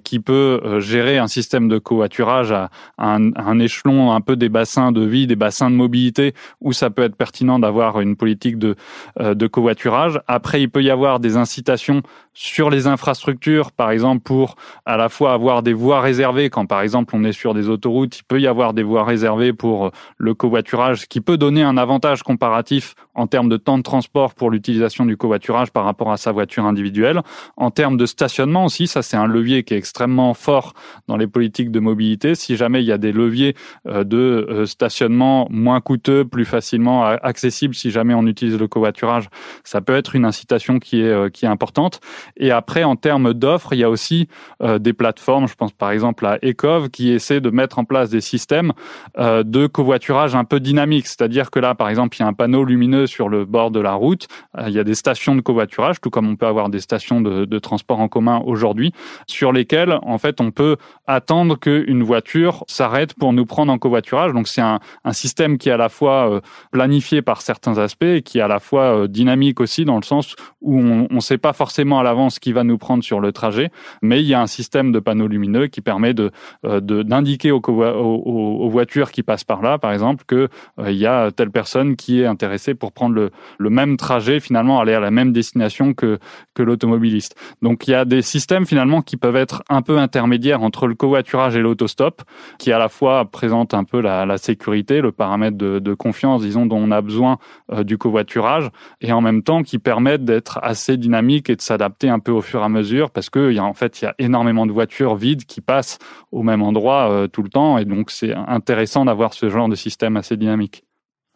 qui 0.03 0.19
peut 0.19 0.79
gérer 0.79 1.17
un 1.17 1.27
système 1.27 1.67
de 1.67 1.77
covoiturage 1.77 2.51
à, 2.51 2.69
un, 2.97 3.31
à, 3.33 3.43
un, 3.43 3.59
échelon 3.59 4.11
un 4.11 4.21
peu 4.21 4.35
des 4.35 4.49
bassins 4.49 4.91
de 4.91 5.01
vie, 5.01 5.27
des 5.27 5.35
bassins 5.35 5.69
de 5.69 5.75
mobilité, 5.75 6.33
où 6.59 6.73
ça 6.73 6.89
peut 6.89 7.03
être 7.03 7.15
pertinent 7.15 7.59
d'avoir 7.59 7.99
une 8.01 8.15
politique 8.15 8.57
de 8.57 8.75
de 9.19 9.47
covoiturage. 9.47 10.19
Après, 10.27 10.61
il 10.61 10.69
peut 10.69 10.83
y 10.83 10.89
avoir 10.89 11.19
des 11.19 11.37
incitation 11.51 12.01
sur 12.33 12.69
les 12.69 12.87
infrastructures, 12.87 13.71
par 13.71 13.91
exemple 13.91 14.21
pour 14.21 14.55
à 14.85 14.95
la 14.95 15.09
fois 15.09 15.33
avoir 15.33 15.63
des 15.63 15.73
voies 15.73 15.99
réservées, 15.99 16.49
quand 16.49 16.65
par 16.65 16.81
exemple 16.81 17.15
on 17.15 17.23
est 17.23 17.33
sur 17.33 17.53
des 17.53 17.67
autoroutes, 17.67 18.19
il 18.19 18.23
peut 18.23 18.39
y 18.39 18.47
avoir 18.47 18.73
des 18.73 18.83
voies 18.83 19.03
réservées 19.03 19.51
pour 19.51 19.87
euh, 19.87 19.89
le 20.17 20.33
covoiturage, 20.33 21.01
ce 21.01 21.05
qui 21.07 21.19
peut 21.19 21.37
donner 21.37 21.61
un 21.61 21.77
avantage 21.77 22.23
comparatif 22.23 22.95
en 23.15 23.27
termes 23.27 23.49
de 23.49 23.57
temps 23.57 23.77
de 23.77 23.83
transport 23.83 24.33
pour 24.33 24.49
l'utilisation 24.49 25.05
du 25.05 25.17
covoiturage 25.17 25.71
par 25.71 25.83
rapport 25.83 26.11
à 26.11 26.17
sa 26.17 26.31
voiture 26.31 26.65
individuelle. 26.65 27.21
En 27.57 27.69
termes 27.69 27.97
de 27.97 28.05
stationnement 28.05 28.65
aussi, 28.65 28.87
ça 28.87 29.01
c'est 29.01 29.17
un 29.17 29.27
levier 29.27 29.63
qui 29.63 29.73
est 29.73 29.77
extrêmement 29.77 30.33
fort 30.33 30.73
dans 31.07 31.17
les 31.17 31.27
politiques 31.27 31.71
de 31.71 31.79
mobilité. 31.79 32.35
Si 32.35 32.55
jamais 32.55 32.81
il 32.81 32.85
y 32.85 32.93
a 32.93 32.97
des 32.97 33.11
leviers 33.11 33.55
euh, 33.87 34.05
de 34.05 34.47
euh, 34.49 34.65
stationnement 34.65 35.47
moins 35.49 35.81
coûteux, 35.81 36.23
plus 36.23 36.45
facilement 36.45 37.03
accessibles, 37.03 37.75
si 37.75 37.91
jamais 37.91 38.13
on 38.13 38.25
utilise 38.25 38.57
le 38.57 38.67
covoiturage, 38.67 39.27
ça 39.65 39.81
peut 39.81 39.95
être 39.95 40.15
une 40.15 40.25
incitation 40.25 40.79
qui 40.79 41.01
est 41.01 41.31
qui 41.31 41.45
est 41.45 41.49
importante. 41.49 41.99
Et 42.37 42.51
après, 42.51 42.83
en 42.83 42.95
termes 42.95 43.33
d'offres, 43.33 43.73
il 43.73 43.79
y 43.79 43.83
a 43.83 43.89
aussi 43.89 44.27
euh, 44.61 44.79
des 44.79 44.93
plateformes, 44.93 45.47
je 45.47 45.55
pense 45.55 45.71
par 45.71 45.91
exemple 45.91 46.25
à 46.25 46.37
Ecov, 46.43 46.89
qui 46.89 47.11
essaie 47.11 47.41
de 47.41 47.49
mettre 47.49 47.79
en 47.79 47.85
place 47.85 48.09
des 48.09 48.21
systèmes 48.21 48.73
euh, 49.17 49.43
de 49.43 49.67
covoiturage 49.67 50.35
un 50.35 50.43
peu 50.43 50.59
dynamiques. 50.59 51.07
C'est-à-dire 51.07 51.51
que 51.51 51.59
là, 51.59 51.75
par 51.75 51.89
exemple, 51.89 52.17
il 52.17 52.21
y 52.21 52.23
a 52.23 52.27
un 52.27 52.33
panneau 52.33 52.63
lumineux 52.63 53.07
sur 53.07 53.29
le 53.29 53.45
bord 53.45 53.71
de 53.71 53.79
la 53.79 53.93
route, 53.93 54.27
euh, 54.57 54.65
il 54.67 54.73
y 54.73 54.79
a 54.79 54.83
des 54.83 54.95
stations 54.95 55.35
de 55.35 55.41
covoiturage, 55.41 56.01
tout 56.01 56.09
comme 56.09 56.27
on 56.27 56.35
peut 56.35 56.47
avoir 56.47 56.69
des 56.69 56.79
stations 56.79 57.21
de, 57.21 57.59
transport 57.59 57.99
en 57.99 58.07
commun 58.07 58.41
aujourd'hui, 58.45 58.91
sur 59.27 59.51
lesquelles, 59.51 59.99
en 60.01 60.17
fait, 60.17 60.41
on 60.41 60.51
peut 60.51 60.77
attendre 61.05 61.59
qu'une 61.59 62.01
voiture 62.01 62.63
s'arrête 62.67 63.13
pour 63.13 63.33
nous 63.33 63.45
prendre 63.45 63.71
en 63.71 63.77
covoiturage. 63.77 64.33
Donc 64.33 64.47
c'est 64.47 64.61
un, 64.61 64.79
un, 65.03 65.13
système 65.13 65.57
qui 65.57 65.69
est 65.69 65.73
à 65.73 65.77
la 65.77 65.89
fois 65.89 66.41
planifié 66.71 67.21
par 67.21 67.41
certains 67.41 67.77
aspects 67.77 68.03
et 68.03 68.21
qui 68.23 68.39
est 68.39 68.41
à 68.41 68.47
la 68.47 68.59
fois 68.59 69.07
dynamique 69.07 69.59
aussi, 69.59 69.85
dans 69.85 69.97
le 69.97 70.03
sens 70.03 70.35
où 70.61 70.79
on 70.79 71.07
ne 71.09 71.19
sait 71.19 71.37
pas 71.37 71.53
forcément 71.53 71.99
à 71.99 72.03
l'avance 72.11 72.39
qui 72.39 72.51
va 72.51 72.65
nous 72.65 72.77
prendre 72.77 73.03
sur 73.03 73.21
le 73.21 73.31
trajet, 73.31 73.71
mais 74.01 74.19
il 74.19 74.27
y 74.27 74.33
a 74.33 74.41
un 74.41 74.47
système 74.47 74.91
de 74.91 74.99
panneaux 74.99 75.27
lumineux 75.27 75.67
qui 75.67 75.79
permet 75.79 76.13
de 76.13 76.31
euh, 76.65 76.81
d'indiquer 76.81 77.51
aux, 77.51 78.69
voitures 78.69 79.11
qui 79.11 79.23
passent 79.23 79.45
par 79.45 79.61
là, 79.61 79.77
par 79.77 79.93
exemple, 79.93 80.25
que 80.27 80.49
euh, 80.79 80.91
il 80.91 80.97
y 80.97 81.05
a 81.05 81.31
telle 81.31 81.51
personne 81.51 81.95
qui 81.95 82.21
est 82.21 82.25
intéressée 82.25 82.73
pour 82.75 82.91
prendre 82.91 83.15
le, 83.59 83.69
même 83.69 83.95
trajet, 83.95 84.41
finalement 84.41 84.81
aller 84.81 84.93
à 84.93 84.99
la 84.99 85.11
même 85.11 85.31
destination 85.31 85.93
que 85.93 86.19
que 86.53 86.63
l'automobiliste. 86.63 87.35
Donc 87.61 87.87
il 87.87 87.91
y 87.91 87.93
a 87.93 88.03
des 88.03 88.21
systèmes 88.21 88.65
finalement 88.65 89.01
qui 89.01 89.15
peuvent 89.15 89.37
être 89.37 89.63
un 89.69 89.81
peu 89.81 89.97
intermédiaires 89.97 90.61
entre 90.61 90.87
le 90.87 90.95
covoiturage 90.95 91.55
et 91.55 91.61
l'autostop, 91.61 92.23
qui 92.59 92.73
à 92.73 92.77
la 92.77 92.89
fois 92.89 93.23
présentent 93.25 93.73
un 93.73 93.85
peu 93.85 94.01
la, 94.01 94.37
sécurité, 94.37 94.99
le 94.99 95.11
paramètre 95.13 95.57
de, 95.57 95.93
confiance, 95.93 96.41
disons, 96.41 96.65
dont 96.65 96.77
on 96.77 96.91
a 96.91 97.01
besoin 97.01 97.37
euh, 97.71 97.83
du 97.83 97.97
covoiturage, 97.97 98.69
et 99.01 99.11
en 99.11 99.21
même 99.21 99.43
temps 99.43 99.63
qui 99.63 99.77
permettent 99.79 100.25
d'être 100.25 100.59
assez 100.61 100.97
dynamique 100.97 101.49
et 101.49 101.55
de 101.55 101.61
s'adapter 101.61 102.00
un 102.09 102.19
peu 102.19 102.31
au 102.31 102.41
fur 102.41 102.61
et 102.61 102.63
à 102.63 102.69
mesure 102.69 103.11
parce 103.11 103.29
que 103.29 103.51
y 103.51 103.59
a, 103.59 103.63
en 103.63 103.73
fait 103.73 104.01
il 104.01 104.05
y 104.05 104.07
a 104.07 104.15
énormément 104.19 104.65
de 104.65 104.71
voitures 104.71 105.15
vides 105.15 105.45
qui 105.45 105.61
passent 105.61 105.99
au 106.31 106.43
même 106.43 106.61
endroit 106.61 107.27
tout 107.31 107.43
le 107.43 107.49
temps 107.49 107.77
et 107.77 107.85
donc 107.85 108.11
c'est 108.11 108.33
intéressant 108.33 109.05
d'avoir 109.05 109.33
ce 109.33 109.49
genre 109.49 109.69
de 109.69 109.75
système 109.75 110.17
assez 110.17 110.37
dynamique. 110.37 110.83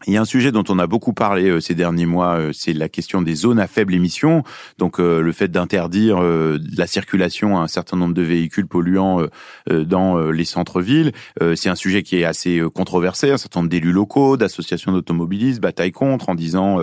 Il 0.07 0.13
y 0.13 0.17
a 0.17 0.21
un 0.21 0.25
sujet 0.25 0.51
dont 0.51 0.63
on 0.67 0.77
a 0.77 0.87
beaucoup 0.87 1.13
parlé 1.13 1.49
euh, 1.49 1.61
ces 1.61 1.73
derniers 1.73 2.05
mois, 2.05 2.37
euh, 2.37 2.51
c'est 2.53 2.73
la 2.73 2.89
question 2.89 3.21
des 3.21 3.33
zones 3.33 3.59
à 3.59 3.65
faible 3.65 3.93
émission. 3.93 4.43
Donc 4.77 4.99
euh, 4.99 5.21
le 5.21 5.31
fait 5.31 5.47
d'interdire 5.47 6.21
la 6.21 6.85
circulation 6.85 7.57
à 7.57 7.61
un 7.61 7.67
certain 7.67 7.95
nombre 7.95 8.13
de 8.13 8.21
véhicules 8.21 8.67
polluants 8.67 9.25
dans 9.69 10.29
les 10.29 10.45
centres-villes, 10.45 11.11
c'est 11.55 11.69
un 11.69 11.75
sujet 11.75 12.03
qui 12.03 12.17
est 12.17 12.25
assez 12.25 12.61
controversé. 12.73 13.31
Un 13.31 13.37
certain 13.37 13.61
nombre 13.61 13.69
d'élus 13.69 13.91
locaux, 13.91 14.37
d'associations 14.37 14.91
d'automobilistes 14.91 15.61
bataillent 15.61 15.91
contre 15.91 16.29
en 16.29 16.35
disant 16.35 16.79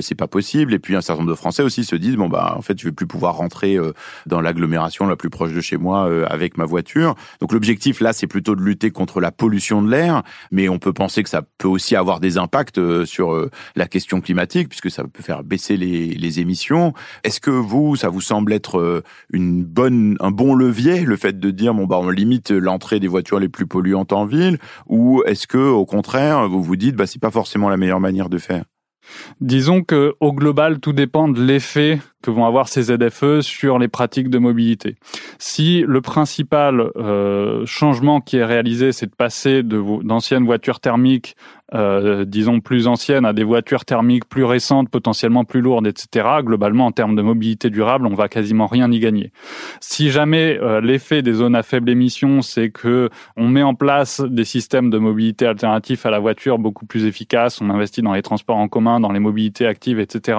c'est 0.00 0.14
pas 0.14 0.26
possible. 0.26 0.74
Et 0.74 0.78
puis 0.78 0.96
un 0.96 1.00
certain 1.00 1.22
nombre 1.22 1.32
de 1.32 1.36
Français 1.36 1.62
aussi 1.62 1.84
se 1.84 1.96
disent 1.96 2.16
bon 2.16 2.28
bah 2.28 2.54
en 2.56 2.62
fait 2.62 2.78
je 2.78 2.84
vais 2.84 2.92
plus 2.92 3.06
pouvoir 3.06 3.36
rentrer 3.36 3.76
dans 4.26 4.40
l'agglomération 4.40 5.06
la 5.06 5.16
plus 5.16 5.30
proche 5.30 5.52
de 5.52 5.60
chez 5.60 5.76
moi 5.76 6.10
avec 6.28 6.56
ma 6.56 6.64
voiture. 6.64 7.14
Donc 7.40 7.52
l'objectif 7.52 8.00
là 8.00 8.12
c'est 8.12 8.26
plutôt 8.26 8.56
de 8.56 8.62
lutter 8.62 8.90
contre 8.90 9.20
la 9.20 9.30
pollution 9.30 9.82
de 9.82 9.90
l'air, 9.90 10.22
mais 10.50 10.68
on 10.68 10.78
peut 10.78 10.92
penser 10.92 11.22
que 11.22 11.28
ça 11.28 11.42
peut 11.58 11.68
aussi 11.68 11.96
avoir 11.96 12.20
des 12.20 12.38
impacts 12.38 12.55
euh, 12.78 13.04
sur 13.04 13.32
euh, 13.32 13.50
la 13.74 13.86
question 13.86 14.20
climatique, 14.20 14.68
puisque 14.68 14.90
ça 14.90 15.04
peut 15.04 15.22
faire 15.22 15.44
baisser 15.44 15.76
les, 15.76 16.08
les 16.08 16.40
émissions. 16.40 16.92
Est-ce 17.24 17.40
que 17.40 17.50
vous, 17.50 17.96
ça 17.96 18.08
vous 18.08 18.20
semble 18.20 18.52
être 18.52 18.78
euh, 18.78 19.02
une 19.32 19.64
bonne, 19.64 20.16
un 20.20 20.30
bon 20.30 20.54
levier, 20.54 21.00
le 21.00 21.16
fait 21.16 21.38
de 21.38 21.50
dire 21.50 21.74
bon 21.74 21.86
bah 21.86 21.98
on 22.00 22.10
limite 22.10 22.50
l'entrée 22.50 23.00
des 23.00 23.08
voitures 23.08 23.38
les 23.38 23.48
plus 23.48 23.66
polluantes 23.66 24.12
en 24.12 24.26
ville, 24.26 24.58
ou 24.86 25.22
est-ce 25.26 25.46
que 25.46 25.58
au 25.58 25.86
contraire 25.86 26.48
vous 26.48 26.62
vous 26.62 26.76
dites 26.76 26.96
bah 26.96 27.06
c'est 27.06 27.20
pas 27.20 27.30
forcément 27.30 27.68
la 27.68 27.76
meilleure 27.76 28.00
manière 28.00 28.28
de 28.28 28.38
faire? 28.38 28.64
Disons 29.40 29.82
que 29.82 30.14
au 30.20 30.32
global, 30.32 30.80
tout 30.80 30.92
dépend 30.92 31.28
de 31.28 31.42
l'effet 31.42 32.00
que 32.26 32.30
vont 32.32 32.44
avoir 32.44 32.68
ces 32.68 32.82
ZFE 32.82 33.40
sur 33.40 33.78
les 33.78 33.86
pratiques 33.86 34.30
de 34.30 34.38
mobilité. 34.38 34.96
Si 35.38 35.84
le 35.86 36.00
principal 36.00 36.90
euh, 36.96 37.64
changement 37.66 38.20
qui 38.20 38.38
est 38.38 38.44
réalisé, 38.44 38.90
c'est 38.90 39.06
de 39.06 39.14
passer 39.14 39.62
d'anciennes 39.62 40.44
voitures 40.44 40.80
thermiques, 40.80 41.36
euh, 41.74 42.24
disons 42.24 42.60
plus 42.60 42.86
anciennes, 42.86 43.24
à 43.24 43.32
des 43.32 43.42
voitures 43.42 43.84
thermiques 43.84 44.28
plus 44.28 44.44
récentes, 44.44 44.88
potentiellement 44.88 45.44
plus 45.44 45.60
lourdes, 45.60 45.86
etc., 45.86 46.26
globalement, 46.40 46.86
en 46.86 46.92
termes 46.92 47.16
de 47.16 47.22
mobilité 47.22 47.70
durable, 47.70 48.06
on 48.06 48.14
va 48.14 48.28
quasiment 48.28 48.66
rien 48.66 48.90
y 48.92 49.00
gagner. 49.00 49.32
Si 49.80 50.10
jamais 50.10 50.58
euh, 50.62 50.80
l'effet 50.80 51.22
des 51.22 51.32
zones 51.32 51.56
à 51.56 51.64
faible 51.64 51.90
émission, 51.90 52.40
c'est 52.40 52.70
que 52.70 53.10
on 53.36 53.48
met 53.48 53.64
en 53.64 53.74
place 53.74 54.20
des 54.20 54.44
systèmes 54.44 54.90
de 54.90 54.98
mobilité 54.98 55.46
alternatifs 55.46 56.06
à 56.06 56.10
la 56.10 56.20
voiture 56.20 56.58
beaucoup 56.58 56.86
plus 56.86 57.04
efficaces, 57.04 57.60
on 57.60 57.68
investit 57.68 58.02
dans 58.02 58.12
les 58.12 58.22
transports 58.22 58.58
en 58.58 58.68
commun, 58.68 59.00
dans 59.00 59.10
les 59.10 59.20
mobilités 59.20 59.66
actives, 59.66 59.98
etc., 59.98 60.38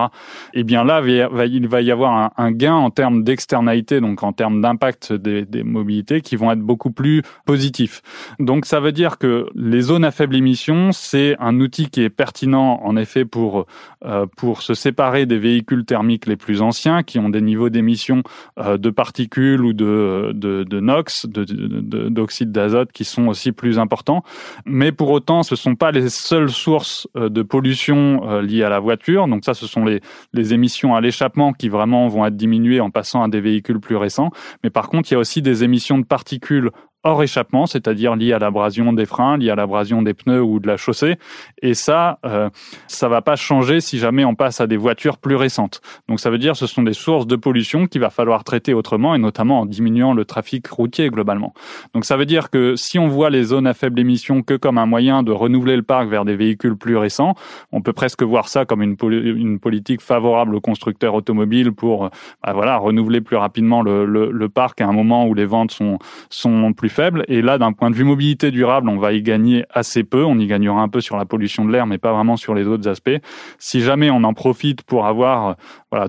eh 0.53 0.63
bien 0.63 0.85
là, 0.85 1.01
il 1.05 1.67
va 1.67 1.76
va 1.77 1.81
y 1.83 1.91
avoir 1.91 2.31
un, 2.35 2.51
gain 2.51 2.73
en 2.73 2.89
termes 2.89 3.23
d'externalité, 3.23 4.01
donc 4.01 4.23
en 4.23 4.33
termes 4.33 4.61
d'impact 4.61 5.13
des, 5.13 5.63
mobilités, 5.63 6.21
qui 6.21 6.35
vont 6.35 6.51
être 6.51 6.61
beaucoup 6.61 6.91
plus 6.91 7.21
positifs. 7.45 8.01
Donc 8.39 8.65
ça 8.65 8.79
veut 8.79 8.91
dire 8.91 9.17
que 9.17 9.47
les 9.55 9.81
zones 9.81 10.03
à 10.03 10.11
faible 10.11 10.35
émission, 10.35 10.91
c'est 10.91 11.35
un 11.39 11.59
outil 11.59 11.89
qui 11.89 12.01
est 12.01 12.09
pertinent 12.09 12.79
en 12.83 12.97
effet 12.97 13.25
pour 13.25 13.65
euh, 14.05 14.25
pour 14.37 14.61
se 14.61 14.73
séparer 14.73 15.25
des 15.25 15.37
véhicules 15.37 15.85
thermiques 15.85 16.25
les 16.25 16.35
plus 16.35 16.61
anciens, 16.61 17.03
qui 17.03 17.19
ont 17.19 17.29
des 17.29 17.41
niveaux 17.41 17.69
d'émission 17.69 18.23
euh, 18.59 18.77
de 18.77 18.89
particules 18.89 19.63
ou 19.63 19.73
de 19.73 20.31
de, 20.33 20.63
de 20.63 20.79
NOx, 20.79 21.25
d'oxyde 21.27 22.51
d'azote, 22.51 22.91
qui 22.91 23.03
sont 23.03 23.27
aussi 23.27 23.51
plus 23.51 23.79
importants. 23.79 24.23
Mais 24.65 24.91
pour 24.91 25.11
autant, 25.11 25.43
ce 25.43 25.55
sont 25.55 25.75
pas 25.75 25.91
les 25.91 26.09
seules 26.09 26.49
sources 26.49 27.07
euh, 27.15 27.29
de 27.29 27.41
pollution 27.43 28.41
liées 28.41 28.63
à 28.63 28.69
la 28.69 28.79
voiture. 28.79 29.27
Donc 29.27 29.45
ça, 29.45 29.53
ce 29.53 29.67
sont 29.67 29.85
les 29.85 30.01
les 30.33 30.53
émissions 30.53 30.95
à 30.95 31.01
l'échappement 31.01 31.53
qui 31.53 31.66
vraiment 31.69 32.07
vont 32.07 32.25
être 32.25 32.35
diminuées 32.35 32.79
en 32.79 32.89
passant 32.89 33.23
à 33.23 33.27
des 33.27 33.41
véhicules 33.41 33.79
plus 33.79 33.95
récents. 33.95 34.29
Mais 34.63 34.69
par 34.69 34.89
contre, 34.89 35.11
il 35.11 35.15
y 35.15 35.17
a 35.17 35.19
aussi 35.19 35.41
des 35.41 35.63
émissions 35.63 35.97
de 35.97 36.05
particules 36.05 36.71
hors 37.07 37.23
échappement, 37.23 37.65
c'est-à-dire 37.65 38.15
lié 38.15 38.33
à 38.33 38.39
l'abrasion 38.39 38.93
des 38.93 39.05
freins, 39.05 39.37
lié 39.37 39.49
à 39.49 39.55
l'abrasion 39.55 40.01
des 40.01 40.13
pneus 40.13 40.41
ou 40.41 40.59
de 40.59 40.67
la 40.67 40.77
chaussée. 40.77 41.15
Et 41.61 41.73
ça, 41.73 42.19
euh, 42.25 42.49
ça 42.87 43.07
va 43.07 43.21
pas 43.21 43.35
changer 43.35 43.79
si 43.81 43.97
jamais 43.97 44.25
on 44.25 44.35
passe 44.35 44.61
à 44.61 44.67
des 44.67 44.77
voitures 44.77 45.17
plus 45.17 45.35
récentes. 45.35 45.81
Donc 46.07 46.19
ça 46.19 46.29
veut 46.29 46.37
dire 46.37 46.55
ce 46.55 46.67
sont 46.67 46.83
des 46.83 46.93
sources 46.93 47.27
de 47.27 47.35
pollution 47.35 47.87
qu'il 47.87 48.01
va 48.01 48.09
falloir 48.09 48.43
traiter 48.43 48.73
autrement 48.73 49.15
et 49.15 49.17
notamment 49.17 49.61
en 49.61 49.65
diminuant 49.65 50.13
le 50.13 50.25
trafic 50.25 50.67
routier 50.67 51.09
globalement. 51.09 51.53
Donc 51.93 52.05
ça 52.05 52.17
veut 52.17 52.25
dire 52.25 52.49
que 52.49 52.75
si 52.75 52.99
on 52.99 53.07
voit 53.07 53.29
les 53.29 53.43
zones 53.43 53.67
à 53.67 53.73
faible 53.73 53.99
émission 53.99 54.41
que 54.41 54.55
comme 54.55 54.77
un 54.77 54.85
moyen 54.85 55.23
de 55.23 55.31
renouveler 55.31 55.75
le 55.75 55.83
parc 55.83 56.09
vers 56.09 56.25
des 56.25 56.35
véhicules 56.35 56.75
plus 56.75 56.97
récents, 56.97 57.35
on 57.71 57.81
peut 57.81 57.93
presque 57.93 58.23
voir 58.23 58.49
ça 58.49 58.65
comme 58.65 58.81
une, 58.81 58.97
une 59.01 59.59
politique 59.59 60.01
favorable 60.01 60.55
aux 60.55 60.61
constructeurs 60.61 61.13
automobiles 61.13 61.71
pour 61.71 62.09
bah 62.43 62.53
voilà 62.53 62.77
renouveler 62.77 63.21
plus 63.21 63.37
rapidement 63.37 63.81
le, 63.81 64.05
le, 64.05 64.31
le 64.31 64.49
parc 64.49 64.81
à 64.81 64.87
un 64.87 64.91
moment 64.91 65.25
où 65.25 65.33
les 65.33 65.45
ventes 65.45 65.71
sont 65.71 65.99
sont 66.29 66.73
plus 66.73 66.89
Et 67.27 67.41
là, 67.41 67.57
d'un 67.57 67.73
point 67.73 67.89
de 67.89 67.95
vue 67.95 68.03
mobilité 68.03 68.51
durable, 68.51 68.89
on 68.89 68.97
va 68.97 69.13
y 69.13 69.21
gagner 69.21 69.65
assez 69.69 70.03
peu. 70.03 70.23
On 70.23 70.37
y 70.37 70.47
gagnera 70.47 70.81
un 70.81 70.89
peu 70.89 71.01
sur 71.01 71.17
la 71.17 71.25
pollution 71.25 71.65
de 71.65 71.71
l'air, 71.71 71.85
mais 71.85 71.97
pas 71.97 72.13
vraiment 72.13 72.37
sur 72.37 72.55
les 72.55 72.67
autres 72.67 72.87
aspects. 72.87 73.17
Si 73.59 73.81
jamais 73.81 74.09
on 74.09 74.23
en 74.23 74.33
profite 74.33 74.81
pour 74.83 75.05
avoir 75.05 75.55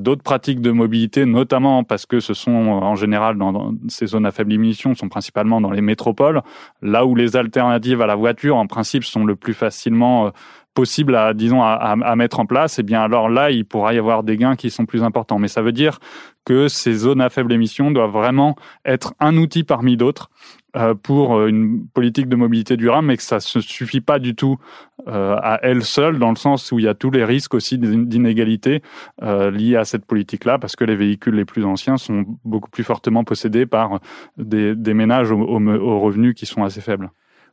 d'autres 0.01 0.23
pratiques 0.23 0.61
de 0.61 0.71
mobilité, 0.71 1.27
notamment 1.27 1.85
parce 1.85 2.07
que 2.07 2.21
ce 2.21 2.35
sont 2.35 2.53
en 2.53 2.95
général 2.95 3.37
dans, 3.39 3.73
ces 3.89 4.07
zones 4.07 4.27
à 4.27 4.31
faible 4.31 4.53
émission, 4.53 4.95
sont 4.95 5.09
principalement 5.09 5.61
dans 5.61 5.71
les 5.71 5.81
métropoles, 5.81 6.43
là 6.83 7.05
où 7.07 7.15
les 7.15 7.37
alternatives 7.37 8.03
à 8.03 8.07
la 8.07 8.17
voiture, 8.17 8.57
en 8.57 8.67
principe, 8.67 9.05
sont 9.05 9.25
le 9.25 9.37
plus 9.37 9.55
facilement 9.55 10.27
euh, 10.27 10.31
possible 10.75 11.17
à, 11.17 11.35
disons, 11.35 11.63
à, 11.63 12.15
mettre 12.15 12.39
en 12.39 12.47
place, 12.47 12.79
et 12.79 12.83
eh 12.83 12.85
bien 12.85 13.03
alors 13.03 13.29
là, 13.29 13.51
il 13.51 13.65
pourra 13.65 13.95
y 13.95 13.99
avoir 13.99 14.23
des 14.23 14.37
gains 14.37 14.55
qui 14.55 14.71
sont 14.71 14.87
plus 14.87 15.03
importants. 15.03 15.41
Mais 15.41 15.49
ça 15.49 15.61
veut 15.61 15.73
dire 15.73 15.99
que 16.45 16.69
ces 16.69 16.93
zones 16.93 17.21
à 17.21 17.31
faible 17.31 17.53
émission 17.53 17.91
doivent 17.91 18.13
vraiment 18.13 18.55
être 18.85 19.13
un 19.19 19.37
outil 19.37 19.65
parmi 19.65 19.97
d'autres 19.97 20.31
pour 21.03 21.37
euh, 21.37 21.49
une 21.49 21.87
politique 21.89 22.29
de 22.29 22.37
mobilité 22.37 22.77
durable, 22.77 23.07
mais 23.07 23.17
que 23.17 23.23
ça 23.23 23.37
ne 23.37 23.61
suffit 23.61 24.01
pas 24.01 24.19
du 24.19 24.35
tout 24.35 24.59
euh, 25.07 25.37
à 25.37 25.61
elle 25.63 25.83
seule, 25.83 26.19
dans 26.19 26.31
le 26.31 26.37
sens 26.37 26.73
où 26.73 26.79
il 26.79 26.85
y 26.85 26.89
a 26.89 26.95
tous 26.95 27.11
les 27.11 27.25
risques 27.25 27.55
aussi 27.55 27.79
d'inégalité 27.79 28.83
liés 29.21 29.77
à 29.77 29.85
cette 29.85 30.05
politique-là, 30.05 30.59
parce 30.59 30.77
que 30.77 30.85
les 30.85 30.97
véhicules 30.97 31.35
les 31.35 31.45
plus 31.45 31.65
anciens 31.65 31.97
sont 31.97 32.25
beaucoup 32.45 32.71
plus 32.71 32.85
fortement 32.85 33.25
possédés 33.25 33.67
par 33.67 34.01
des, 34.37 34.75
ménages 34.95 35.31
aux 35.31 36.01
revenus 36.01 36.35
qui 36.35 36.47
sont 36.47 36.65
assez 36.65 36.81
faibles. 36.81 37.11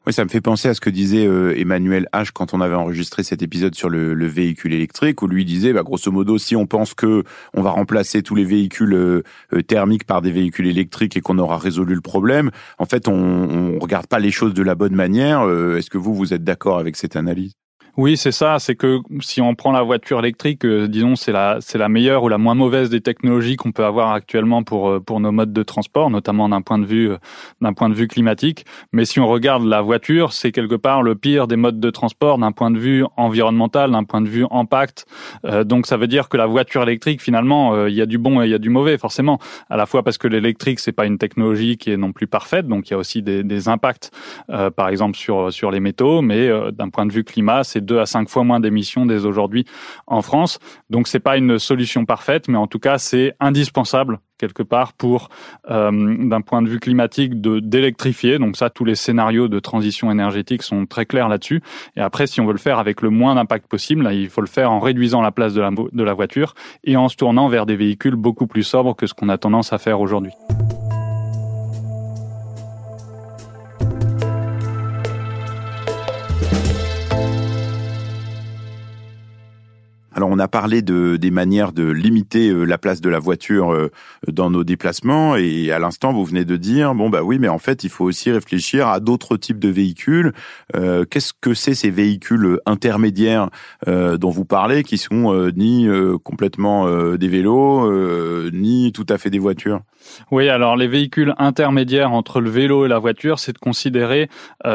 Oui, 0.07 0.13
ça 0.13 0.23
me 0.23 0.29
fait 0.29 0.41
penser 0.41 0.67
à 0.67 0.75
ce 0.75 0.81
que 0.81 0.91
disait 0.91 1.25
euh, 1.25 1.57
Emmanuel 1.57 2.07
H 2.13 2.29
quand 2.31 2.53
on 2.53 2.61
avait 2.61 2.75
enregistré 2.75 3.23
cet 3.23 3.41
épisode 3.41 3.73
sur 3.73 3.89
le, 3.89 4.13
le 4.13 4.27
véhicule 4.27 4.71
électrique, 4.73 5.23
où 5.23 5.27
lui 5.27 5.45
disait, 5.45 5.73
bah, 5.73 5.81
grosso 5.81 6.11
modo, 6.11 6.37
si 6.37 6.55
on 6.55 6.67
pense 6.67 6.93
que 6.93 7.23
on 7.55 7.63
va 7.63 7.71
remplacer 7.71 8.21
tous 8.21 8.35
les 8.35 8.43
véhicules 8.43 8.93
euh, 8.93 9.23
euh, 9.53 9.63
thermiques 9.63 10.05
par 10.05 10.21
des 10.21 10.31
véhicules 10.31 10.67
électriques 10.67 11.17
et 11.17 11.21
qu'on 11.21 11.39
aura 11.39 11.57
résolu 11.57 11.95
le 11.95 12.01
problème, 12.01 12.51
en 12.77 12.85
fait, 12.85 13.07
on, 13.07 13.13
on 13.15 13.79
regarde 13.79 14.05
pas 14.05 14.19
les 14.19 14.29
choses 14.29 14.53
de 14.53 14.61
la 14.61 14.75
bonne 14.75 14.93
manière. 14.93 15.41
Est-ce 15.75 15.89
que 15.89 15.97
vous, 15.97 16.13
vous 16.13 16.33
êtes 16.35 16.43
d'accord 16.43 16.77
avec 16.77 16.97
cette 16.97 17.15
analyse? 17.15 17.53
Oui, 17.97 18.17
c'est 18.17 18.33
ça. 18.33 18.59
C'est 18.59 18.75
que 18.75 18.99
si 19.21 19.39
on 19.39 19.55
prend 19.55 19.71
la 19.71 19.81
voiture 19.81 20.19
électrique, 20.19 20.65
euh, 20.65 20.87
disons, 20.89 21.15
c'est 21.15 21.31
la, 21.31 21.59
c'est 21.61 21.77
la 21.77 21.87
meilleure 21.87 22.23
ou 22.23 22.29
la 22.29 22.37
moins 22.37 22.53
mauvaise 22.53 22.89
des 22.89 22.99
technologies 22.99 23.55
qu'on 23.55 23.71
peut 23.71 23.85
avoir 23.85 24.11
actuellement 24.11 24.63
pour 24.63 24.89
euh, 24.89 24.99
pour 24.99 25.21
nos 25.21 25.31
modes 25.31 25.53
de 25.53 25.63
transport, 25.63 26.09
notamment 26.09 26.49
d'un 26.49 26.61
point 26.61 26.77
de 26.77 26.85
vue 26.85 27.11
euh, 27.11 27.17
d'un 27.61 27.71
point 27.71 27.87
de 27.87 27.93
vue 27.93 28.09
climatique. 28.09 28.65
Mais 28.91 29.05
si 29.05 29.21
on 29.21 29.27
regarde 29.27 29.63
la 29.63 29.81
voiture, 29.81 30.33
c'est 30.33 30.51
quelque 30.51 30.75
part 30.75 31.03
le 31.03 31.15
pire 31.15 31.47
des 31.47 31.55
modes 31.55 31.79
de 31.79 31.89
transport 31.89 32.37
d'un 32.37 32.51
point 32.51 32.69
de 32.69 32.77
vue 32.77 33.05
environnemental, 33.15 33.91
d'un 33.91 34.03
point 34.03 34.19
de 34.19 34.27
vue 34.27 34.45
impact. 34.51 35.05
donc 35.63 35.87
ça 35.87 35.97
veut 35.97 36.07
dire 36.07 36.27
que 36.27 36.37
la 36.37 36.47
voiture 36.47 36.83
électrique, 36.83 37.21
finalement, 37.21 37.87
il 37.87 37.93
y 37.93 38.01
a 38.01 38.05
du 38.05 38.17
bon 38.17 38.41
et 38.41 38.45
il 38.45 38.51
y 38.51 38.53
a 38.53 38.57
du 38.59 38.69
mauvais, 38.69 38.97
forcément. 38.97 39.39
À 39.69 39.77
la 39.77 39.85
fois 39.85 40.03
parce 40.03 40.17
que 40.17 40.27
l'électrique, 40.27 40.79
c'est 40.79 40.91
pas 40.91 41.05
une 41.05 41.17
technologie 41.17 41.77
qui 41.77 41.91
est 41.91 41.97
non 41.97 42.11
plus 42.11 42.27
parfaite, 42.27 42.67
donc 42.67 42.89
il 42.89 42.91
y 42.91 42.93
a 42.93 42.97
aussi 42.97 43.21
des, 43.21 43.43
des 43.43 43.69
impacts, 43.69 44.11
par 44.75 44.89
exemple 44.89 45.17
sur 45.17 45.53
sur 45.53 45.71
les 45.71 45.79
métaux. 45.79 46.21
Mais 46.21 46.49
d'un 46.71 46.89
point 46.89 47.05
de 47.05 47.13
vue 47.13 47.23
climat, 47.23 47.63
c'est 47.63 47.84
deux 47.85 47.99
à 47.99 48.05
cinq 48.05 48.29
fois 48.29 48.43
moins 48.43 48.59
d'émissions 48.59 49.05
dès 49.05 49.25
aujourd'hui 49.25 49.65
en 50.07 50.21
France. 50.21 50.59
Donc 50.89 51.07
c'est 51.07 51.19
pas 51.19 51.37
une 51.37 51.59
solution 51.59 52.05
parfaite, 52.05 52.47
mais 52.47 52.57
en 52.57 52.67
tout 52.67 52.79
cas 52.79 52.97
c'est 52.97 53.33
indispensable 53.39 54.19
quelque 54.37 54.63
part 54.63 54.93
pour, 54.93 55.29
euh, 55.69 55.91
d'un 55.91 56.41
point 56.41 56.61
de 56.61 56.67
vue 56.67 56.79
climatique, 56.79 57.41
de 57.41 57.59
d'électrifier. 57.59 58.39
Donc 58.39 58.57
ça, 58.57 58.69
tous 58.69 58.85
les 58.85 58.95
scénarios 58.95 59.47
de 59.47 59.59
transition 59.59 60.11
énergétique 60.11 60.63
sont 60.63 60.85
très 60.85 61.05
clairs 61.05 61.29
là-dessus. 61.29 61.61
Et 61.95 62.01
après, 62.01 62.27
si 62.27 62.41
on 62.41 62.45
veut 62.45 62.53
le 62.53 62.59
faire 62.59 62.79
avec 62.79 63.01
le 63.01 63.09
moins 63.09 63.35
d'impact 63.35 63.67
possible, 63.67 64.03
là, 64.03 64.13
il 64.13 64.29
faut 64.29 64.41
le 64.41 64.47
faire 64.47 64.71
en 64.71 64.79
réduisant 64.79 65.21
la 65.21 65.31
place 65.31 65.53
de 65.53 65.61
la, 65.61 65.71
de 65.71 66.03
la 66.03 66.13
voiture 66.13 66.53
et 66.83 66.97
en 66.97 67.09
se 67.09 67.15
tournant 67.15 67.47
vers 67.47 67.65
des 67.65 67.75
véhicules 67.75 68.15
beaucoup 68.15 68.47
plus 68.47 68.63
sobres 68.63 68.95
que 68.95 69.07
ce 69.07 69.13
qu'on 69.13 69.29
a 69.29 69.37
tendance 69.37 69.73
à 69.73 69.77
faire 69.77 69.99
aujourd'hui. 69.99 70.31
Alors 80.15 80.29
on 80.31 80.39
a 80.39 80.47
parlé 80.47 80.81
de, 80.81 81.17
des 81.17 81.29
manières 81.29 81.73
de 81.73 81.83
limiter 81.91 82.49
euh, 82.49 82.63
la 82.63 82.77
place 82.77 83.01
de 83.01 83.09
la 83.09 83.19
voiture 83.19 83.73
euh, 83.73 83.91
dans 84.31 84.49
nos 84.49 84.63
déplacements 84.63 85.35
et 85.35 85.73
à 85.73 85.77
l'instant 85.77 86.13
vous 86.13 86.23
venez 86.23 86.45
de 86.45 86.55
dire 86.55 86.95
bon 86.95 87.09
bah 87.09 87.21
oui 87.21 87.37
mais 87.37 87.49
en 87.49 87.57
fait 87.59 87.83
il 87.83 87.89
faut 87.89 88.05
aussi 88.05 88.31
réfléchir 88.31 88.87
à 88.87 89.01
d'autres 89.01 89.35
types 89.35 89.59
de 89.59 89.67
véhicules. 89.67 90.31
Euh, 90.73 91.03
Qu'est-ce 91.03 91.33
que 91.41 91.53
c'est 91.53 91.75
ces 91.75 91.89
véhicules 91.89 92.61
intermédiaires 92.65 93.49
dont 93.85 94.29
vous 94.29 94.45
parlez 94.45 94.83
qui 94.83 94.97
sont 94.97 95.51
ni 95.55 95.87
complètement 96.23 96.87
des 97.15 97.27
vélos 97.27 98.51
ni 98.51 98.91
tout 98.93 99.05
à 99.09 99.17
fait 99.17 99.29
des 99.29 99.39
voitures? 99.39 99.81
Oui 100.31 100.49
alors 100.49 100.75
les 100.75 100.87
véhicules 100.87 101.33
intermédiaires 101.37 102.11
entre 102.11 102.41
le 102.41 102.49
vélo 102.49 102.85
et 102.85 102.89
la 102.89 102.99
voiture 102.99 103.39
c'est 103.39 103.53
de 103.53 103.57
considérer 103.57 104.29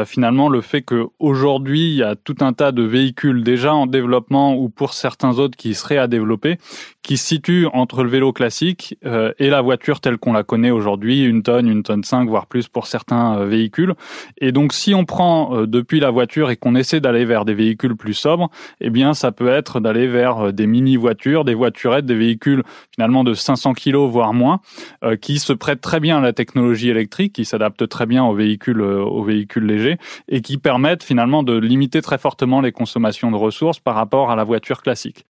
finalement 0.05 0.49
le 0.49 0.61
fait 0.61 0.81
que 0.81 1.07
aujourd'hui 1.19 1.91
il 1.91 1.95
y 1.95 2.03
a 2.03 2.15
tout 2.15 2.35
un 2.41 2.53
tas 2.53 2.71
de 2.71 2.83
véhicules 2.83 3.43
déjà 3.43 3.73
en 3.73 3.87
développement 3.87 4.55
ou 4.55 4.69
pour 4.69 4.93
certains 4.93 5.39
autres 5.39 5.57
qui 5.57 5.73
seraient 5.75 5.97
à 5.97 6.07
développer, 6.07 6.57
qui 7.03 7.17
se 7.17 7.27
situent 7.27 7.67
entre 7.73 8.03
le 8.03 8.09
vélo 8.09 8.33
classique 8.33 8.97
euh, 9.05 9.31
et 9.39 9.49
la 9.49 9.61
voiture 9.61 9.99
telle 9.99 10.17
qu'on 10.17 10.33
la 10.33 10.43
connaît 10.43 10.71
aujourd'hui, 10.71 11.23
une 11.23 11.43
tonne, 11.43 11.67
une 11.67 11.83
tonne 11.83 12.03
5, 12.03 12.27
voire 12.27 12.47
plus 12.47 12.67
pour 12.67 12.87
certains 12.87 13.37
euh, 13.37 13.45
véhicules. 13.45 13.93
Et 14.39 14.51
donc 14.51 14.73
si 14.73 14.93
on 14.93 15.05
prend 15.05 15.55
euh, 15.55 15.67
depuis 15.67 15.99
la 15.99 16.09
voiture 16.09 16.51
et 16.51 16.57
qu'on 16.57 16.75
essaie 16.75 16.99
d'aller 16.99 17.25
vers 17.25 17.45
des 17.45 17.53
véhicules 17.53 17.95
plus 17.95 18.13
sobres, 18.13 18.49
eh 18.79 18.89
bien 18.89 19.13
ça 19.13 19.31
peut 19.31 19.49
être 19.49 19.79
d'aller 19.79 20.07
vers 20.07 20.53
des 20.53 20.67
mini-voitures, 20.67 21.45
des 21.45 21.53
voiturettes, 21.53 22.05
des 22.05 22.15
véhicules 22.15 22.63
finalement 22.93 23.23
de 23.23 23.33
500 23.33 23.73
kilos, 23.73 24.09
voire 24.09 24.33
moins, 24.33 24.59
qui 25.21 25.39
se 25.39 25.53
prêtent 25.53 25.81
très 25.81 25.99
bien 25.99 26.17
à 26.17 26.21
la 26.21 26.33
technologie 26.33 26.89
électrique, 26.89 27.33
qui 27.33 27.45
s'adaptent 27.45 27.87
très 27.87 28.05
bien 28.05 28.25
aux 28.25 28.35
véhicules, 28.35 28.81
aux 28.81 29.23
véhicules 29.23 29.65
légers 29.65 29.97
et 30.27 30.41
qui 30.41 30.57
permettent 30.57 31.03
finalement 31.03 31.43
de 31.43 31.57
limiter 31.57 32.01
très 32.01 32.17
fortement 32.17 32.61
les 32.61 32.71
consommations 32.71 33.31
de 33.31 33.37
ressources 33.37 33.79
par 33.79 33.95
rapport 33.95 34.31
à 34.31 34.35
la 34.35 34.43
voiture 34.43 34.81
classique. 34.81 35.25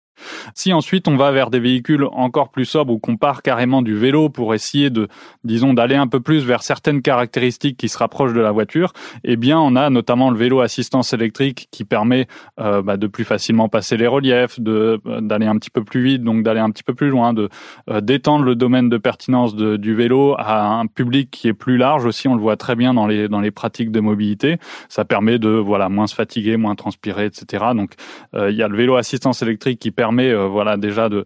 Si 0.54 0.74
ensuite 0.74 1.08
on 1.08 1.16
va 1.16 1.32
vers 1.32 1.50
des 1.50 1.60
véhicules 1.60 2.06
encore 2.12 2.50
plus 2.50 2.66
sobres 2.66 2.94
ou 2.94 3.00
qu'on 3.00 3.18
part 3.18 3.42
carrément 3.42 3.82
du 3.82 3.96
vélo 3.96 4.30
pour 4.30 4.54
essayer 4.54 4.90
de, 4.90 5.08
disons, 5.44 5.74
d'aller 5.74 5.96
un 5.96 6.08
peu 6.08 6.20
plus 6.20 6.46
vers 6.46 6.64
certaines 6.64 7.02
caractéristiques 7.02 7.78
qui 7.78 7.90
se 7.90 7.98
rapprochent 7.98 8.34
de 8.34 8.42
la 8.42 8.52
voiture, 8.52 8.94
eh 9.24 9.36
bien 9.36 9.60
on 9.60 9.76
a 9.76 9.90
notamment 9.90 10.30
le 10.32 10.38
vélo 10.38 10.62
assistance 10.62 11.14
électrique 11.14 11.68
qui 11.72 11.84
permet 11.84 12.28
euh, 12.60 12.82
bah, 12.82 12.98
de 12.98 13.08
plus 13.08 13.24
facilement 13.24 13.70
passer 13.70 13.98
les 13.98 14.08
reliefs, 14.08 14.60
de 14.60 15.00
euh, 15.06 15.22
d'aller 15.22 15.46
un 15.46 15.58
petit 15.58 15.70
peu 15.70 15.84
plus 15.84 16.02
vite, 16.02 16.24
donc 16.24 16.44
d'aller 16.44 16.60
un 16.60 16.72
petit 16.72 16.84
peu 16.84 16.94
plus 16.94 17.10
loin, 17.10 17.34
de 17.34 17.50
euh, 17.90 18.02
d'étendre 18.02 18.44
le 18.44 18.56
domaine 18.56 18.90
de 18.90 18.98
pertinence 18.98 19.56
du 19.56 19.96
vélo 19.96 20.36
à 20.38 20.66
un 20.66 20.88
public 20.88 21.30
qui 21.32 21.48
est 21.48 21.54
plus 21.54 21.78
large 21.78 22.06
aussi. 22.06 22.28
On 22.28 22.36
le 22.36 22.42
voit 22.42 22.58
très 22.58 22.76
bien 22.76 22.94
dans 22.94 23.08
les 23.08 23.28
dans 23.28 23.42
les 23.42 23.52
pratiques 23.52 23.92
de 23.92 24.00
mobilité. 24.00 24.58
Ça 24.90 25.06
permet 25.06 25.40
de 25.40 25.50
voilà 25.50 25.90
moins 25.90 26.08
se 26.08 26.16
fatiguer, 26.16 26.58
moins 26.58 26.76
transpirer, 26.76 27.26
etc. 27.26 27.66
Donc 27.76 27.94
il 28.34 28.56
y 28.56 28.64
a 28.64 28.68
le 28.68 28.78
vélo 28.78 28.96
assistance 28.96 29.42
électrique 29.42 29.80
qui 29.80 29.92
permet 29.92 30.07
permet 30.08 30.32
euh, 30.32 30.48
voilà 30.48 30.78
déjà 30.78 31.10
de, 31.10 31.26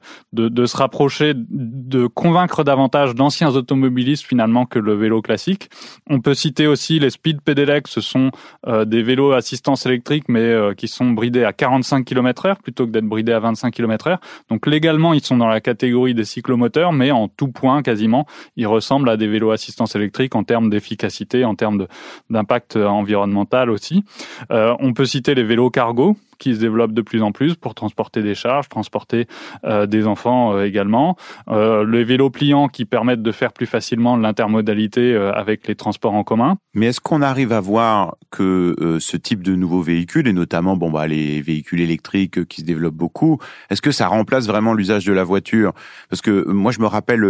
se 0.65 0.77
rapprocher, 0.77 1.33
de 1.35 2.07
convaincre 2.07 2.63
davantage 2.63 3.13
d'anciens 3.13 3.55
automobilistes 3.55 4.25
finalement 4.25 4.65
que 4.65 4.79
le 4.79 4.95
vélo 4.95 5.21
classique. 5.21 5.69
On 6.09 6.19
peut 6.19 6.33
citer 6.33 6.65
aussi 6.65 6.97
les 6.97 7.11
Speed 7.11 7.41
Pedelec, 7.41 7.87
ce 7.87 8.01
sont 8.01 8.31
euh, 8.67 8.83
des 8.85 9.03
vélos 9.03 9.33
assistance 9.33 9.85
électrique 9.85 10.23
mais 10.29 10.39
euh, 10.39 10.73
qui 10.73 10.87
sont 10.87 11.11
bridés 11.11 11.43
à 11.43 11.53
45 11.53 12.03
km/h 12.03 12.55
plutôt 12.63 12.87
que 12.87 12.91
d'être 12.91 13.05
bridés 13.05 13.33
à 13.33 13.39
25 13.39 13.71
km/h. 13.71 14.17
Donc 14.49 14.65
légalement 14.65 15.13
ils 15.13 15.23
sont 15.23 15.37
dans 15.37 15.47
la 15.47 15.61
catégorie 15.61 16.15
des 16.15 16.25
cyclomoteurs, 16.25 16.91
mais 16.91 17.11
en 17.11 17.27
tout 17.27 17.49
point 17.49 17.83
quasiment 17.83 18.25
ils 18.55 18.67
ressemblent 18.67 19.09
à 19.09 19.17
des 19.17 19.27
vélos 19.27 19.51
assistance 19.51 19.95
électrique 19.95 20.35
en 20.35 20.43
termes 20.43 20.71
d'efficacité, 20.71 21.45
en 21.45 21.53
termes 21.53 21.85
d'impact 22.31 22.77
environnemental 22.77 23.69
aussi. 23.69 24.03
on 24.49 24.93
peut 24.93 25.05
citer 25.05 25.35
les 25.35 25.43
vélos 25.43 25.69
cargo 25.69 26.15
qui 26.41 26.55
se 26.55 26.59
développe 26.59 26.91
de 26.91 27.03
plus 27.03 27.21
en 27.21 27.31
plus 27.31 27.55
pour 27.55 27.75
transporter 27.75 28.23
des 28.23 28.33
charges, 28.33 28.67
transporter 28.67 29.27
euh, 29.63 29.85
des 29.85 30.07
enfants 30.07 30.55
euh, 30.55 30.65
également. 30.65 31.15
Euh, 31.49 31.85
les 31.85 32.03
vélos 32.03 32.31
pliants 32.31 32.67
qui 32.67 32.85
permettent 32.85 33.21
de 33.21 33.31
faire 33.31 33.53
plus 33.53 33.67
facilement 33.67 34.17
l'intermodalité 34.17 35.15
avec 35.15 35.67
les 35.67 35.75
transports 35.75 36.13
en 36.13 36.23
commun. 36.23 36.57
Mais 36.73 36.87
est-ce 36.87 37.01
qu'on 37.01 37.21
arrive 37.21 37.51
à 37.51 37.59
voir 37.59 38.15
que 38.29 38.75
euh, 38.79 38.99
ce 38.99 39.17
type 39.17 39.43
de 39.43 39.55
nouveaux 39.55 39.81
véhicules, 39.81 40.27
et 40.27 40.33
notamment 40.33 40.77
bon 40.77 40.89
bah 40.89 41.07
les 41.07 41.41
véhicules 41.41 41.81
électriques 41.81 42.45
qui 42.47 42.61
se 42.61 42.65
développent 42.65 42.95
beaucoup, 42.95 43.39
est-ce 43.69 43.81
que 43.81 43.91
ça 43.91 44.07
remplace 44.07 44.47
vraiment 44.47 44.73
l'usage 44.73 45.05
de 45.05 45.13
la 45.13 45.23
voiture? 45.23 45.73
Parce 46.09 46.21
que 46.21 46.47
moi 46.47 46.71
je 46.71 46.79
me 46.79 46.87
rappelle, 46.87 47.25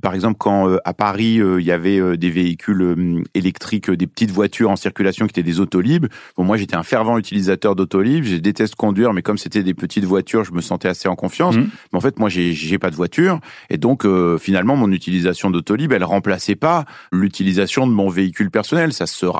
par 0.00 0.14
exemple, 0.14 0.36
quand 0.38 0.76
à 0.84 0.94
Paris 0.94 1.40
il 1.58 1.64
y 1.64 1.72
avait 1.72 2.16
des 2.16 2.30
véhicules 2.30 3.24
électriques, 3.34 3.90
des 3.90 4.06
petites 4.06 4.30
voitures 4.30 4.70
en 4.70 4.76
circulation 4.76 5.26
qui 5.26 5.30
étaient 5.30 5.42
des 5.42 5.60
autolibes. 5.60 6.06
Bon 6.36 6.44
moi 6.44 6.56
j'étais 6.56 6.76
un 6.76 6.82
fervent 6.82 7.18
utilisateur 7.18 7.76
d'autolibes 7.76 8.02
je 8.22 8.36
déteste 8.36 8.74
conduire, 8.74 9.12
mais 9.12 9.22
comme 9.22 9.38
c'était 9.38 9.62
des 9.62 9.74
petites 9.74 10.04
voitures, 10.04 10.44
je 10.44 10.52
me 10.52 10.60
sentais 10.60 10.88
assez 10.88 11.08
en 11.08 11.16
confiance. 11.16 11.56
Mmh. 11.56 11.68
Mais 11.92 11.96
en 11.96 12.00
fait, 12.00 12.18
moi, 12.18 12.28
j'ai 12.28 12.52
j'ai 12.52 12.78
pas 12.78 12.90
de 12.90 12.96
voiture, 12.96 13.40
et 13.70 13.78
donc 13.78 14.04
euh, 14.04 14.38
finalement, 14.38 14.76
mon 14.76 14.90
utilisation 14.92 15.50
d'Autolib, 15.50 15.92
elle 15.92 16.04
remplaçait 16.04 16.56
pas 16.56 16.84
l'utilisation 17.12 17.86
de 17.86 17.92
mon 17.92 18.08
véhicule 18.08 18.50
personnel. 18.50 18.61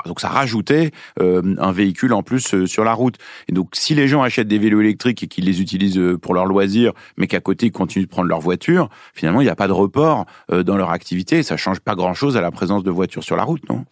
Donc 0.06 0.20
ça 0.20 0.28
rajoutait 0.28 0.90
euh, 1.20 1.54
un 1.58 1.72
véhicule 1.72 2.12
en 2.12 2.22
plus 2.22 2.54
euh, 2.54 2.66
sur 2.66 2.84
la 2.84 2.94
route. 2.94 3.16
Et 3.48 3.52
donc, 3.52 3.70
si 3.72 3.94
les 3.94 4.08
gens 4.08 4.22
achètent 4.22 4.48
des 4.48 4.58
vélos 4.58 4.80
électriques 4.80 5.22
et 5.22 5.26
qu'ils 5.26 5.44
les 5.44 5.60
utilisent 5.60 6.00
pour 6.20 6.34
leur 6.34 6.46
loisir, 6.46 6.92
mais 7.16 7.26
qu'à 7.26 7.40
côté 7.40 7.66
ils 7.66 7.72
continuent 7.72 8.04
de 8.04 8.08
prendre 8.08 8.28
leur 8.28 8.40
voiture, 8.40 8.88
finalement, 9.14 9.40
il 9.40 9.44
n'y 9.44 9.50
a 9.50 9.56
pas 9.56 9.68
de 9.68 9.72
report 9.72 10.26
dans 10.50 10.76
leur 10.76 10.90
activité. 10.90 11.38
Et 11.38 11.42
ça 11.42 11.56
change 11.56 11.80
pas 11.80 11.94
grand 11.94 12.14
chose 12.14 12.36
à 12.36 12.40
la 12.40 12.50
présence 12.50 12.84
de 12.84 12.90
voitures 12.90 13.24
sur 13.24 13.36
la 13.36 13.44
route, 13.44 13.68
non? 13.68 13.84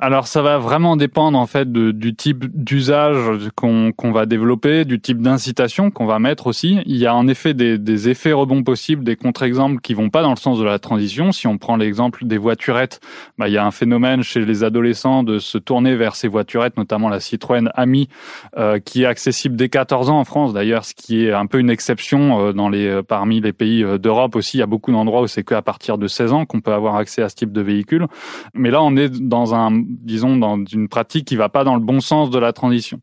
Alors 0.00 0.26
ça 0.26 0.42
va 0.42 0.58
vraiment 0.58 0.96
dépendre 0.96 1.38
en 1.38 1.46
fait 1.46 1.70
du 1.70 2.14
type 2.14 2.44
d'usage 2.54 3.48
qu'on 3.54 4.12
va 4.12 4.26
développer, 4.26 4.84
du 4.84 5.00
type 5.00 5.20
d'incitation 5.20 5.90
qu'on 5.90 6.06
va 6.06 6.18
mettre 6.18 6.46
aussi. 6.46 6.78
Il 6.86 6.96
y 6.96 7.06
a 7.06 7.14
en 7.14 7.28
effet 7.28 7.54
des, 7.54 8.08
effets 8.08 8.32
rebonds 8.32 8.62
possibles, 8.62 9.04
des 9.04 9.16
contre-exemples 9.16 9.80
qui 9.80 9.94
vont 9.94 10.10
pas 10.10 10.22
dans 10.22 10.30
le 10.30 10.36
sens 10.36 10.58
de 10.58 10.64
la 10.64 10.78
transition. 10.78 11.32
Si 11.32 11.46
on 11.46 11.58
prend 11.58 11.76
l'exemple 11.76 12.24
des 12.24 12.38
voiturettes, 12.38 13.00
bah, 13.38 13.48
il 13.48 13.52
y 13.52 13.58
a 13.58 13.64
un 13.64 13.70
phénomène 13.70 14.22
chez 14.22 14.44
les 14.44 14.64
adolescents 14.64 15.22
de 15.22 15.38
se 15.38 15.58
tourner 15.58 15.96
vers 15.96 16.16
ces 16.16 16.28
voiturettes, 16.28 16.76
notamment 16.76 17.08
la 17.08 17.20
Citroën 17.20 17.68
Ami, 17.74 18.08
euh, 18.56 18.78
qui 18.78 19.02
est 19.02 19.06
accessible 19.06 19.56
dès 19.56 19.68
14 19.68 20.10
ans 20.10 20.18
en 20.18 20.24
France 20.24 20.52
d'ailleurs, 20.52 20.84
ce 20.84 20.94
qui 20.94 21.26
est 21.26 21.32
un 21.32 21.46
peu 21.46 21.58
une 21.58 21.70
exception 21.70 22.40
euh, 22.40 22.52
dans 22.52 22.68
les, 22.68 22.86
euh, 22.86 23.02
parmi 23.02 23.40
les 23.40 23.52
pays 23.52 23.84
d'Europe 23.98 24.36
aussi. 24.36 24.56
Il 24.56 24.60
y 24.60 24.62
a 24.62 24.66
beaucoup 24.66 24.92
d'endroits 24.92 25.22
où 25.22 25.26
c'est 25.26 25.44
qu'à 25.44 25.62
partir 25.62 25.98
de 25.98 26.06
16 26.06 26.32
ans 26.32 26.46
qu'on 26.46 26.60
peut 26.60 26.72
avoir 26.72 26.96
accès 26.96 27.22
à 27.22 27.28
ce 27.28 27.34
type 27.34 27.52
de 27.52 27.60
véhicule. 27.60 28.06
Mais 28.54 28.70
là, 28.70 28.82
on 28.82 28.96
est 28.96 29.10
dans 29.20 29.54
un 29.54 29.69
disons, 29.70 30.36
dans 30.36 30.64
une 30.64 30.88
pratique 30.88 31.26
qui 31.26 31.36
va 31.36 31.48
pas 31.48 31.64
dans 31.64 31.74
le 31.74 31.80
bon 31.80 32.00
sens 32.00 32.30
de 32.30 32.38
la 32.38 32.52
transition. 32.52 33.00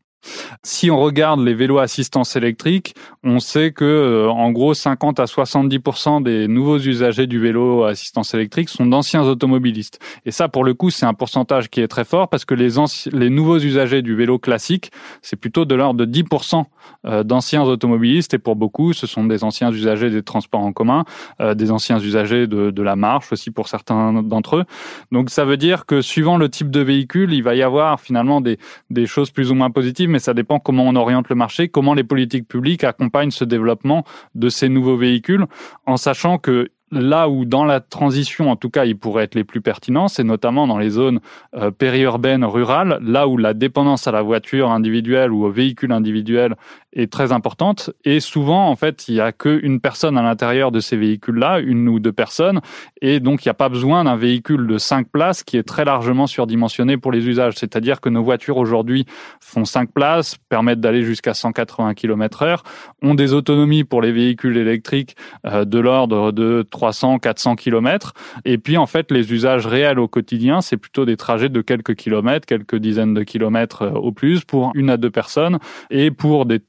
Si 0.62 0.90
on 0.90 0.98
regarde 0.98 1.40
les 1.40 1.54
vélos 1.54 1.78
assistance 1.78 2.34
électrique, 2.36 2.94
on 3.22 3.38
sait 3.38 3.72
que 3.72 3.84
euh, 3.84 4.28
en 4.28 4.50
gros 4.50 4.74
50 4.74 5.20
à 5.20 5.24
70% 5.24 6.22
des 6.22 6.48
nouveaux 6.48 6.78
usagers 6.78 7.26
du 7.26 7.38
vélo 7.38 7.84
assistance 7.84 8.34
électrique 8.34 8.68
sont 8.68 8.86
d'anciens 8.86 9.22
automobilistes. 9.22 10.00
Et 10.26 10.30
ça 10.30 10.48
pour 10.48 10.64
le 10.64 10.74
coup, 10.74 10.90
c'est 10.90 11.06
un 11.06 11.14
pourcentage 11.14 11.70
qui 11.70 11.80
est 11.80 11.88
très 11.88 12.04
fort 12.04 12.28
parce 12.28 12.44
que 12.44 12.54
les 12.54 12.68
les 13.12 13.30
nouveaux 13.30 13.58
usagers 13.58 14.02
du 14.02 14.14
vélo 14.14 14.38
classique, 14.38 14.90
c'est 15.22 15.36
plutôt 15.36 15.64
de 15.64 15.74
l'ordre 15.74 16.04
de 16.04 16.22
10% 16.22 16.64
euh, 17.06 17.22
d'anciens 17.22 17.62
automobilistes 17.62 18.34
et 18.34 18.38
pour 18.38 18.56
beaucoup, 18.56 18.92
ce 18.92 19.06
sont 19.06 19.24
des 19.24 19.44
anciens 19.44 19.72
usagers 19.72 20.10
des 20.10 20.22
transports 20.22 20.60
en 20.60 20.72
commun, 20.72 21.04
euh, 21.40 21.54
des 21.54 21.70
anciens 21.70 21.98
usagers 21.98 22.46
de, 22.46 22.70
de 22.70 22.82
la 22.82 22.96
marche 22.96 23.32
aussi 23.32 23.50
pour 23.50 23.68
certains 23.68 24.22
d'entre 24.22 24.56
eux. 24.56 24.64
Donc 25.12 25.30
ça 25.30 25.44
veut 25.44 25.56
dire 25.56 25.86
que 25.86 26.02
suivant 26.02 26.36
le 26.36 26.48
type 26.48 26.70
de 26.70 26.80
véhicule, 26.80 27.32
il 27.32 27.42
va 27.42 27.54
y 27.54 27.62
avoir 27.62 28.00
finalement 28.00 28.40
des 28.40 28.58
des 28.90 29.06
choses 29.06 29.30
plus 29.30 29.50
ou 29.50 29.54
moins 29.54 29.70
positives 29.70 30.07
mais 30.08 30.18
ça 30.18 30.34
dépend 30.34 30.58
comment 30.58 30.84
on 30.84 30.96
oriente 30.96 31.28
le 31.28 31.36
marché, 31.36 31.68
comment 31.68 31.94
les 31.94 32.04
politiques 32.04 32.48
publiques 32.48 32.84
accompagnent 32.84 33.30
ce 33.30 33.44
développement 33.44 34.04
de 34.34 34.48
ces 34.48 34.68
nouveaux 34.68 34.96
véhicules, 34.96 35.46
en 35.86 35.96
sachant 35.96 36.38
que 36.38 36.70
là 36.90 37.28
où 37.28 37.44
dans 37.44 37.64
la 37.64 37.80
transition, 37.80 38.50
en 38.50 38.56
tout 38.56 38.70
cas, 38.70 38.84
ils 38.84 38.96
pourraient 38.96 39.24
être 39.24 39.34
les 39.34 39.44
plus 39.44 39.60
pertinents, 39.60 40.08
c'est 40.08 40.24
notamment 40.24 40.66
dans 40.66 40.78
les 40.78 40.90
zones 40.90 41.20
euh, 41.54 41.70
périurbaines, 41.70 42.44
rurales, 42.44 42.98
là 43.02 43.28
où 43.28 43.36
la 43.36 43.54
dépendance 43.54 44.06
à 44.06 44.12
la 44.12 44.22
voiture 44.22 44.70
individuelle 44.70 45.32
ou 45.32 45.44
au 45.44 45.50
véhicule 45.50 45.92
individuel 45.92 46.56
est 46.98 47.12
très 47.12 47.32
importante. 47.32 47.90
Et 48.04 48.20
souvent, 48.20 48.68
en 48.68 48.76
fait, 48.76 49.08
il 49.08 49.14
n'y 49.14 49.20
a 49.20 49.32
qu'une 49.32 49.80
personne 49.80 50.18
à 50.18 50.22
l'intérieur 50.22 50.72
de 50.72 50.80
ces 50.80 50.96
véhicules-là, 50.96 51.60
une 51.60 51.88
ou 51.88 52.00
deux 52.00 52.12
personnes, 52.12 52.60
et 53.00 53.20
donc 53.20 53.44
il 53.44 53.48
n'y 53.48 53.50
a 53.50 53.54
pas 53.54 53.68
besoin 53.68 54.04
d'un 54.04 54.16
véhicule 54.16 54.66
de 54.66 54.78
cinq 54.78 55.08
places 55.08 55.42
qui 55.42 55.56
est 55.56 55.62
très 55.62 55.84
largement 55.84 56.26
surdimensionné 56.26 56.96
pour 56.96 57.12
les 57.12 57.26
usages. 57.26 57.54
C'est-à-dire 57.56 58.00
que 58.00 58.08
nos 58.08 58.22
voitures 58.22 58.56
aujourd'hui 58.56 59.06
font 59.40 59.64
cinq 59.64 59.92
places, 59.92 60.36
permettent 60.48 60.80
d'aller 60.80 61.02
jusqu'à 61.02 61.34
180 61.34 61.94
km 61.94 62.42
heure, 62.42 62.62
ont 63.02 63.14
des 63.14 63.32
autonomies 63.32 63.84
pour 63.84 64.02
les 64.02 64.12
véhicules 64.12 64.56
électriques 64.56 65.16
euh, 65.46 65.64
de 65.64 65.78
l'ordre 65.78 66.32
de 66.32 66.66
300, 66.70 67.18
400 67.18 67.56
kilomètres. 67.56 68.12
Et 68.44 68.58
puis, 68.58 68.76
en 68.76 68.86
fait, 68.86 69.10
les 69.10 69.32
usages 69.32 69.66
réels 69.66 69.98
au 69.98 70.08
quotidien, 70.08 70.60
c'est 70.60 70.76
plutôt 70.76 71.04
des 71.04 71.16
trajets 71.16 71.48
de 71.48 71.60
quelques 71.60 71.94
kilomètres, 71.94 72.46
quelques 72.46 72.76
dizaines 72.76 73.14
de 73.14 73.22
kilomètres 73.22 73.82
euh, 73.82 73.90
au 73.90 74.12
plus 74.12 74.44
pour 74.44 74.72
une 74.74 74.90
à 74.90 74.96
deux 74.96 75.10
personnes 75.10 75.58
et 75.90 76.10
pour 76.10 76.46
des 76.46 76.60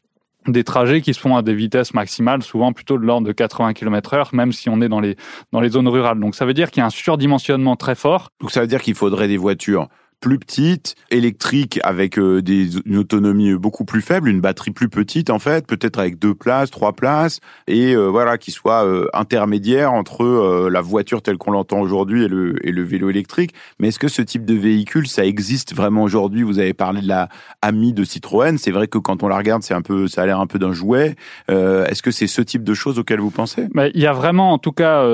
des 0.51 0.63
trajets 0.63 1.01
qui 1.01 1.13
se 1.13 1.19
font 1.19 1.35
à 1.35 1.41
des 1.41 1.53
vitesses 1.53 1.93
maximales, 1.93 2.43
souvent 2.43 2.73
plutôt 2.73 2.97
de 2.97 3.05
l'ordre 3.05 3.27
de 3.27 3.31
80 3.31 3.73
km 3.73 4.13
heure, 4.13 4.29
même 4.33 4.51
si 4.51 4.69
on 4.69 4.81
est 4.81 4.89
dans 4.89 4.99
les, 4.99 5.15
dans 5.51 5.61
les 5.61 5.69
zones 5.69 5.87
rurales. 5.87 6.19
Donc 6.19 6.35
ça 6.35 6.45
veut 6.45 6.53
dire 6.53 6.71
qu'il 6.71 6.81
y 6.81 6.83
a 6.83 6.87
un 6.87 6.91
surdimensionnement 6.91 7.75
très 7.75 7.95
fort. 7.95 8.31
Donc 8.41 8.51
ça 8.51 8.61
veut 8.61 8.67
dire 8.67 8.81
qu'il 8.81 8.95
faudrait 8.95 9.27
des 9.27 9.37
voitures 9.37 9.87
plus 10.19 10.39
petite, 10.39 10.95
électrique 11.11 11.79
avec 11.83 12.19
euh, 12.19 12.41
des, 12.41 12.77
une 12.85 12.97
autonomie 12.97 13.53
beaucoup 13.55 13.85
plus 13.85 14.01
faible, 14.01 14.29
une 14.29 14.41
batterie 14.41 14.71
plus 14.71 14.89
petite 14.89 15.29
en 15.29 15.39
fait, 15.39 15.65
peut-être 15.65 15.99
avec 15.99 16.19
deux 16.19 16.33
places, 16.33 16.71
trois 16.71 16.93
places, 16.93 17.39
et 17.67 17.95
euh, 17.95 18.07
voilà 18.07 18.37
qui 18.37 18.51
soit 18.51 18.85
euh, 18.85 19.07
intermédiaire 19.13 19.93
entre 19.93 20.69
la 20.69 20.81
voiture 20.81 21.21
telle 21.21 21.37
qu'on 21.37 21.51
l'entend 21.51 21.79
aujourd'hui 21.79 22.23
et 22.23 22.27
le, 22.27 22.55
et 22.67 22.71
le 22.71 22.83
vélo 22.83 23.09
électrique. 23.09 23.53
Mais 23.79 23.89
est-ce 23.89 23.99
que 23.99 24.07
ce 24.07 24.21
type 24.21 24.45
de 24.45 24.53
véhicule, 24.53 25.07
ça 25.07 25.25
existe 25.25 25.73
vraiment 25.73 26.03
aujourd'hui? 26.03 26.43
Vous 26.43 26.59
avez 26.59 26.73
parlé 26.73 27.01
de 27.01 27.07
la 27.07 27.29
Ami 27.61 27.93
de 27.93 28.03
Citroën. 28.03 28.57
C'est 28.57 28.71
vrai 28.71 28.87
que 28.87 28.97
quand 28.97 29.23
on 29.23 29.27
la 29.27 29.37
regarde, 29.37 29.63
c'est 29.63 29.73
un 29.73 29.81
peu, 29.81 30.07
ça 30.07 30.23
a 30.23 30.25
l'air 30.25 30.39
un 30.39 30.47
peu 30.47 30.59
d'un 30.59 30.73
jouet. 30.73 31.15
est-ce 31.47 32.01
que 32.01 32.11
c'est 32.11 32.27
ce 32.27 32.41
type 32.41 32.63
de 32.63 32.73
choses 32.73 32.99
auxquelles 32.99 33.19
vous 33.19 33.31
pensez? 33.31 33.67
Il 33.93 34.01
y 34.01 34.07
a 34.07 34.13
vraiment, 34.13 34.51
en 34.51 34.57
tout 34.57 34.71
cas, 34.71 35.05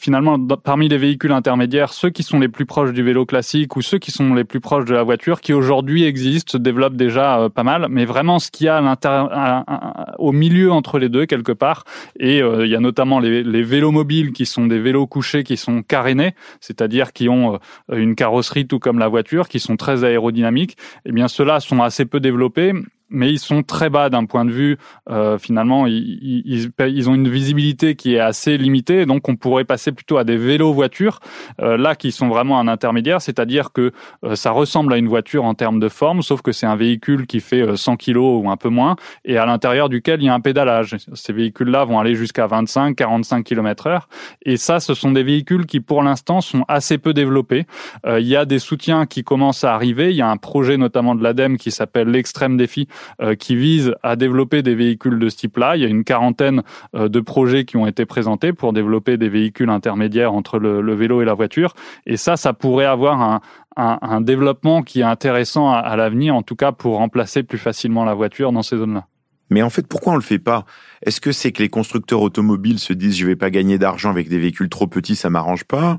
finalement, 0.00 0.38
parmi 0.38 0.88
les 0.88 0.98
véhicules 0.98 1.32
intermédiaires, 1.32 1.92
ceux 1.92 2.10
qui 2.10 2.22
sont 2.22 2.38
les 2.38 2.48
plus 2.48 2.66
proches 2.66 2.92
du 2.92 3.02
vélo 3.02 3.24
classique 3.24 3.76
ou 3.76 3.82
ceux 3.82 3.98
qui 3.98 4.10
sont 4.10 4.34
les 4.34 4.41
plus 4.44 4.60
proches 4.60 4.84
de 4.84 4.94
la 4.94 5.02
voiture, 5.02 5.40
qui 5.40 5.52
aujourd'hui 5.52 6.04
existent, 6.04 6.52
se 6.52 6.58
développent 6.58 6.96
déjà 6.96 7.40
euh, 7.40 7.48
pas 7.48 7.62
mal. 7.62 7.86
Mais 7.90 8.04
vraiment, 8.04 8.38
ce 8.38 8.50
qu'il 8.50 8.66
y 8.66 8.68
a 8.68 8.78
à 8.78 10.14
au 10.18 10.32
milieu 10.32 10.72
entre 10.72 10.98
les 10.98 11.08
deux, 11.08 11.26
quelque 11.26 11.52
part, 11.52 11.84
et 12.18 12.42
euh, 12.42 12.64
il 12.66 12.70
y 12.70 12.76
a 12.76 12.80
notamment 12.80 13.18
les, 13.18 13.42
les, 13.42 13.62
vélos 13.62 13.90
mobiles 13.90 14.32
qui 14.32 14.46
sont 14.46 14.66
des 14.66 14.78
vélos 14.78 15.06
couchés 15.06 15.44
qui 15.44 15.56
sont 15.56 15.82
carénés, 15.82 16.34
c'est-à-dire 16.60 17.12
qui 17.12 17.28
ont 17.28 17.54
euh, 17.54 17.96
une 17.96 18.14
carrosserie 18.14 18.66
tout 18.66 18.78
comme 18.78 18.98
la 18.98 19.08
voiture, 19.08 19.48
qui 19.48 19.60
sont 19.60 19.76
très 19.76 20.04
aérodynamiques. 20.04 20.76
Eh 21.06 21.12
bien, 21.12 21.28
ceux-là 21.28 21.60
sont 21.60 21.82
assez 21.82 22.04
peu 22.04 22.20
développés 22.20 22.72
mais 23.12 23.30
ils 23.30 23.38
sont 23.38 23.62
très 23.62 23.90
bas 23.90 24.10
d'un 24.10 24.24
point 24.24 24.44
de 24.44 24.50
vue. 24.50 24.78
Euh, 25.10 25.38
finalement, 25.38 25.86
ils, 25.86 26.42
ils, 26.44 26.70
ils, 26.78 27.10
ont 27.10 27.14
une 27.14 27.28
visibilité 27.28 27.94
qui 27.94 28.14
est 28.14 28.20
assez 28.20 28.56
limitée, 28.58 29.06
donc 29.06 29.28
on 29.28 29.36
pourrait 29.36 29.64
passer 29.64 29.92
plutôt 29.92 30.16
à 30.16 30.24
des 30.24 30.36
vélos-voitures, 30.36 31.20
euh, 31.60 31.76
là 31.76 31.94
qui 31.94 32.10
sont 32.10 32.28
vraiment 32.28 32.58
un 32.58 32.68
intermédiaire, 32.68 33.20
c'est-à-dire 33.20 33.72
que 33.72 33.92
euh, 34.24 34.34
ça 34.34 34.50
ressemble 34.50 34.92
à 34.92 34.96
une 34.96 35.08
voiture 35.08 35.44
en 35.44 35.54
termes 35.54 35.78
de 35.78 35.88
forme, 35.88 36.22
sauf 36.22 36.42
que 36.42 36.52
c'est 36.52 36.66
un 36.66 36.76
véhicule 36.76 37.26
qui 37.26 37.40
fait 37.40 37.76
100 37.76 37.96
kg 37.96 38.16
ou 38.16 38.50
un 38.50 38.56
peu 38.56 38.68
moins, 38.68 38.96
et 39.24 39.36
à 39.36 39.46
l'intérieur 39.46 39.88
duquel 39.88 40.22
il 40.22 40.26
y 40.26 40.28
a 40.28 40.34
un 40.34 40.40
pédalage. 40.40 40.96
Ces 41.14 41.32
véhicules-là 41.32 41.84
vont 41.84 41.98
aller 42.00 42.14
jusqu'à 42.14 42.46
25-45 42.46 43.42
km/h, 43.42 44.00
et 44.44 44.56
ça, 44.56 44.80
ce 44.80 44.94
sont 44.94 45.12
des 45.12 45.22
véhicules 45.22 45.66
qui, 45.66 45.80
pour 45.80 46.02
l'instant, 46.02 46.40
sont 46.40 46.64
assez 46.68 46.98
peu 46.98 47.12
développés. 47.12 47.66
il 48.06 48.26
y 48.26 48.36
a 48.36 48.44
des 48.44 48.58
soutiens 48.58 49.06
qui 49.06 49.22
commencent 49.22 49.64
à 49.64 49.74
arriver. 49.74 50.10
Il 50.10 50.16
y 50.16 50.22
a 50.22 50.28
un 50.28 50.36
projet 50.36 50.76
notamment 50.76 51.14
de 51.14 51.22
l'ADEME 51.22 51.58
qui 51.58 51.70
s'appelle 51.70 52.08
l'extrême 52.08 52.56
défi 52.56 52.72
euh, 52.72 53.01
qui 53.38 53.56
vise 53.56 53.94
à 54.02 54.16
développer 54.16 54.62
des 54.62 54.74
véhicules 54.74 55.18
de 55.18 55.28
ce 55.28 55.36
type-là. 55.36 55.76
Il 55.76 55.82
y 55.82 55.84
a 55.84 55.88
une 55.88 56.04
quarantaine 56.04 56.62
euh, 56.94 57.08
de 57.08 57.20
projets 57.20 57.64
qui 57.64 57.76
ont 57.76 57.86
été 57.86 58.06
présentés 58.06 58.52
pour 58.52 58.72
développer 58.72 59.16
des 59.16 59.28
véhicules 59.28 59.70
intermédiaires 59.70 60.32
entre 60.32 60.58
le, 60.58 60.94
vélo 60.94 61.22
et 61.22 61.24
la 61.24 61.34
voiture. 61.34 61.74
Et 62.06 62.16
ça, 62.16 62.36
ça 62.36 62.52
pourrait 62.52 62.86
avoir 62.86 63.40
un, 63.76 64.20
développement 64.20 64.82
qui 64.82 65.00
est 65.00 65.04
intéressant 65.04 65.72
à, 65.72 65.96
l'avenir, 65.96 66.34
en 66.34 66.42
tout 66.42 66.56
cas 66.56 66.72
pour 66.72 66.98
remplacer 66.98 67.42
plus 67.42 67.58
facilement 67.58 68.04
la 68.04 68.14
voiture 68.14 68.52
dans 68.52 68.62
ces 68.62 68.76
zones-là. 68.76 69.06
Mais 69.48 69.62
en 69.62 69.70
fait, 69.70 69.86
pourquoi 69.86 70.12
on 70.12 70.16
le 70.16 70.22
fait 70.22 70.38
pas? 70.38 70.64
Est-ce 71.02 71.20
que 71.20 71.32
c'est 71.32 71.52
que 71.52 71.62
les 71.62 71.68
constructeurs 71.68 72.22
automobiles 72.22 72.78
se 72.78 72.92
disent 72.92 73.16
je 73.16 73.26
vais 73.26 73.36
pas 73.36 73.50
gagner 73.50 73.78
d'argent 73.78 74.10
avec 74.10 74.28
des 74.28 74.38
véhicules 74.38 74.68
trop 74.68 74.86
petits, 74.86 75.16
ça 75.16 75.30
m'arrange 75.30 75.64
pas 75.64 75.98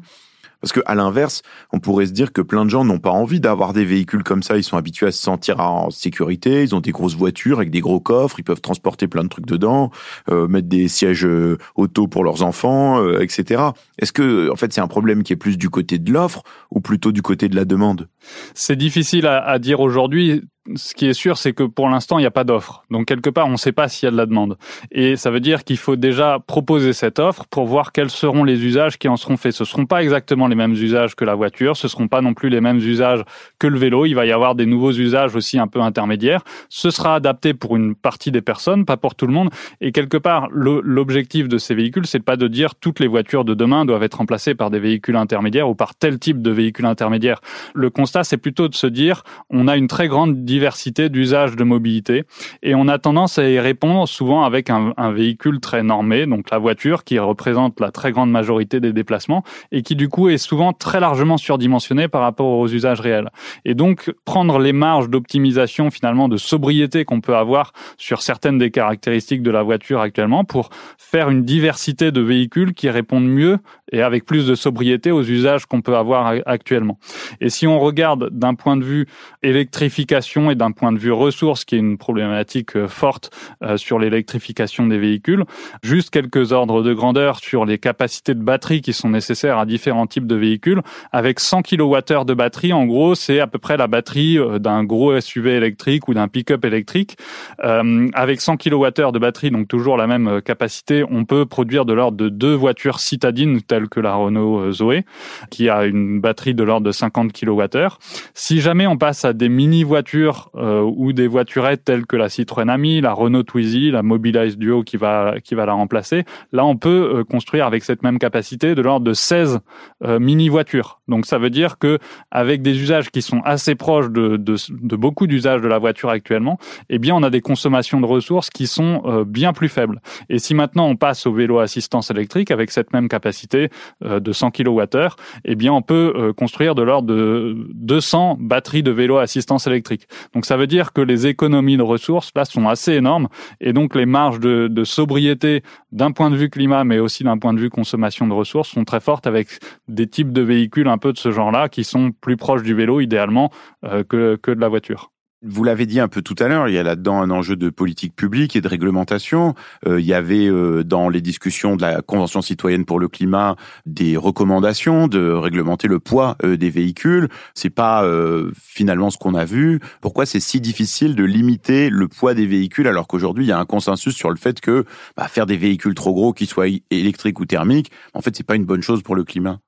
parce 0.64 0.72
que 0.72 0.80
à 0.86 0.96
l'inverse, 0.96 1.42
on 1.74 1.82
pourrait 1.82 2.06
se 2.06 2.14
dire 2.14 2.32
que 2.32 2.42
plein 2.42 2.64
de 2.64 2.70
gens 2.70 2.86
n'ont 2.86 2.98
pas 2.98 3.10
envie 3.10 3.42
d'avoir 3.42 3.74
des 3.74 3.84
véhicules 3.84 4.24
comme 4.24 4.42
ça. 4.44 4.56
Ils 4.56 4.64
sont 4.64 4.78
habitués 4.78 5.08
à 5.08 5.12
se 5.12 5.22
sentir 5.22 5.60
en 5.60 5.90
sécurité. 5.90 6.64
Ils 6.64 6.74
ont 6.74 6.80
des 6.80 6.92
grosses 6.92 7.18
voitures 7.18 7.58
avec 7.58 7.70
des 7.70 7.82
gros 7.82 8.00
coffres. 8.00 8.40
Ils 8.40 8.46
peuvent 8.46 8.62
transporter 8.62 9.10
plein 9.10 9.26
de 9.26 9.28
trucs 9.28 9.46
dedans, 9.46 9.92
euh, 10.30 10.48
mettre 10.48 10.70
des 10.70 10.88
sièges 10.88 11.26
euh, 11.26 11.58
auto 11.76 12.08
pour 12.08 12.24
leurs 12.24 12.44
enfants, 12.44 13.04
euh, 13.04 13.20
etc. 13.20 13.62
Est-ce 14.00 14.14
que, 14.14 14.50
en 14.50 14.56
fait, 14.56 14.72
c'est 14.72 14.80
un 14.80 14.88
problème 14.88 15.24
qui 15.24 15.34
est 15.34 15.36
plus 15.36 15.58
du 15.58 15.70
côté 15.70 16.00
de 16.00 16.14
l'offre 16.14 16.44
ou 16.72 16.80
plutôt 16.80 17.12
du 17.12 17.22
côté 17.22 17.50
de 17.50 17.58
la 17.58 17.66
demande? 17.66 18.08
C'est 18.54 18.78
difficile 18.78 19.28
à, 19.28 19.46
à 19.46 19.60
dire 19.60 19.82
aujourd'hui 19.82 20.44
ce 20.76 20.94
qui 20.94 21.08
est 21.08 21.14
sûr, 21.14 21.38
c'est 21.38 21.54
que 21.54 21.64
pour 21.64 21.90
l'instant, 21.90 22.18
il 22.20 22.22
n'y 22.22 22.28
a 22.28 22.32
pas 22.32 22.46
d'offre. 22.46 22.84
Donc, 22.90 23.06
quelque 23.06 23.30
part, 23.30 23.48
on 23.48 23.52
ne 23.52 23.58
sait 23.58 23.74
pas 23.74 23.90
s'il 23.90 24.06
y 24.06 24.08
a 24.08 24.12
de 24.12 24.18
la 24.18 24.26
demande. 24.26 24.58
Et 24.92 25.18
ça 25.18 25.30
veut 25.30 25.42
dire 25.42 25.64
qu'il 25.66 25.78
faut 25.78 25.98
déjà 25.98 26.40
proposer 26.40 26.94
cette 26.94 27.20
offre 27.20 27.46
pour 27.50 27.66
voir 27.66 27.92
quels 27.92 28.10
seront 28.10 28.44
les 28.44 28.64
usages 28.64 28.98
qui 28.98 29.10
en 29.10 29.18
seront 29.18 29.36
faits. 29.36 29.52
Ce 29.52 29.64
ne 29.64 29.68
seront 29.68 29.86
pas 29.86 30.02
exactement 30.02 30.48
les 30.48 30.56
mêmes 30.56 30.72
usages 30.72 31.16
que 31.16 31.26
la 31.26 31.36
voiture, 31.36 31.76
ce 31.76 31.88
ne 31.88 31.90
seront 31.90 32.08
pas 32.08 32.22
non 32.22 32.34
plus 32.34 32.50
les 32.50 32.62
mêmes 32.62 32.78
usages 32.78 33.24
que 33.60 33.68
le 33.68 33.78
vélo. 33.78 34.06
Il 34.06 34.14
va 34.14 34.26
y 34.26 34.32
avoir 34.32 34.56
des 34.56 34.66
nouveaux 34.66 34.94
usages 34.94 35.36
aussi 35.36 35.60
un 35.60 35.68
peu 35.68 35.82
intermédiaires. 35.82 36.44
Ce 36.70 36.92
sera 36.92 37.16
adapté 37.16 37.54
pour 37.54 37.76
une 37.76 37.94
partie 37.94 38.32
des 38.32 38.42
personnes, 38.42 38.86
pas 38.86 38.98
pour 38.98 39.16
tout 39.16 39.28
le 39.28 39.34
monde. 39.34 39.50
Et 39.82 39.92
quelque 39.92 40.18
part, 40.18 40.48
l'objectif 40.52 41.50
de 41.50 41.58
ces 41.58 41.76
véhicules, 41.76 42.06
c'est 42.06 42.20
pas 42.20 42.38
de 42.38 42.48
dire 42.48 42.76
toutes 42.76 43.02
les 43.02 43.08
voitures 43.08 43.44
de 43.44 43.54
demain 43.54 43.84
doivent 43.84 44.04
être 44.04 44.16
remplacées 44.20 44.56
par 44.56 44.70
des 44.70 44.80
véhicules 44.80 45.18
intermédiaires 45.18 45.70
ou 45.70 45.76
par 45.76 45.94
tel 45.94 46.20
type 46.20 46.42
de 46.42 46.52
véhicule 46.52 46.86
intermédiaire. 46.86 47.42
Le 47.74 47.90
constat, 47.90 48.24
c'est 48.24 48.38
plutôt 48.38 48.70
de 48.70 48.76
se 48.76 48.88
dire, 48.88 49.24
on 49.50 49.68
a 49.68 49.76
une 49.76 49.88
très 49.88 50.08
grande 50.08 50.46
diversité 50.54 51.10
d'usages 51.10 51.56
de 51.56 51.64
mobilité 51.64 52.26
et 52.62 52.76
on 52.76 52.88
a 52.88 53.00
tendance 53.00 53.40
à 53.40 53.50
y 53.50 53.60
répondre 53.60 54.08
souvent 54.08 54.44
avec 54.44 54.70
un, 54.70 54.94
véhicule 55.12 55.60
très 55.60 55.82
normé, 55.82 56.28
donc 56.28 56.52
la 56.52 56.60
voiture 56.60 57.04
qui 57.04 57.18
représente 57.18 57.80
la 57.80 57.90
très 57.90 58.12
grande 58.12 58.30
majorité 58.30 58.80
des 58.80 58.94
déplacements 58.94 59.44
et 59.72 59.82
qui 59.82 59.96
du 59.96 60.10
coup 60.10 60.30
est 60.30 60.38
souvent 60.38 60.72
très 60.72 61.00
largement 61.00 61.38
surdimensionné 61.38 62.08
par 62.08 62.22
rapport 62.22 62.60
aux 62.60 62.68
usages 62.68 63.00
réels. 63.00 63.30
Et 63.66 63.74
donc 63.74 64.14
prendre 64.26 64.60
les 64.60 64.74
marges 64.74 65.10
d'optimisation 65.10 65.90
finalement 65.90 66.28
de 66.30 66.38
sobriété 66.38 67.04
qu'on 67.04 67.22
peut 67.22 67.36
avoir 67.36 67.74
sur 67.98 68.22
certaines 68.22 68.60
des 68.60 68.70
caractéristiques 68.70 69.42
de 69.42 69.52
la 69.52 69.64
voiture 69.64 70.02
actuellement 70.02 70.44
pour 70.44 70.70
faire 70.98 71.30
une 71.30 71.44
diversité 71.44 72.12
de 72.12 72.22
véhicules 72.22 72.74
qui 72.74 72.90
répondent 72.90 73.28
mieux 73.28 73.58
et 73.92 74.02
avec 74.02 74.26
plus 74.26 74.46
de 74.46 74.56
sobriété 74.56 75.12
aux 75.12 75.24
usages 75.24 75.66
qu'on 75.66 75.82
peut 75.82 75.96
avoir 75.96 76.34
actuellement. 76.46 77.00
Et 77.42 77.50
si 77.50 77.66
on 77.66 77.80
regarde 77.80 78.30
d'un 78.32 78.56
point 78.56 78.78
de 78.78 78.84
vue 78.84 79.08
électrification 79.42 80.43
et 80.50 80.56
d'un 80.56 80.72
point 80.72 80.92
de 80.92 80.98
vue 80.98 81.12
ressources, 81.12 81.66
qui 81.66 81.76
est 81.76 81.80
une 81.80 81.98
problématique 81.98 82.76
euh, 82.76 82.88
forte 82.88 83.32
euh, 83.64 83.78
sur 83.78 84.00
l'électrification 84.00 84.88
des 84.88 84.98
véhicules, 84.98 85.44
juste 85.84 86.10
quelques 86.10 86.52
ordres 86.52 86.84
de 86.84 86.94
grandeur 86.94 87.38
sur 87.40 87.66
les 87.66 87.78
capacités 87.78 88.34
de 88.34 88.44
batterie 88.44 88.82
qui 88.82 88.94
sont 88.94 89.10
nécessaires 89.10 89.58
à 89.58 89.66
différents 89.66 90.08
types 90.08 90.28
de 90.28 90.36
véhicules. 90.36 90.82
Avec 91.12 91.40
100 91.40 91.64
kWh 91.64 92.26
de 92.26 92.34
batterie, 92.34 92.74
en 92.74 92.86
gros, 92.86 93.16
c'est 93.16 93.40
à 93.40 93.48
peu 93.48 93.60
près 93.60 93.78
la 93.78 93.88
batterie 93.88 94.38
euh, 94.38 94.60
d'un 94.60 94.84
gros 94.84 95.20
SUV 95.20 95.56
électrique 95.56 96.08
ou 96.08 96.14
d'un 96.14 96.28
pick-up 96.28 96.66
électrique. 96.66 97.18
Avec 97.60 98.42
100 98.42 98.58
kWh 98.58 99.12
de 99.12 99.20
batterie, 99.20 99.52
donc 99.52 99.68
toujours 99.68 99.98
la 99.98 100.08
même 100.08 100.42
capacité, 100.42 101.04
on 101.10 101.26
peut 101.26 101.46
produire 101.46 101.86
de 101.86 101.94
l'ordre 101.94 102.18
de 102.18 102.30
deux 102.30 102.54
voitures 102.54 103.00
citadines 103.00 103.62
telles 103.62 103.90
que 103.90 104.00
la 104.00 104.16
Renault 104.16 104.72
Zoé, 104.72 105.06
qui 105.50 105.70
a 105.70 105.86
une 105.86 106.20
batterie 106.20 106.54
de 106.54 106.64
l'ordre 106.64 106.86
de 106.86 106.92
50 106.92 107.32
kWh. 107.34 107.88
Si 108.34 108.62
jamais 108.62 108.88
on 108.88 108.98
passe 108.98 109.26
à 109.26 109.34
des 109.34 109.50
mini-voitures 109.50 110.33
euh, 110.56 110.82
ou 110.82 111.14
des 111.14 111.28
voiturettes 111.28 111.84
telles 111.84 112.06
que 112.06 112.16
la 112.16 112.30
Citroën 112.30 112.70
Ami, 112.70 113.02
la 113.02 113.14
Renault 113.14 113.44
Twizy, 113.44 113.92
la 113.92 114.04
Mobilize 114.04 114.58
Duo 114.58 114.84
qui 114.84 114.98
va 114.98 115.36
qui 115.44 115.56
va 115.56 115.66
la 115.66 115.74
remplacer, 115.74 116.24
là 116.52 116.66
on 116.66 116.76
peut 116.76 117.12
euh, 117.16 117.24
construire 117.24 117.66
avec 117.66 117.84
cette 117.84 118.04
même 118.04 118.20
capacité 118.20 118.76
de 118.76 118.82
l'ordre 118.82 119.06
de 119.06 119.14
16 119.14 119.60
euh, 120.04 120.20
mini-voitures. 120.20 121.02
Donc 121.08 121.26
ça 121.26 121.38
veut 121.38 121.50
dire 121.50 121.78
que 121.78 122.00
avec 122.32 122.62
des 122.62 122.80
usages 122.82 123.10
qui 123.10 123.22
sont 123.22 123.42
assez 123.44 123.76
proches 123.76 124.10
de, 124.10 124.38
de, 124.38 124.56
de 124.70 124.96
beaucoup 124.96 125.28
d'usages 125.28 125.62
de 125.62 125.68
la 125.68 125.78
voiture 125.80 126.10
actuellement, 126.10 126.58
eh 126.90 127.00
bien 127.00 127.16
on 127.16 127.24
a 127.24 127.30
des 127.30 127.42
consommations 127.42 128.00
de 128.00 128.06
ressources 128.06 128.50
qui 128.50 128.68
sont 128.68 129.24
bien 129.28 129.54
plus 129.54 129.70
faibles. 129.70 130.02
Et 130.30 130.40
si 130.40 130.54
maintenant 130.54 130.88
on 130.88 130.96
passe 130.96 131.26
au 131.26 131.34
vélo 131.34 131.60
assistance 131.60 132.12
électrique 132.12 132.52
avec 132.52 132.72
cette 132.72 132.94
même 132.94 133.10
capacité 133.10 133.70
de 134.02 134.32
100 134.32 134.52
kWh, 134.52 135.10
eh 135.46 135.56
bien 135.56 135.74
on 135.74 135.82
peut 135.82 136.34
construire 136.38 136.76
de 136.76 136.82
l'ordre 136.82 137.08
de 137.08 137.68
200 137.74 138.38
batteries 138.40 138.84
de 138.84 138.92
vélo 138.92 139.18
assistance 139.18 139.68
électrique. 139.68 140.08
Donc 140.34 140.46
ça 140.46 140.58
veut 140.58 140.68
dire 140.68 140.94
que 140.94 141.02
les 141.02 141.28
économies 141.28 141.78
de 141.78 141.84
ressources 141.84 142.32
là 142.36 142.46
sont 142.46 142.68
assez 142.68 142.94
énormes 142.94 143.28
et 143.60 143.74
donc 143.74 143.96
les 143.96 144.06
marges 144.06 144.40
de, 144.40 144.68
de 144.68 144.84
sobriété 144.84 145.64
d'un 145.92 146.12
point 146.12 146.30
de 146.30 146.36
vue 146.36 146.50
climat 146.50 146.84
mais 146.84 147.00
aussi 147.00 147.24
d'un 147.24 147.38
point 147.38 147.54
de 147.54 147.60
vue 147.60 147.70
consommation 147.70 148.28
de 148.28 148.34
ressources 148.34 148.70
sont 148.70 148.86
très 148.86 149.00
fortes 149.00 149.28
avec 149.28 149.48
des 149.88 150.08
types 150.08 150.32
de 150.32 150.42
véhicules 150.42 150.88
un 150.94 150.98
peu 150.98 151.12
de 151.12 151.18
ce 151.18 151.32
genre-là 151.32 151.70
qui 151.70 151.84
sont 151.84 152.12
plus 152.12 152.38
proches 152.38 152.64
du 152.64 152.74
vélo 152.74 153.00
idéalement 153.00 153.52
euh, 153.84 154.04
que, 154.04 154.38
que 154.42 154.52
de 154.52 154.62
la 154.62 154.70
voiture. 154.70 155.10
Vous 155.46 155.66
l'avez 155.66 155.86
dit 155.86 156.00
un 156.00 156.08
peu 156.08 156.22
tout 156.22 156.38
à 156.40 156.48
l'heure, 156.48 156.70
il 156.70 156.74
y 156.74 156.78
a 156.78 156.84
là-dedans 156.84 157.22
un 157.22 157.30
enjeu 157.30 157.58
de 157.58 157.70
politique 157.70 158.16
publique 158.16 158.56
et 158.56 158.62
de 158.62 158.68
réglementation. 158.70 159.56
Euh, 159.86 160.00
il 160.00 160.06
y 160.06 160.14
avait 160.14 160.48
euh, 160.48 160.86
dans 160.86 161.10
les 161.10 161.20
discussions 161.20 161.76
de 161.76 161.82
la 161.82 162.02
Convention 162.02 162.42
citoyenne 162.42 162.86
pour 162.86 162.98
le 162.98 163.10
climat 163.10 163.58
des 163.86 164.16
recommandations 164.16 165.10
de 165.10 165.32
réglementer 165.32 165.90
le 165.90 166.00
poids 166.00 166.38
des 166.42 166.70
véhicules. 166.70 167.28
C'est 167.56 167.70
pas 167.70 168.10
finalement 168.58 169.10
ce 169.10 169.18
qu'on 169.18 169.36
a 169.36 169.44
vu. 169.44 169.82
Pourquoi 170.00 170.26
c'est 170.26 170.40
si 170.40 170.62
difficile 170.62 171.14
de 171.14 171.26
limiter 171.26 171.90
le 171.90 172.08
poids 172.08 172.34
des 172.34 172.46
véhicules 172.46 172.88
alors 172.88 173.08
qu'aujourd'hui 173.08 173.44
il 173.44 173.50
y 173.50 173.52
a 173.52 173.60
un 173.60 173.66
consensus 173.66 174.16
sur 174.16 174.30
le 174.30 174.38
fait 174.38 174.62
que 174.62 174.86
bah, 175.18 175.28
faire 175.28 175.46
des 175.46 175.58
véhicules 175.58 175.94
trop 175.94 176.14
gros, 176.14 176.32
qu'ils 176.32 176.48
soient 176.48 176.68
électriques 176.90 177.42
ou 177.42 177.46
thermiques, 177.46 177.92
en 178.14 178.22
fait 178.22 178.34
c'est 178.34 178.46
pas 178.46 178.56
une 178.56 178.66
bonne 178.66 178.82
chose 178.82 179.04
pour 179.04 179.16
le 179.16 179.26
climat? 179.26 179.60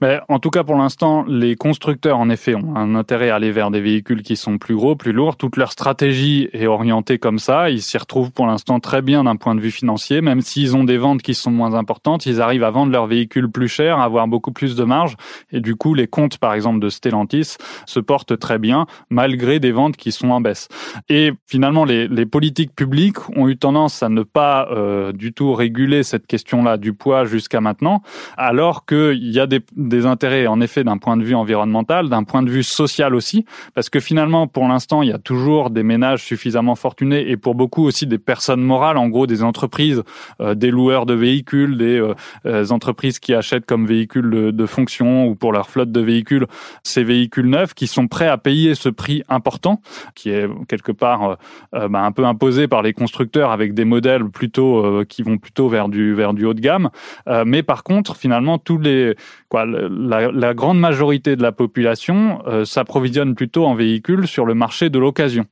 Mais 0.00 0.20
en 0.28 0.38
tout 0.38 0.50
cas, 0.50 0.64
pour 0.64 0.76
l'instant, 0.76 1.24
les 1.26 1.56
constructeurs, 1.56 2.18
en 2.18 2.28
effet, 2.30 2.54
ont 2.54 2.76
un 2.76 2.94
intérêt 2.94 3.30
à 3.30 3.36
aller 3.36 3.50
vers 3.50 3.70
des 3.70 3.80
véhicules 3.80 4.22
qui 4.22 4.36
sont 4.36 4.58
plus 4.58 4.74
gros, 4.74 4.96
plus 4.96 5.12
lourds. 5.12 5.36
Toute 5.36 5.56
leur 5.56 5.72
stratégie 5.72 6.48
est 6.52 6.66
orientée 6.66 7.18
comme 7.18 7.38
ça. 7.38 7.70
Ils 7.70 7.82
s'y 7.82 7.98
retrouvent 7.98 8.32
pour 8.32 8.46
l'instant 8.46 8.80
très 8.80 9.02
bien 9.02 9.24
d'un 9.24 9.36
point 9.36 9.54
de 9.54 9.60
vue 9.60 9.70
financier. 9.70 10.20
Même 10.20 10.40
s'ils 10.40 10.76
ont 10.76 10.84
des 10.84 10.98
ventes 10.98 11.22
qui 11.22 11.34
sont 11.34 11.50
moins 11.50 11.74
importantes, 11.74 12.26
ils 12.26 12.40
arrivent 12.40 12.64
à 12.64 12.70
vendre 12.70 12.92
leurs 12.92 13.06
véhicules 13.06 13.50
plus 13.50 13.68
chers, 13.68 13.98
à 13.98 14.04
avoir 14.04 14.28
beaucoup 14.28 14.52
plus 14.52 14.76
de 14.76 14.84
marge. 14.84 15.16
Et 15.52 15.60
du 15.60 15.76
coup, 15.76 15.94
les 15.94 16.06
comptes, 16.06 16.38
par 16.38 16.54
exemple, 16.54 16.80
de 16.80 16.88
Stellantis 16.88 17.56
se 17.86 18.00
portent 18.00 18.38
très 18.38 18.58
bien, 18.58 18.86
malgré 19.10 19.60
des 19.60 19.72
ventes 19.72 19.96
qui 19.96 20.12
sont 20.12 20.30
en 20.30 20.40
baisse. 20.40 20.68
Et 21.08 21.32
finalement, 21.46 21.84
les, 21.84 22.08
les 22.08 22.26
politiques 22.26 22.74
publiques 22.74 23.28
ont 23.36 23.48
eu 23.48 23.56
tendance 23.56 24.02
à 24.02 24.08
ne 24.08 24.22
pas 24.22 24.68
euh, 24.70 25.12
du 25.12 25.32
tout 25.32 25.54
réguler 25.54 26.02
cette 26.02 26.26
question-là 26.26 26.76
du 26.76 26.92
poids 26.92 27.24
jusqu'à 27.24 27.60
maintenant, 27.60 28.02
alors 28.36 28.86
qu'il 28.86 29.30
y 29.30 29.40
a 29.40 29.46
des 29.46 29.55
des, 29.74 30.06
intérêts, 30.06 30.46
en 30.46 30.60
effet, 30.60 30.84
d'un 30.84 30.98
point 30.98 31.16
de 31.16 31.22
vue 31.22 31.34
environnemental, 31.34 32.08
d'un 32.08 32.24
point 32.24 32.42
de 32.42 32.50
vue 32.50 32.62
social 32.62 33.14
aussi, 33.14 33.44
parce 33.74 33.90
que 33.90 34.00
finalement, 34.00 34.46
pour 34.46 34.66
l'instant, 34.68 35.02
il 35.02 35.08
y 35.08 35.12
a 35.12 35.18
toujours 35.18 35.70
des 35.70 35.82
ménages 35.82 36.22
suffisamment 36.22 36.74
fortunés 36.74 37.30
et 37.30 37.36
pour 37.36 37.54
beaucoup 37.54 37.84
aussi 37.84 38.06
des 38.06 38.18
personnes 38.18 38.62
morales, 38.62 38.96
en 38.96 39.08
gros 39.08 39.26
des 39.26 39.42
entreprises, 39.42 40.02
euh, 40.40 40.54
des 40.54 40.70
loueurs 40.70 41.06
de 41.06 41.14
véhicules, 41.14 41.76
des 41.76 41.98
euh, 41.98 42.14
euh, 42.46 42.66
entreprises 42.70 43.18
qui 43.18 43.34
achètent 43.34 43.66
comme 43.66 43.86
véhicules 43.86 44.30
de, 44.30 44.66
fonction 44.66 45.26
ou 45.26 45.36
pour 45.36 45.52
leur 45.52 45.70
flotte 45.70 45.92
de 45.92 46.00
véhicules 46.00 46.46
ces 46.82 47.04
véhicules 47.04 47.48
neufs, 47.48 47.72
qui 47.74 47.86
sont 47.86 48.08
prêts 48.08 48.26
à 48.26 48.36
payer 48.36 48.74
ce 48.74 48.88
prix 48.88 49.22
important, 49.28 49.80
qui 50.14 50.30
est 50.30 50.48
quelque 50.68 50.90
part 50.90 51.38
bah, 51.72 52.00
un 52.00 52.10
peu 52.10 52.24
imposé 52.24 52.66
par 52.66 52.82
les 52.82 52.92
constructeurs 52.92 53.52
avec 53.52 53.74
des 53.74 53.84
modèles 53.84 54.24
plutôt 54.24 55.04
qui 55.04 55.22
vont 55.22 55.38
plutôt 55.38 55.68
vers 55.68 55.88
du 55.88 56.14
vers 56.14 56.34
du 56.34 56.44
haut 56.44 56.54
de 56.54 56.60
gamme. 56.60 56.90
mais 57.44 57.62
par 57.62 57.84
contre, 57.84 58.16
finalement, 58.16 58.58
tous 58.58 58.78
les 58.78 59.14
la, 59.54 60.30
la, 60.32 60.54
grande 60.54 60.78
majorité 60.78 61.36
de 61.36 61.42
la 61.42 61.52
population 61.52 62.42
euh, 62.46 62.64
s'approvisionne 62.64 63.34
plutôt 63.34 63.66
en 63.66 63.74
véhicules 63.74 64.26
sur 64.26 64.44
le 64.44 64.54
marché 64.54 64.90
de 64.90 64.98
l'occasion. 64.98 65.46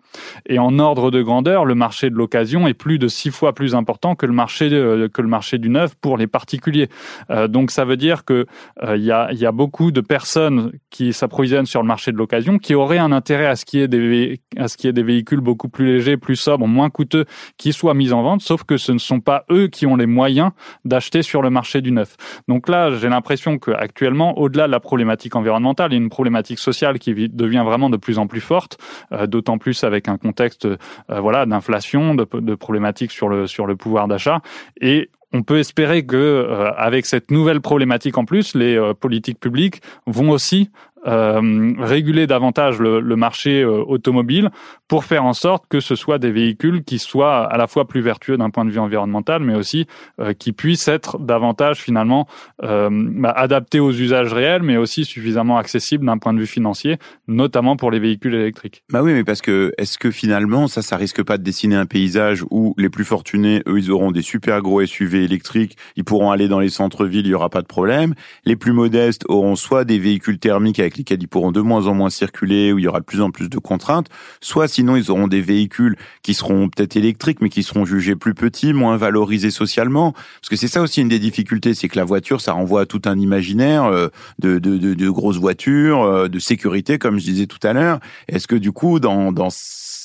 Et 0.46 0.58
en 0.58 0.78
ordre 0.78 1.10
de 1.10 1.22
grandeur, 1.22 1.64
le 1.64 1.74
marché 1.74 2.10
de 2.10 2.14
l'occasion 2.14 2.66
est 2.66 2.74
plus 2.74 2.98
de 2.98 3.08
six 3.08 3.30
fois 3.30 3.52
plus 3.54 3.74
important 3.74 4.14
que 4.14 4.26
le 4.26 4.32
marché 4.32 4.68
de, 4.68 5.08
que 5.12 5.22
le 5.22 5.28
marché 5.28 5.58
du 5.58 5.68
neuf 5.68 5.94
pour 5.94 6.16
les 6.18 6.26
particuliers. 6.26 6.88
Euh, 7.30 7.48
donc 7.48 7.70
ça 7.70 7.84
veut 7.84 7.96
dire 7.96 8.24
que 8.24 8.46
euh, 8.82 8.96
il 8.96 9.04
y, 9.04 9.12
a, 9.12 9.32
y 9.32 9.46
a 9.46 9.52
beaucoup 9.52 9.90
de 9.90 10.00
personnes 10.00 10.72
qui 10.90 11.12
s'approvisionnent 11.12 11.66
sur 11.66 11.82
le 11.82 11.88
marché 11.88 12.12
de 12.12 12.16
l'occasion 12.16 12.58
qui 12.58 12.74
auraient 12.74 12.98
un 12.98 13.12
intérêt 13.12 13.46
à 13.46 13.56
ce 13.56 13.64
qu'il 13.64 13.80
y 13.80 13.82
ait 13.82 13.88
des 13.88 14.40
à 14.56 14.68
ce 14.68 14.76
qu'il 14.76 14.88
y 14.88 14.90
ait 14.90 14.92
des 14.92 15.02
véhicules 15.02 15.40
beaucoup 15.40 15.68
plus 15.68 15.86
légers, 15.86 16.16
plus 16.16 16.36
sobres, 16.36 16.66
moins 16.66 16.90
coûteux 16.90 17.24
qui 17.58 17.72
soient 17.72 17.94
mis 17.94 18.12
en 18.12 18.22
vente, 18.22 18.40
sauf 18.40 18.64
que 18.64 18.76
ce 18.76 18.92
ne 18.92 18.98
sont 18.98 19.20
pas 19.20 19.44
eux 19.50 19.68
qui 19.68 19.86
ont 19.86 19.96
les 19.96 20.06
moyens 20.06 20.50
d'acheter 20.84 21.22
sur 21.22 21.42
le 21.42 21.50
marché 21.50 21.80
du 21.80 21.92
neuf. 21.92 22.16
Donc 22.48 22.68
là, 22.68 22.90
j'ai 22.92 23.08
l'impression 23.08 23.58
que 23.58 23.70
actuellement, 23.84 24.38
au-delà 24.38 24.66
de 24.66 24.72
la 24.72 24.80
problématique 24.80 25.36
environnementale, 25.36 25.92
il 25.92 25.94
y 25.94 25.98
a 25.98 26.02
une 26.02 26.10
problématique 26.10 26.58
sociale 26.58 26.98
qui 26.98 27.28
devient 27.28 27.62
vraiment 27.64 27.90
de 27.90 27.96
plus 27.96 28.18
en 28.18 28.26
plus 28.26 28.40
forte, 28.40 28.78
euh, 29.12 29.26
d'autant 29.26 29.58
plus 29.58 29.84
avec 29.84 30.08
un 30.08 30.16
contexte 30.16 30.66
euh, 30.66 30.76
voilà 31.08 31.46
d'inflation, 31.46 32.14
de, 32.14 32.54
problématiques 32.54 33.12
sur 33.12 33.28
le 33.28 33.46
sur 33.46 33.66
le 33.66 33.76
pouvoir 33.76 34.08
d'achat. 34.08 34.40
Et 34.80 35.10
on 35.32 35.42
peut 35.42 35.58
espérer 35.58 36.04
que, 36.06 36.16
euh, 36.16 36.72
avec 36.76 37.06
cette 37.06 37.30
nouvelle 37.30 37.60
problématique 37.60 38.16
en 38.18 38.24
plus, 38.24 38.54
les 38.54 38.80
politiques 39.00 39.38
publiques 39.38 39.82
vont 40.06 40.30
aussi 40.30 40.70
euh, 41.06 41.72
réguler 41.78 42.26
davantage 42.26 42.78
le, 42.78 43.00
le 43.00 43.16
marché 43.16 43.62
euh, 43.62 43.82
automobile 43.86 44.50
pour 44.88 45.04
faire 45.04 45.24
en 45.24 45.34
sorte 45.34 45.64
que 45.68 45.80
ce 45.80 45.96
soit 45.96 46.18
des 46.18 46.30
véhicules 46.30 46.82
qui 46.82 46.98
soient 46.98 47.44
à 47.44 47.56
la 47.58 47.66
fois 47.66 47.86
plus 47.86 48.00
vertueux 48.00 48.36
d'un 48.36 48.50
point 48.50 48.64
de 48.64 48.70
vue 48.70 48.78
environnemental, 48.78 49.42
mais 49.42 49.54
aussi 49.54 49.86
euh, 50.20 50.32
qui 50.32 50.52
puissent 50.52 50.88
être 50.88 51.18
davantage 51.18 51.80
finalement 51.80 52.26
bah, 52.60 53.30
adaptés 53.30 53.80
aux 53.80 53.92
usages 53.92 54.32
réels, 54.32 54.62
mais 54.62 54.76
aussi 54.76 55.04
suffisamment 55.04 55.58
accessibles 55.58 56.06
d'un 56.06 56.18
point 56.18 56.32
de 56.32 56.38
vue 56.38 56.46
financier, 56.46 56.98
notamment 57.28 57.76
pour 57.76 57.90
les 57.90 57.98
véhicules 57.98 58.34
électriques. 58.34 58.84
Bah 58.90 59.02
oui, 59.02 59.12
mais 59.12 59.24
parce 59.24 59.42
que 59.42 59.72
est-ce 59.78 59.98
que 59.98 60.10
finalement 60.10 60.68
ça, 60.68 60.82
ça 60.82 60.96
risque 60.96 61.22
pas 61.22 61.38
de 61.38 61.42
dessiner 61.42 61.76
un 61.76 61.86
paysage 61.86 62.44
où 62.50 62.74
les 62.78 62.88
plus 62.88 63.04
fortunés, 63.04 63.62
eux, 63.66 63.78
ils 63.78 63.90
auront 63.90 64.10
des 64.10 64.22
super 64.22 64.62
gros 64.62 64.84
SUV 64.84 65.24
électriques, 65.24 65.76
ils 65.96 66.04
pourront 66.04 66.30
aller 66.30 66.48
dans 66.48 66.60
les 66.60 66.70
centres-villes, 66.70 67.26
il 67.26 67.30
y 67.30 67.34
aura 67.34 67.50
pas 67.50 67.62
de 67.62 67.66
problème. 67.66 68.14
Les 68.44 68.56
plus 68.56 68.72
modestes 68.72 69.24
auront 69.28 69.56
soit 69.56 69.84
des 69.84 69.98
véhicules 69.98 70.38
thermiques 70.38 70.80
avec 70.80 70.93
lesquels 70.96 71.22
ils 71.22 71.28
pourront 71.28 71.52
de 71.52 71.60
moins 71.60 71.86
en 71.86 71.94
moins 71.94 72.10
circuler, 72.10 72.72
où 72.72 72.78
il 72.78 72.84
y 72.84 72.88
aura 72.88 73.00
de 73.00 73.04
plus 73.04 73.20
en 73.20 73.30
plus 73.30 73.48
de 73.48 73.58
contraintes, 73.58 74.08
soit 74.40 74.68
sinon 74.68 74.96
ils 74.96 75.10
auront 75.10 75.28
des 75.28 75.40
véhicules 75.40 75.96
qui 76.22 76.34
seront 76.34 76.68
peut-être 76.68 76.96
électriques, 76.96 77.40
mais 77.40 77.48
qui 77.48 77.62
seront 77.62 77.84
jugés 77.84 78.16
plus 78.16 78.34
petits, 78.34 78.72
moins 78.72 78.96
valorisés 78.96 79.50
socialement. 79.50 80.12
Parce 80.12 80.48
que 80.50 80.56
c'est 80.56 80.68
ça 80.68 80.82
aussi 80.82 81.00
une 81.00 81.08
des 81.08 81.18
difficultés, 81.18 81.74
c'est 81.74 81.88
que 81.88 81.96
la 81.96 82.04
voiture, 82.04 82.40
ça 82.40 82.52
renvoie 82.52 82.82
à 82.82 82.86
tout 82.86 83.02
un 83.06 83.18
imaginaire 83.18 83.84
euh, 83.84 84.08
de, 84.38 84.58
de, 84.58 84.76
de, 84.76 84.94
de 84.94 85.10
grosses 85.10 85.38
voitures, 85.38 86.02
euh, 86.02 86.28
de 86.28 86.38
sécurité, 86.38 86.98
comme 86.98 87.18
je 87.18 87.24
disais 87.24 87.46
tout 87.46 87.64
à 87.66 87.72
l'heure. 87.72 88.00
Est-ce 88.28 88.46
que 88.46 88.56
du 88.56 88.72
coup, 88.72 89.00
dans, 89.00 89.32
dans 89.32 89.48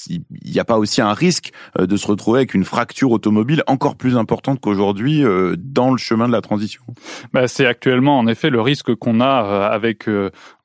il 0.09 0.23
n'y 0.45 0.59
a 0.59 0.65
pas 0.65 0.77
aussi 0.77 1.01
un 1.01 1.13
risque 1.13 1.51
euh, 1.77 1.85
de 1.85 1.97
se 1.97 2.07
retrouver 2.07 2.39
avec 2.39 2.53
une 2.53 2.63
fracture 2.63 3.11
automobile 3.11 3.63
encore 3.67 3.95
plus 3.95 4.17
importante 4.17 4.59
qu'aujourd'hui 4.59 5.23
dans 5.57 5.91
le 5.91 5.97
chemin 5.97 6.27
de 6.27 6.31
la 6.31 6.41
transition? 6.41 6.81
Bah, 7.33 7.47
C'est 7.47 7.65
actuellement 7.65 8.17
en 8.17 8.25
effet 8.27 8.49
le 8.49 8.61
risque 8.61 8.95
qu'on 8.95 9.19
a 9.21 9.67
avec 9.71 10.07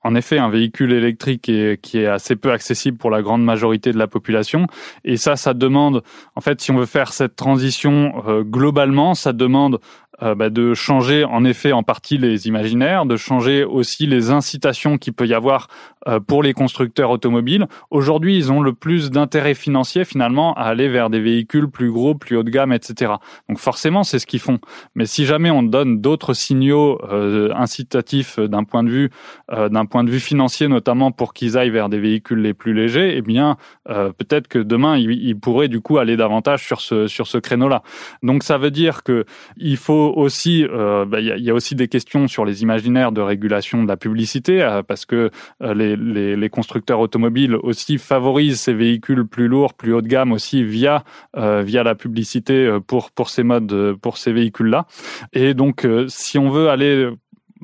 en 0.05 0.15
effet 0.15 0.39
un 0.39 0.51
véhicule 0.51 0.93
électrique 0.93 1.49
est, 1.49 1.81
qui 1.81 1.99
est, 1.99 2.07
assez 2.07 2.37
peu 2.37 2.53
accessible 2.53 2.99
pour 2.99 3.11
la 3.11 3.23
grande 3.23 3.43
majorité 3.43 3.93
de 3.93 3.99
la 3.99 4.07
population. 4.07 4.67
Et 5.05 5.17
ça, 5.17 5.37
ça 5.37 5.55
demande, 5.55 6.03
en 6.37 6.41
fait, 6.41 6.61
si 6.61 6.71
on 6.71 6.77
veut 6.77 6.87
faire 6.87 7.13
cette 7.13 7.37
transition 7.37 8.13
globalement, 8.43 9.15
ça 9.15 9.33
demande 9.33 9.81
euh, 10.23 10.35
bah, 10.37 10.49
de 10.49 10.75
changer 10.75 11.25
en 11.25 11.45
effet 11.45 11.73
en 11.73 11.83
partie 11.83 12.19
les 12.19 12.47
imaginaires, 12.47 13.05
de 13.05 13.17
changer 13.17 13.65
aussi 13.65 14.07
les 14.07 14.31
incitations 14.31 14.97
qu'il 14.97 15.13
peut 15.13 15.27
y 15.27 15.35
avoir 15.35 15.67
euh, 16.07 16.21
pour 16.21 16.43
les 16.45 16.53
constructeurs 16.53 17.11
automobiles. 17.11 17.67
Aujourd'hui, 17.91 18.37
ils 18.37 18.53
ont 18.53 18.61
le 18.61 18.75
plus 18.75 19.11
d'intérêt 19.11 19.55
financier 19.55 20.05
finalement 20.05 20.55
à 20.55 20.65
aller 20.65 20.89
vers 20.89 21.11
des 21.11 21.19
véhicules 21.19 21.69
plus 21.69 21.91
gros, 21.91 22.15
plus 22.15 22.37
haut 22.37 22.45
de 22.45 22.51
gamme, 22.51 22.73
etc. 22.73 23.15
Donc 23.49 23.59
forcément, 23.59 24.05
c'est 24.05 24.21
ce 24.21 24.27
qu'ils 24.27 24.39
font. 24.39 24.61
Mais 24.95 25.07
si 25.07 25.27
jamais 25.27 25.51
on 25.51 25.65
donne 25.65 26.01
d'autres 26.01 26.33
signaux 26.33 27.01
euh, 27.11 27.53
incitatifs 27.57 28.39
d'un 28.39 28.63
point 28.63 28.85
de 28.85 28.91
vue 28.91 29.11
d'un 29.51 29.87
point 29.87 30.05
de 30.05 30.11
vue 30.11 30.21
financier, 30.21 30.69
notamment 30.69 31.13
pour 31.13 31.33
qu'ils 31.33 31.59
aillent 31.59 31.71
vers 31.71 31.89
des 31.89 31.99
véhicules 31.99 32.41
les 32.41 32.55
plus 32.55 32.73
légers, 32.73 33.17
eh 33.17 33.23
bien 33.23 33.57
peut-être 33.87 34.49
que 34.49 34.59
demain 34.59 34.97
ils, 34.97 35.11
ils 35.11 35.39
pourraient 35.39 35.69
du 35.69 35.81
coup 35.81 35.99
aller 35.99 36.17
davantage 36.17 36.65
sur 36.65 36.81
ce 36.81 37.07
sur 37.07 37.27
ce 37.27 37.39
créneau-là. 37.39 37.83
Donc 38.23 38.43
ça 38.43 38.59
veut 38.59 38.71
dire 38.71 39.03
que 39.03 39.25
il 39.57 39.77
faut 39.77 40.04
aussi, 40.13 40.65
euh, 40.65 41.05
bah, 41.05 41.21
il 41.21 41.45
y, 41.45 41.51
a 41.51 41.55
aussi 41.55 41.75
des 41.75 41.89
questions 41.89 42.29
sur 42.29 42.45
les 42.45 42.63
imaginaires 42.63 43.13
de 43.13 43.21
régulation 43.21 43.83
de 43.83 43.89
la 43.89 43.97
publicité, 43.97 44.63
euh, 44.63 44.83
parce 44.83 45.07
que 45.07 45.31
euh, 45.63 45.75
les, 45.75 45.97
les, 45.97 46.37
les, 46.37 46.49
constructeurs 46.49 47.01
automobiles 47.01 47.57
aussi 47.57 47.99
favorisent 47.99 48.61
ces 48.61 48.75
véhicules 48.75 49.27
plus 49.27 49.49
lourds, 49.49 49.75
plus 49.75 49.93
haut 49.93 50.03
de 50.03 50.09
gamme 50.09 50.33
aussi 50.33 50.63
via 50.63 51.05
via 51.35 51.83
la 51.83 51.95
publicité 51.95 52.79
pour 52.87 53.11
pour 53.11 53.29
ces 53.29 53.43
modes, 53.43 53.97
pour 54.01 54.19
ces 54.19 54.33
véhicules-là. 54.33 54.87
Et 55.33 55.55
donc, 55.55 55.87
si 56.09 56.39
on 56.39 56.51
veut 56.51 56.69
aller 56.69 57.11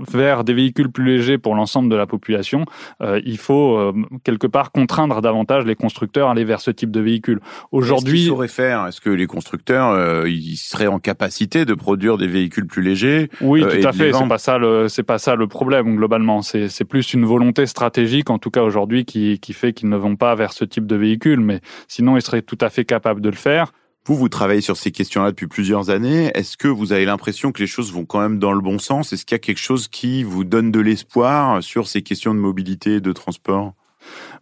vers 0.09 0.45
des 0.45 0.55
véhicules 0.55 0.91
plus 0.91 1.05
légers 1.05 1.39
pour 1.39 1.55
l'ensemble 1.55 1.89
de 1.89 1.97
la 1.97 2.07
population, 2.07 2.65
euh, 3.03 3.21
il 3.25 3.39
faut 3.39 3.77
euh, 3.77 3.93
quelque 4.25 4.47
part 4.47 4.73
contraindre 4.73 5.21
davantage 5.21 5.65
les 5.65 5.75
constructeurs 5.75 6.29
à 6.29 6.33
aller 6.33 6.45
vers 6.45 6.61
ce 6.61 6.71
type 6.71 6.91
de 6.91 7.01
véhicules. 7.01 7.41
Aujourd'hui, 7.73 8.27
sauraient 8.27 8.49
faire? 8.49 8.87
Est-ce 8.87 9.01
que 9.01 9.11
les 9.11 9.27
constructeurs 9.27 9.91
euh, 9.91 10.29
ils 10.29 10.57
seraient 10.57 10.87
en 10.87 10.99
capacité 10.99 11.65
de 11.65 11.75
produire 11.75 12.19
des 12.19 12.27
véhicules 12.27 12.67
plus 12.67 12.83
légers 12.83 13.31
Oui, 13.41 13.61
tout 13.61 13.87
à 13.87 13.93
fait. 13.93 14.13
C'est 14.13 14.29
pas 14.29 14.39
ça 14.39 14.59
le 14.59 14.89
c'est 14.89 15.03
pas 15.03 15.19
ça 15.19 15.35
le 15.35 15.47
problème 15.47 15.97
globalement. 15.97 16.43
C'est 16.43 16.69
c'est 16.69 16.85
plus 16.85 17.15
une 17.15 17.25
volonté 17.25 17.67
stratégique 17.67 18.31
en 18.31 18.39
tout 18.39 18.51
cas 18.51 18.63
aujourd'hui 18.63 19.05
qui 19.05 19.39
qui 19.39 19.53
fait 19.53 19.73
qu'ils 19.73 19.89
ne 19.89 19.97
vont 19.97 20.17
pas 20.17 20.35
vers 20.35 20.53
ce 20.53 20.65
type 20.65 20.87
de 20.87 20.97
véhicule. 20.97 21.41
Mais 21.41 21.61
sinon, 21.89 22.17
ils 22.17 22.23
seraient 22.23 22.43
tout 22.43 22.59
à 22.61 22.71
fait 22.71 22.85
capables 22.85 23.21
de 23.21 23.29
le 23.29 23.37
faire. 23.37 23.73
Vous, 24.11 24.17
vous 24.17 24.29
travaillez 24.29 24.61
sur 24.61 24.77
ces 24.77 24.91
questions-là 24.91 25.31
depuis 25.31 25.47
plusieurs 25.47 25.89
années. 25.89 26.33
Est-ce 26.35 26.57
que 26.57 26.67
vous 26.67 26.91
avez 26.91 27.05
l'impression 27.05 27.53
que 27.53 27.61
les 27.61 27.69
choses 27.69 27.93
vont 27.93 28.05
quand 28.05 28.19
même 28.19 28.41
dans 28.41 28.53
le 28.53 28.61
bon 28.61 28.81
sens? 28.81 29.13
Est-ce 29.13 29.25
qu'il 29.25 29.37
y 29.37 29.39
a 29.39 29.39
quelque 29.39 29.61
chose 29.61 29.87
qui 29.87 30.25
vous 30.25 30.43
donne 30.43 30.73
de 30.73 30.81
l'espoir 30.81 31.63
sur 31.63 31.87
ces 31.87 32.03
questions 32.03 32.35
de 32.35 32.41
mobilité 32.41 32.95
et 32.95 33.01
de 33.01 33.13
transport? 33.13 33.73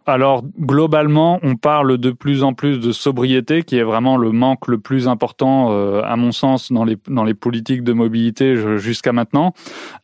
Alors 0.09 0.43
globalement, 0.59 1.39
on 1.43 1.55
parle 1.55 1.97
de 1.97 2.11
plus 2.11 2.43
en 2.43 2.53
plus 2.53 2.79
de 2.79 2.91
sobriété, 2.91 3.63
qui 3.63 3.77
est 3.77 3.83
vraiment 3.83 4.17
le 4.17 4.31
manque 4.31 4.67
le 4.67 4.79
plus 4.79 5.07
important, 5.07 5.71
euh, 5.71 6.01
à 6.03 6.15
mon 6.15 6.31
sens, 6.31 6.71
dans 6.71 6.83
les 6.83 6.97
dans 7.07 7.23
les 7.23 7.33
politiques 7.33 7.83
de 7.83 7.93
mobilité 7.93 8.55
jusqu'à 8.77 9.13
maintenant. 9.13 9.53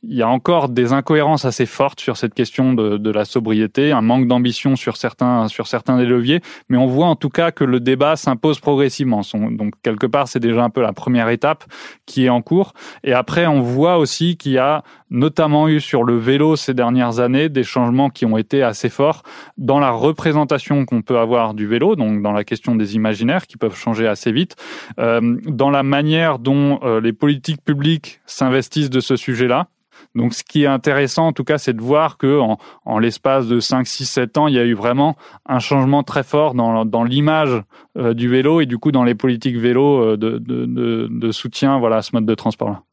Il 0.04 0.16
y 0.16 0.22
a 0.22 0.30
encore 0.30 0.70
des 0.70 0.94
incohérences 0.94 1.46
assez 1.46 1.66
fortes 1.66 2.00
sur 2.00 2.18
cette 2.18 2.34
question 2.34 2.74
de, 2.74 2.98
de 2.98 3.12
la 3.12 3.26
sobriété, 3.26 3.92
un 3.92 4.02
manque 4.02 4.28
d'ambition 4.28 4.76
sur 4.76 4.98
certains 4.98 5.48
sur 5.48 5.68
certains 5.68 5.98
des 5.98 6.06
leviers, 6.06 6.42
mais 6.70 6.78
on 6.78 6.88
voit 6.88 7.08
en 7.08 7.16
tout 7.16 7.30
cas 7.30 7.52
que 7.52 7.64
le 7.64 7.80
débat 7.80 8.16
s'impose 8.16 8.60
progressivement. 8.60 9.22
Donc 9.52 9.74
quelque 9.84 10.06
part, 10.06 10.28
c'est 10.28 10.40
déjà 10.40 10.64
un 10.64 10.70
peu 10.70 10.82
la 10.82 10.94
première 10.94 11.30
étape 11.30 11.66
qui 12.06 12.26
est 12.26 12.30
en 12.30 12.42
cours. 12.42 12.74
Et 13.04 13.14
après, 13.14 13.48
on 13.48 13.62
voit 13.62 13.98
aussi 13.98 14.38
qu'il 14.38 14.54
y 14.54 14.58
a 14.58 14.84
notamment 15.10 15.68
eu 15.68 15.80
sur 15.80 16.04
le 16.04 16.18
vélo 16.18 16.56
ces 16.56 16.74
dernières 16.74 17.20
années 17.20 17.50
des 17.50 17.64
changements 17.64 18.10
qui 18.10 18.26
ont 18.26 18.38
été 18.38 18.64
assez 18.64 18.90
forts 18.90 19.24
dans 19.58 19.80
la 19.80 19.92
représentation 19.96 20.86
qu'on 20.86 21.02
peut 21.02 21.18
avoir 21.18 21.54
du 21.54 21.68
vélo, 21.68 21.96
donc 21.96 22.22
dans 22.22 22.32
la 22.32 22.44
question 22.44 22.76
des 22.76 22.96
imaginaires 22.96 23.48
qui 23.48 23.58
peuvent 23.58 23.76
changer 23.76 24.08
assez 24.08 24.32
vite, 24.32 24.56
euh, 25.00 25.38
dans 25.46 25.70
la 25.70 25.84
manière 25.84 26.40
dont 26.40 26.80
euh, 26.84 27.02
les 27.02 27.14
politiques 27.14 27.64
publiques 27.64 28.22
s'investissent 28.26 28.90
de 28.90 29.00
ce 29.00 29.16
sujet-là. 29.16 29.68
Donc, 30.14 30.34
ce 30.34 30.44
qui 30.44 30.64
est 30.64 30.68
intéressant, 30.68 31.28
en 31.28 31.34
tout 31.34 31.44
cas, 31.44 31.58
c'est 31.58 31.74
de 31.74 31.82
voir 31.82 32.18
que 32.18 32.40
en, 32.40 32.58
en 32.86 33.00
l'espace 33.00 33.48
de 33.48 33.60
5, 33.60 33.88
6, 33.88 34.06
7 34.06 34.38
ans, 34.38 34.48
il 34.48 34.54
y 34.54 34.60
a 34.60 34.64
eu 34.64 34.74
vraiment 34.74 35.18
un 35.46 35.60
changement 35.60 36.04
très 36.04 36.24
fort 36.24 36.54
dans, 36.54 36.86
dans 36.86 37.04
l'image 37.04 37.62
euh, 37.98 38.14
du 38.14 38.30
vélo 38.30 38.62
et 38.62 38.66
du 38.66 38.78
coup 38.78 38.92
dans 38.92 39.04
les 39.04 39.16
politiques 39.16 39.58
vélo 39.58 40.16
de, 40.16 40.38
de, 40.38 41.32
soutien 41.32 41.80
voilà, 41.80 41.98
à 41.98 42.02
ce 42.02 42.12
mode 42.14 42.26
de 42.26 42.36
transport-là. 42.36 42.84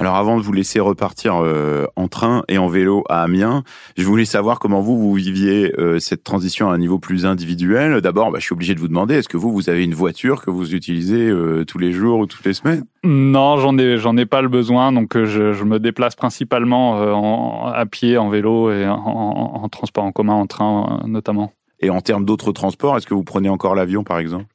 Alors 0.00 0.16
avant 0.16 0.36
de 0.36 0.42
vous 0.42 0.52
laisser 0.52 0.80
repartir 0.80 1.36
euh, 1.36 1.86
en 1.94 2.08
train 2.08 2.42
et 2.48 2.58
en 2.58 2.66
vélo 2.66 3.04
à 3.08 3.22
Amiens, 3.22 3.62
je 3.96 4.04
voulais 4.04 4.24
savoir 4.24 4.58
comment 4.58 4.80
vous, 4.80 4.98
vous 4.98 5.14
viviez 5.14 5.72
euh, 5.78 6.00
cette 6.00 6.24
transition 6.24 6.68
à 6.68 6.74
un 6.74 6.78
niveau 6.78 6.98
plus 6.98 7.26
individuel. 7.26 8.00
D'abord, 8.00 8.32
bah, 8.32 8.38
je 8.40 8.44
suis 8.44 8.54
obligé 8.54 8.74
de 8.74 8.80
vous 8.80 8.88
demander, 8.88 9.14
est-ce 9.14 9.28
que 9.28 9.36
vous, 9.36 9.52
vous 9.52 9.70
avez 9.70 9.84
une 9.84 9.94
voiture 9.94 10.42
que 10.42 10.50
vous 10.50 10.74
utilisez 10.74 11.28
euh, 11.28 11.64
tous 11.64 11.78
les 11.78 11.92
jours 11.92 12.18
ou 12.18 12.26
toutes 12.26 12.44
les 12.44 12.54
semaines? 12.54 12.84
Non, 13.04 13.56
j'en 13.58 13.78
ai, 13.78 13.96
j'en 13.96 14.16
ai 14.16 14.26
pas 14.26 14.42
le 14.42 14.48
besoin, 14.48 14.90
donc 14.90 15.16
je, 15.16 15.52
je 15.52 15.64
me 15.64 15.78
déplace 15.78 16.16
principalement 16.16 16.94
en, 16.94 17.66
à 17.66 17.86
pied, 17.86 18.18
en 18.18 18.30
vélo 18.30 18.72
et 18.72 18.88
en, 18.88 18.96
en 18.96 19.68
transport 19.68 20.04
en 20.04 20.10
commun, 20.10 20.34
en 20.34 20.46
train 20.46 21.02
notamment. 21.06 21.52
Et 21.80 21.90
en 21.90 22.00
termes 22.00 22.24
d'autres 22.24 22.52
transports, 22.52 22.96
est-ce 22.96 23.06
que 23.06 23.14
vous 23.14 23.24
prenez 23.24 23.48
encore 23.48 23.74
l'avion 23.74 24.04
par 24.04 24.18
exemple? 24.18 24.46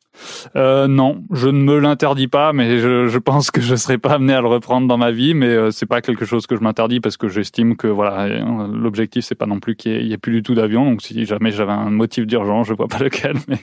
Euh, 0.56 0.88
non, 0.88 1.24
je 1.32 1.50
ne 1.50 1.60
me 1.62 1.80
l'interdis 1.80 2.28
pas, 2.28 2.54
mais 2.54 2.80
je, 2.80 3.08
je, 3.08 3.18
pense 3.18 3.52
que 3.52 3.62
je 3.62 3.76
serai 3.76 3.98
pas 3.98 4.14
amené 4.14 4.34
à 4.34 4.42
le 4.42 4.48
reprendre 4.48 4.88
dans 4.88 4.98
ma 4.98 5.12
vie. 5.12 5.34
Mais 5.34 5.48
euh, 5.48 5.72
c'est 5.72 5.86
pas 5.86 6.02
quelque 6.02 6.26
chose 6.26 6.48
que 6.48 6.56
je 6.56 6.62
m'interdis 6.62 7.00
parce 7.00 7.18
que 7.18 7.28
j'estime 7.28 7.76
que 7.76 7.88
voilà, 7.88 8.28
l'objectif 8.68 9.26
c'est 9.26 9.36
pas 9.36 9.46
non 9.46 9.60
plus 9.60 9.76
qu'il 9.76 10.06
y, 10.06 10.14
ait 10.14 10.18
plus 10.18 10.34
du 10.34 10.44
tout 10.44 10.56
d'avion. 10.56 10.90
Donc 10.90 11.02
si 11.02 11.26
jamais 11.26 11.52
j'avais 11.52 11.72
un 11.72 11.90
motif 11.90 12.26
d'urgence, 12.26 12.68
je 12.68 12.74
vois 12.74 12.88
pas 12.88 13.00
lequel, 13.04 13.36
mais, 13.48 13.60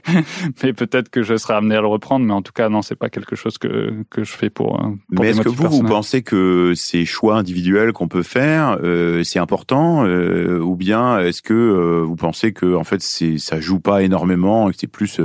mais 0.63 0.73
peut-être 0.73 1.09
que 1.11 1.23
je 1.23 1.37
serai 1.37 1.55
amené 1.55 1.77
à 1.77 1.81
le 1.81 1.87
reprendre. 1.87 2.25
Mais 2.25 2.33
en 2.33 2.43
tout 2.43 2.53
cas, 2.53 2.69
non, 2.69 2.83
c'est 2.83 2.97
pas 2.97 3.11
quelque 3.11 3.37
chose 3.37 3.59
que 3.59 3.93
que 4.11 4.25
je 4.25 4.33
fais 4.33 4.51
pour. 4.51 4.79
pour 4.79 4.97
mais 5.11 5.31
est-ce 5.31 5.41
que 5.41 5.49
vous 5.49 5.69
vous 5.69 5.83
pensez 5.83 6.23
que 6.23 6.73
ces 6.75 7.05
choix 7.05 7.37
individuels 7.37 7.93
qu'on 7.93 8.09
peut 8.09 8.23
faire, 8.23 8.79
euh, 8.83 9.23
c'est 9.25 9.39
important, 9.39 10.05
euh, 10.05 10.61
ou 10.61 10.77
bien 10.77 11.19
est-ce 11.19 11.43
que 11.43 11.55
euh, 11.55 12.03
vous 12.03 12.17
pensez 12.17 12.53
que 12.53 12.75
en 12.75 12.85
fait 12.85 13.03
c'est 13.03 13.39
ça 13.39 13.61
joue 13.61 13.81
pas 13.81 14.03
énormément 14.03 14.69
et 14.69 14.73
que 14.73 14.79
c'est 14.79 14.87
plus 14.87 15.21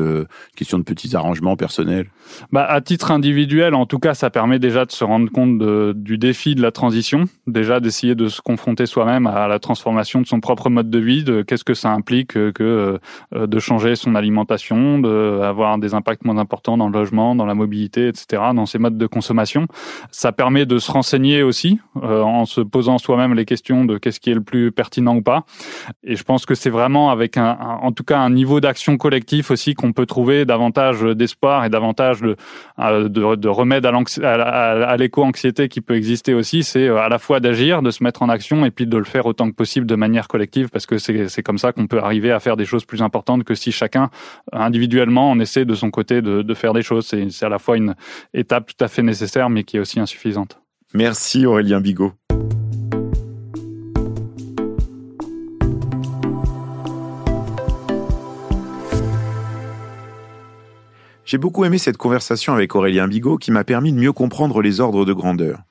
question 0.56 0.78
de 0.78 0.84
petites 0.84 1.16
arrangement 1.22 1.56
personnel 1.56 2.08
bah, 2.52 2.66
À 2.66 2.82
titre 2.82 3.12
individuel, 3.12 3.76
en 3.76 3.86
tout 3.86 4.00
cas, 4.00 4.14
ça 4.14 4.30
permet 4.30 4.60
déjà 4.60 4.86
de 4.86 4.92
se 4.92 5.04
rendre 5.04 5.32
compte 5.32 5.58
de, 5.58 5.94
du 5.96 6.18
défi 6.18 6.56
de 6.56 6.62
la 6.62 6.72
transition, 6.72 7.26
déjà 7.48 7.80
d'essayer 7.80 8.16
de 8.16 8.28
se 8.28 8.42
confronter 8.42 8.86
soi-même 8.86 9.28
à 9.28 9.48
la 9.48 9.60
transformation 9.60 10.22
de 10.22 10.28
son 10.28 10.40
propre 10.40 10.70
mode 10.70 10.90
de 10.90 11.00
vie, 11.00 11.24
de 11.24 11.42
qu'est-ce 11.42 11.64
que 11.64 11.74
ça 11.74 11.92
implique 11.92 12.34
que 12.34 13.00
euh, 13.34 13.48
de 13.48 13.60
changer 13.60 13.96
son 13.96 14.16
alimentation, 14.16 15.00
d'avoir 15.00 15.78
des 15.78 15.94
impacts 15.94 16.26
moins 16.26 16.38
importants 16.38 16.78
dans 16.78 16.88
le 16.88 16.94
logement, 16.94 17.36
dans 17.36 17.46
la 17.46 17.56
mobilité, 17.56 18.08
etc., 18.08 18.44
dans 18.56 18.66
ses 18.66 18.80
modes 18.80 18.98
de 18.98 19.08
consommation. 19.08 19.68
Ça 20.12 20.32
permet 20.32 20.66
de 20.66 20.78
se 20.80 20.92
renseigner 20.92 21.44
aussi 21.44 21.80
euh, 22.04 22.22
en 22.22 22.46
se 22.46 22.62
posant 22.62 22.98
soi-même 22.98 23.34
les 23.34 23.46
questions 23.46 23.86
de 23.86 23.98
qu'est-ce 23.98 24.20
qui 24.20 24.32
est 24.32 24.36
le 24.36 24.42
plus 24.42 24.72
pertinent 24.72 25.16
ou 25.16 25.22
pas. 25.22 25.46
Et 26.04 26.16
je 26.16 26.24
pense 26.24 26.46
que 26.46 26.56
c'est 26.56 26.70
vraiment 26.70 27.12
avec 27.12 27.38
un, 27.38 27.58
en 27.82 27.92
tout 27.92 28.04
cas 28.04 28.20
un 28.20 28.30
niveau 28.30 28.60
d'action 28.60 28.98
collectif 28.98 29.52
aussi 29.52 29.74
qu'on 29.74 29.94
peut 29.94 30.06
trouver 30.06 30.46
davantage 30.46 31.02
d'espoir 31.02 31.66
et 31.66 31.70
davantage 31.70 32.21
de, 32.22 33.08
de, 33.08 33.36
de 33.36 33.48
remède 33.48 33.86
à 33.86 34.98
l'éco-anxiété 34.98 35.68
qui 35.70 35.82
peut 35.82 35.96
exister 35.96 36.34
aussi, 36.34 36.64
c'est 36.64 36.88
euh, 36.88 36.98
à 36.98 37.10
la 37.10 37.20
fois 37.20 37.40
d'agir, 37.40 37.82
de 37.82 37.92
se 37.92 38.04
mettre 38.04 38.22
en 38.22 38.30
action 38.30 38.66
et 38.66 38.72
puis 38.72 38.88
de 38.88 38.98
le 38.98 39.04
faire 39.04 39.26
autant 39.26 39.50
que 39.50 39.56
possible 39.56 39.86
de 39.86 39.96
manière 39.96 40.28
collective 40.28 40.70
parce 40.70 40.86
que 40.86 40.98
c'est 40.98 41.44
comme 41.44 41.58
ça 41.58 41.72
qu'on 41.74 41.88
peut 41.88 42.00
arriver 42.00 42.32
à 42.32 42.40
faire 42.40 42.58
des 42.58 42.66
choses 42.66 42.86
plus 42.86 43.02
importantes 43.02 43.44
que 43.44 43.56
si 43.56 43.72
chacun 43.72 44.10
individuellement 44.52 45.32
on 45.32 45.40
essaie 45.40 45.66
de 45.66 45.76
son 45.76 45.92
côté 45.92 46.22
de, 46.22 46.42
de 46.42 46.54
faire 46.54 46.74
des 46.74 46.82
choses. 46.82 47.06
C'est 47.08 47.46
à 47.46 47.50
la 47.50 47.60
fois 47.60 47.78
une 47.78 47.96
étape 48.34 48.68
tout 48.68 48.84
à 48.84 48.88
fait 48.88 49.04
nécessaire 49.04 49.50
mais 49.50 49.64
qui 49.64 49.78
est 49.78 49.80
aussi 49.80 50.00
insuffisante. 50.00 50.60
Merci 50.94 51.46
Aurélien 51.46 51.80
Bigot. 51.80 52.14
J'ai 61.32 61.38
beaucoup 61.38 61.64
aimé 61.64 61.78
cette 61.78 61.96
conversation 61.96 62.52
avec 62.52 62.76
Aurélien 62.76 63.08
Bigot 63.08 63.38
qui 63.38 63.52
m'a 63.52 63.64
permis 63.64 63.94
de 63.94 63.98
mieux 63.98 64.12
comprendre 64.12 64.62
les 64.62 64.82
ordres 64.82 65.06
de 65.06 65.14
grandeur. 65.14 65.62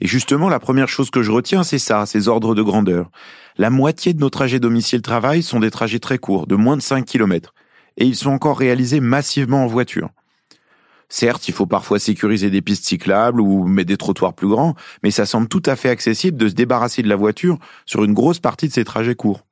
Et 0.00 0.06
justement, 0.06 0.50
la 0.50 0.60
première 0.60 0.90
chose 0.90 1.08
que 1.08 1.22
je 1.22 1.30
retiens, 1.30 1.62
c'est 1.62 1.78
ça, 1.78 2.04
ces 2.04 2.28
ordres 2.28 2.54
de 2.54 2.60
grandeur. 2.60 3.10
La 3.56 3.70
moitié 3.70 4.12
de 4.12 4.20
nos 4.20 4.28
trajets 4.28 4.60
domicile-travail 4.60 5.42
sont 5.42 5.60
des 5.60 5.70
trajets 5.70 5.98
très 5.98 6.18
courts, 6.18 6.46
de 6.46 6.56
moins 6.56 6.76
de 6.76 6.82
5 6.82 7.06
km. 7.06 7.54
Et 7.96 8.04
ils 8.04 8.16
sont 8.16 8.32
encore 8.32 8.58
réalisés 8.58 9.00
massivement 9.00 9.64
en 9.64 9.66
voiture. 9.66 10.10
Certes, 11.08 11.48
il 11.48 11.54
faut 11.54 11.64
parfois 11.64 11.98
sécuriser 11.98 12.50
des 12.50 12.60
pistes 12.60 12.84
cyclables 12.84 13.40
ou 13.40 13.66
mettre 13.66 13.88
des 13.88 13.96
trottoirs 13.96 14.34
plus 14.34 14.48
grands, 14.48 14.74
mais 15.02 15.10
ça 15.10 15.24
semble 15.24 15.48
tout 15.48 15.62
à 15.64 15.74
fait 15.74 15.88
accessible 15.88 16.36
de 16.36 16.50
se 16.50 16.54
débarrasser 16.54 17.02
de 17.02 17.08
la 17.08 17.16
voiture 17.16 17.56
sur 17.86 18.04
une 18.04 18.12
grosse 18.12 18.40
partie 18.40 18.68
de 18.68 18.74
ces 18.74 18.84
trajets 18.84 19.14
courts. 19.14 19.46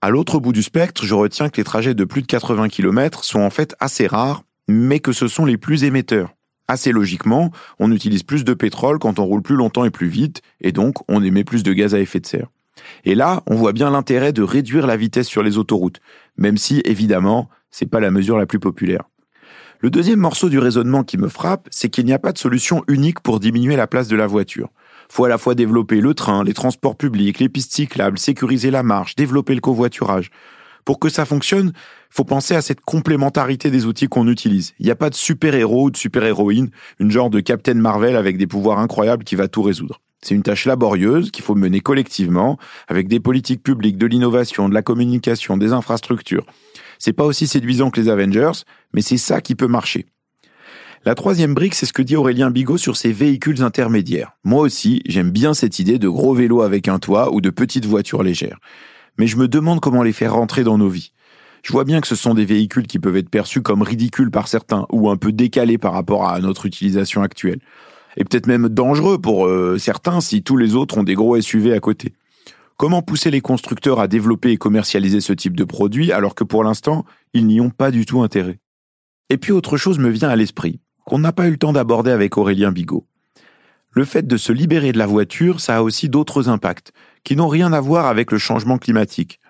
À 0.00 0.10
l'autre 0.10 0.40
bout 0.40 0.52
du 0.52 0.64
spectre, 0.64 1.04
je 1.04 1.14
retiens 1.14 1.48
que 1.48 1.58
les 1.58 1.64
trajets 1.64 1.94
de 1.94 2.04
plus 2.04 2.22
de 2.22 2.26
80 2.26 2.68
km 2.68 3.22
sont 3.22 3.40
en 3.40 3.50
fait 3.50 3.76
assez 3.78 4.08
rares 4.08 4.42
mais 4.68 5.00
que 5.00 5.12
ce 5.12 5.26
sont 5.26 5.44
les 5.44 5.56
plus 5.56 5.84
émetteurs. 5.84 6.34
Assez 6.68 6.92
logiquement, 6.92 7.50
on 7.78 7.90
utilise 7.90 8.22
plus 8.22 8.44
de 8.44 8.52
pétrole 8.52 8.98
quand 8.98 9.18
on 9.18 9.24
roule 9.24 9.42
plus 9.42 9.56
longtemps 9.56 9.86
et 9.86 9.90
plus 9.90 10.08
vite, 10.08 10.42
et 10.60 10.70
donc 10.70 10.96
on 11.08 11.22
émet 11.24 11.44
plus 11.44 11.62
de 11.62 11.72
gaz 11.72 11.94
à 11.94 12.00
effet 12.00 12.20
de 12.20 12.26
serre. 12.26 12.48
Et 13.04 13.14
là, 13.14 13.42
on 13.46 13.54
voit 13.54 13.72
bien 13.72 13.90
l'intérêt 13.90 14.32
de 14.32 14.42
réduire 14.42 14.86
la 14.86 14.96
vitesse 14.96 15.26
sur 15.26 15.42
les 15.42 15.58
autoroutes, 15.58 16.00
même 16.36 16.58
si, 16.58 16.82
évidemment, 16.84 17.48
c'est 17.70 17.86
pas 17.90 18.00
la 18.00 18.10
mesure 18.10 18.38
la 18.38 18.46
plus 18.46 18.60
populaire. 18.60 19.04
Le 19.80 19.90
deuxième 19.90 20.18
morceau 20.18 20.48
du 20.48 20.58
raisonnement 20.58 21.04
qui 21.04 21.18
me 21.18 21.28
frappe, 21.28 21.68
c'est 21.70 21.88
qu'il 21.88 22.04
n'y 22.04 22.12
a 22.12 22.18
pas 22.18 22.32
de 22.32 22.38
solution 22.38 22.82
unique 22.88 23.20
pour 23.20 23.38
diminuer 23.38 23.76
la 23.76 23.86
place 23.86 24.08
de 24.08 24.16
la 24.16 24.26
voiture. 24.26 24.70
Faut 25.08 25.24
à 25.24 25.28
la 25.28 25.38
fois 25.38 25.54
développer 25.54 26.00
le 26.00 26.14
train, 26.14 26.44
les 26.44 26.52
transports 26.52 26.96
publics, 26.96 27.38
les 27.38 27.48
pistes 27.48 27.72
cyclables, 27.72 28.18
sécuriser 28.18 28.70
la 28.70 28.82
marche, 28.82 29.14
développer 29.14 29.54
le 29.54 29.60
covoiturage. 29.60 30.30
Pour 30.84 30.98
que 30.98 31.08
ça 31.08 31.24
fonctionne, 31.24 31.72
faut 32.10 32.24
penser 32.24 32.54
à 32.54 32.62
cette 32.62 32.80
complémentarité 32.80 33.70
des 33.70 33.86
outils 33.86 34.08
qu'on 34.08 34.28
utilise. 34.28 34.74
Il 34.78 34.86
n'y 34.86 34.92
a 34.92 34.96
pas 34.96 35.10
de 35.10 35.14
super-héros 35.14 35.86
ou 35.86 35.90
de 35.90 35.96
super-héroïne, 35.96 36.70
une 36.98 37.10
genre 37.10 37.30
de 37.30 37.40
Captain 37.40 37.74
Marvel 37.74 38.16
avec 38.16 38.38
des 38.38 38.46
pouvoirs 38.46 38.78
incroyables 38.78 39.24
qui 39.24 39.36
va 39.36 39.48
tout 39.48 39.62
résoudre. 39.62 40.00
C'est 40.20 40.34
une 40.34 40.42
tâche 40.42 40.66
laborieuse 40.66 41.30
qu'il 41.30 41.44
faut 41.44 41.54
mener 41.54 41.80
collectivement, 41.80 42.58
avec 42.88 43.08
des 43.08 43.20
politiques 43.20 43.62
publiques, 43.62 43.98
de 43.98 44.06
l'innovation, 44.06 44.68
de 44.68 44.74
la 44.74 44.82
communication, 44.82 45.56
des 45.56 45.72
infrastructures. 45.72 46.44
C'est 46.98 47.12
pas 47.12 47.24
aussi 47.24 47.46
séduisant 47.46 47.90
que 47.90 48.00
les 48.00 48.08
Avengers, 48.08 48.64
mais 48.92 49.02
c'est 49.02 49.16
ça 49.16 49.40
qui 49.40 49.54
peut 49.54 49.68
marcher. 49.68 50.06
La 51.04 51.14
troisième 51.14 51.54
brique, 51.54 51.74
c'est 51.74 51.86
ce 51.86 51.92
que 51.92 52.02
dit 52.02 52.16
Aurélien 52.16 52.50
Bigot 52.50 52.76
sur 52.76 52.96
ces 52.96 53.12
véhicules 53.12 53.62
intermédiaires. 53.62 54.32
Moi 54.42 54.62
aussi, 54.62 55.00
j'aime 55.06 55.30
bien 55.30 55.54
cette 55.54 55.78
idée 55.78 55.98
de 55.98 56.08
gros 56.08 56.34
vélos 56.34 56.62
avec 56.62 56.88
un 56.88 56.98
toit 56.98 57.32
ou 57.32 57.40
de 57.40 57.50
petites 57.50 57.86
voitures 57.86 58.24
légères 58.24 58.58
mais 59.18 59.26
je 59.26 59.36
me 59.36 59.48
demande 59.48 59.80
comment 59.80 60.02
les 60.02 60.12
faire 60.12 60.34
rentrer 60.34 60.64
dans 60.64 60.78
nos 60.78 60.88
vies. 60.88 61.12
Je 61.62 61.72
vois 61.72 61.84
bien 61.84 62.00
que 62.00 62.06
ce 62.06 62.14
sont 62.14 62.34
des 62.34 62.44
véhicules 62.44 62.86
qui 62.86 62.98
peuvent 62.98 63.16
être 63.16 63.28
perçus 63.28 63.62
comme 63.62 63.82
ridicules 63.82 64.30
par 64.30 64.48
certains 64.48 64.86
ou 64.90 65.10
un 65.10 65.16
peu 65.16 65.32
décalés 65.32 65.78
par 65.78 65.92
rapport 65.92 66.28
à 66.28 66.40
notre 66.40 66.66
utilisation 66.66 67.22
actuelle. 67.22 67.60
Et 68.16 68.24
peut-être 68.24 68.46
même 68.46 68.68
dangereux 68.68 69.18
pour 69.18 69.46
euh, 69.46 69.76
certains 69.78 70.20
si 70.20 70.42
tous 70.42 70.56
les 70.56 70.74
autres 70.74 70.98
ont 70.98 71.02
des 71.02 71.14
gros 71.14 71.40
SUV 71.40 71.72
à 71.72 71.80
côté. 71.80 72.14
Comment 72.76 73.02
pousser 73.02 73.30
les 73.30 73.40
constructeurs 73.40 73.98
à 73.98 74.06
développer 74.06 74.52
et 74.52 74.56
commercialiser 74.56 75.20
ce 75.20 75.32
type 75.32 75.56
de 75.56 75.64
produit 75.64 76.12
alors 76.12 76.34
que 76.36 76.44
pour 76.44 76.62
l'instant, 76.62 77.04
ils 77.34 77.46
n'y 77.46 77.60
ont 77.60 77.70
pas 77.70 77.90
du 77.90 78.06
tout 78.06 78.22
intérêt? 78.22 78.60
Et 79.30 79.36
puis 79.36 79.52
autre 79.52 79.76
chose 79.76 79.98
me 79.98 80.08
vient 80.08 80.28
à 80.28 80.36
l'esprit, 80.36 80.80
qu'on 81.04 81.18
n'a 81.18 81.32
pas 81.32 81.48
eu 81.48 81.50
le 81.50 81.58
temps 81.58 81.72
d'aborder 81.72 82.12
avec 82.12 82.38
Aurélien 82.38 82.70
Bigot. 82.70 83.04
Le 83.90 84.04
fait 84.04 84.26
de 84.26 84.36
se 84.36 84.52
libérer 84.52 84.92
de 84.92 84.98
la 84.98 85.06
voiture, 85.06 85.60
ça 85.60 85.78
a 85.78 85.82
aussi 85.82 86.08
d'autres 86.08 86.48
impacts, 86.48 86.92
qui 87.24 87.36
n'ont 87.36 87.48
rien 87.48 87.72
à 87.72 87.80
voir 87.80 88.06
avec 88.06 88.32
le 88.32 88.38
changement 88.38 88.78
climatique. 88.78 89.40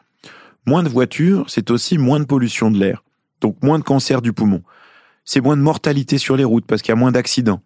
Moins 0.66 0.82
de 0.82 0.88
voitures, 0.88 1.46
c'est 1.48 1.70
aussi 1.70 1.98
moins 1.98 2.20
de 2.20 2.24
pollution 2.24 2.70
de 2.70 2.78
l'air, 2.78 3.02
donc 3.40 3.56
moins 3.62 3.78
de 3.78 3.84
cancer 3.84 4.20
du 4.20 4.32
poumon. 4.32 4.62
C'est 5.24 5.40
moins 5.40 5.56
de 5.56 5.62
mortalité 5.62 6.18
sur 6.18 6.36
les 6.36 6.44
routes 6.44 6.66
parce 6.66 6.82
qu'il 6.82 6.90
y 6.90 6.92
a 6.92 6.96
moins 6.96 7.12
d'accidents. 7.12 7.62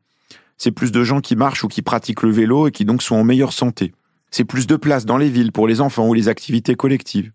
C'est 0.57 0.71
plus 0.71 0.93
de 0.93 1.03
gens 1.03 1.21
qui 1.21 1.35
marchent 1.35 1.65
ou 1.65 1.69
qui 1.69 1.83
pratiquent 1.83 2.23
le 2.23 2.31
vélo 2.31 2.69
et 2.69 2.71
qui 2.71 2.85
donc 2.85 3.03
sont 3.03 3.17
en 3.17 3.25
meilleure 3.25 3.53
santé. 3.53 3.93
C'est 4.31 4.45
plus 4.45 4.67
de 4.67 4.77
place 4.77 5.05
dans 5.05 5.17
les 5.17 5.29
villes 5.29 5.51
pour 5.51 5.67
les 5.67 5.81
enfants 5.81 6.07
ou 6.07 6.15
les 6.15 6.29
activités 6.29 6.77
collectives. 6.77 7.33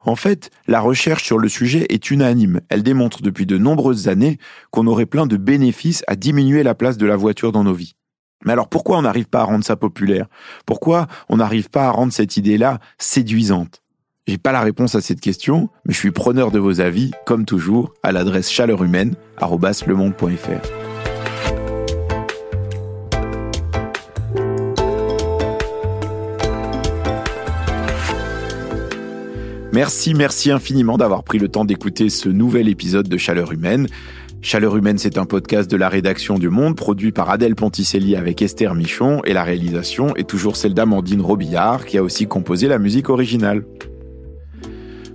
En 0.00 0.14
fait, 0.14 0.50
la 0.68 0.78
recherche 0.78 1.24
sur 1.24 1.38
le 1.38 1.48
sujet 1.48 1.86
est 1.88 2.12
unanime. 2.12 2.60
Elle 2.68 2.84
démontre 2.84 3.22
depuis 3.22 3.44
de 3.44 3.58
nombreuses 3.58 4.06
années 4.06 4.38
qu'on 4.70 4.86
aurait 4.86 5.04
plein 5.04 5.26
de 5.26 5.36
bénéfices 5.36 6.04
à 6.06 6.14
diminuer 6.14 6.62
la 6.62 6.76
place 6.76 6.96
de 6.96 7.06
la 7.06 7.16
voiture 7.16 7.50
dans 7.50 7.64
nos 7.64 7.74
vies. 7.74 7.95
Mais 8.44 8.52
alors 8.52 8.68
pourquoi 8.68 8.98
on 8.98 9.02
n'arrive 9.02 9.26
pas 9.26 9.40
à 9.40 9.44
rendre 9.44 9.64
ça 9.64 9.76
populaire? 9.76 10.26
Pourquoi 10.66 11.06
on 11.28 11.38
n'arrive 11.38 11.70
pas 11.70 11.86
à 11.86 11.90
rendre 11.90 12.12
cette 12.12 12.36
idée-là 12.36 12.78
séduisante? 12.98 13.82
J'ai 14.26 14.38
pas 14.38 14.52
la 14.52 14.60
réponse 14.60 14.94
à 14.96 15.00
cette 15.00 15.20
question, 15.20 15.70
mais 15.84 15.94
je 15.94 15.98
suis 15.98 16.10
preneur 16.10 16.50
de 16.50 16.58
vos 16.58 16.80
avis, 16.80 17.12
comme 17.26 17.44
toujours, 17.44 17.94
à 18.02 18.10
l'adresse 18.10 18.50
chaleurhumaine@lemonde.fr. 18.50 20.68
Merci, 29.72 30.14
merci 30.14 30.50
infiniment 30.50 30.96
d'avoir 30.96 31.22
pris 31.22 31.38
le 31.38 31.48
temps 31.48 31.66
d'écouter 31.66 32.08
ce 32.08 32.30
nouvel 32.30 32.66
épisode 32.66 33.08
de 33.08 33.18
Chaleur 33.18 33.52
Humaine. 33.52 33.86
Chaleur 34.42 34.76
Humaine, 34.76 34.98
c'est 34.98 35.18
un 35.18 35.24
podcast 35.24 35.70
de 35.70 35.76
la 35.76 35.88
rédaction 35.88 36.38
du 36.38 36.50
Monde, 36.50 36.76
produit 36.76 37.10
par 37.10 37.30
Adèle 37.30 37.56
Ponticelli 37.56 38.14
avec 38.14 38.42
Esther 38.42 38.74
Michon, 38.74 39.20
et 39.24 39.32
la 39.32 39.42
réalisation 39.42 40.14
est 40.14 40.28
toujours 40.28 40.56
celle 40.56 40.74
d'Amandine 40.74 41.20
Robillard, 41.20 41.84
qui 41.84 41.98
a 41.98 42.02
aussi 42.02 42.26
composé 42.26 42.68
la 42.68 42.78
musique 42.78 43.08
originale. 43.08 43.64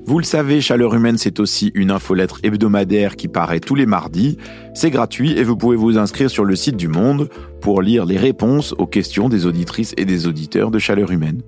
Vous 0.06 0.18
le 0.18 0.26
savez, 0.26 0.60
Chaleur 0.60 0.94
Humaine, 0.96 1.18
c'est 1.18 1.40
aussi 1.40 1.72
une 1.76 1.92
infolettre 1.92 2.40
hebdomadaire 2.44 3.16
qui 3.16 3.28
paraît 3.28 3.60
tous 3.62 3.76
les 3.76 3.86
mardis. 3.86 4.38
C'est 4.74 4.90
gratuit 4.90 5.32
et 5.38 5.44
vous 5.44 5.56
pouvez 5.56 5.78
vous 5.78 5.98
inscrire 5.98 6.30
sur 6.30 6.44
le 6.44 6.56
site 6.56 6.76
du 6.76 6.88
Monde 6.88 7.30
pour 7.62 7.82
lire 7.82 8.06
les 8.06 8.18
réponses 8.18 8.74
aux 8.78 8.88
questions 8.88 9.30
des 9.30 9.46
auditrices 9.46 9.94
et 9.96 10.06
des 10.06 10.28
auditeurs 10.28 10.72
de 10.72 10.80
Chaleur 10.80 11.12
Humaine. 11.12 11.42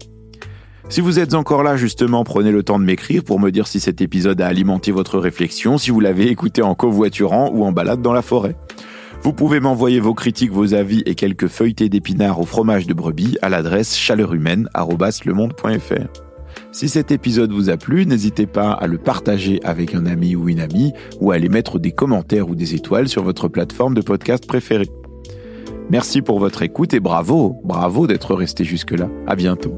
Si 0.90 1.02
vous 1.02 1.20
êtes 1.20 1.34
encore 1.34 1.64
là, 1.64 1.78
justement, 1.78 2.24
prenez 2.24 2.52
le 2.52 2.62
temps 2.62 2.78
de 2.78 2.84
m'écrire 2.84 3.24
pour 3.24 3.40
me 3.40 3.52
dire 3.52 3.68
si 3.68 3.80
cet 3.80 4.02
épisode 4.02 4.42
a 4.42 4.48
alimenté 4.48 4.92
votre 4.92 5.18
réflexion, 5.18 5.78
si 5.78 5.92
vous 5.92 6.00
l'avez 6.00 6.30
écouté 6.30 6.62
en 6.62 6.76
covoiturant 6.76 7.50
ou 7.52 7.64
en 7.64 7.72
balade 7.72 8.02
dans 8.02 8.14
la 8.14 8.22
forêt. 8.22 8.56
Vous 9.24 9.34
pouvez 9.34 9.62
m'envoyer 9.62 10.02
vos 10.02 10.14
critiques, 10.14 10.52
vos 10.52 10.74
avis 10.74 11.02
et 11.06 11.16
quelques 11.16 11.48
feuilletés 11.48 11.88
d'épinards 11.88 12.42
au 12.42 12.46
fromage 12.46 12.88
de 12.88 12.94
brebis 12.94 13.38
à 13.42 13.48
l'adresse 13.50 13.96
chaleurhumaine.lemonde.fr. 13.96 16.24
Si 16.74 16.90
cet 16.90 17.12
épisode 17.12 17.54
vous 17.54 17.70
a 17.70 17.78
plu, 17.78 18.06
n'hésitez 18.06 18.46
pas 18.46 18.74
à 18.74 18.86
le 18.86 18.98
partager 18.98 19.62
avec 19.64 19.96
un 19.96 20.06
ami 20.06 20.36
ou 20.36 20.50
une 20.50 20.60
amie 20.60 20.92
ou 21.22 21.32
à 21.32 21.36
aller 21.36 21.48
mettre 21.48 21.80
des 21.80 21.92
commentaires 21.92 22.50
ou 22.50 22.56
des 22.56 22.76
étoiles 22.76 23.08
sur 23.08 23.24
votre 23.24 23.48
plateforme 23.48 23.94
de 23.94 24.02
podcast 24.02 24.46
préférée. 24.46 24.90
Merci 25.90 26.22
pour 26.22 26.40
votre 26.40 26.62
écoute 26.62 26.94
et 26.94 27.00
bravo, 27.00 27.56
bravo 27.64 28.08
d'être 28.08 28.36
resté 28.36 28.66
jusque-là. 28.66 29.08
À 29.26 29.36
bientôt. 29.36 29.78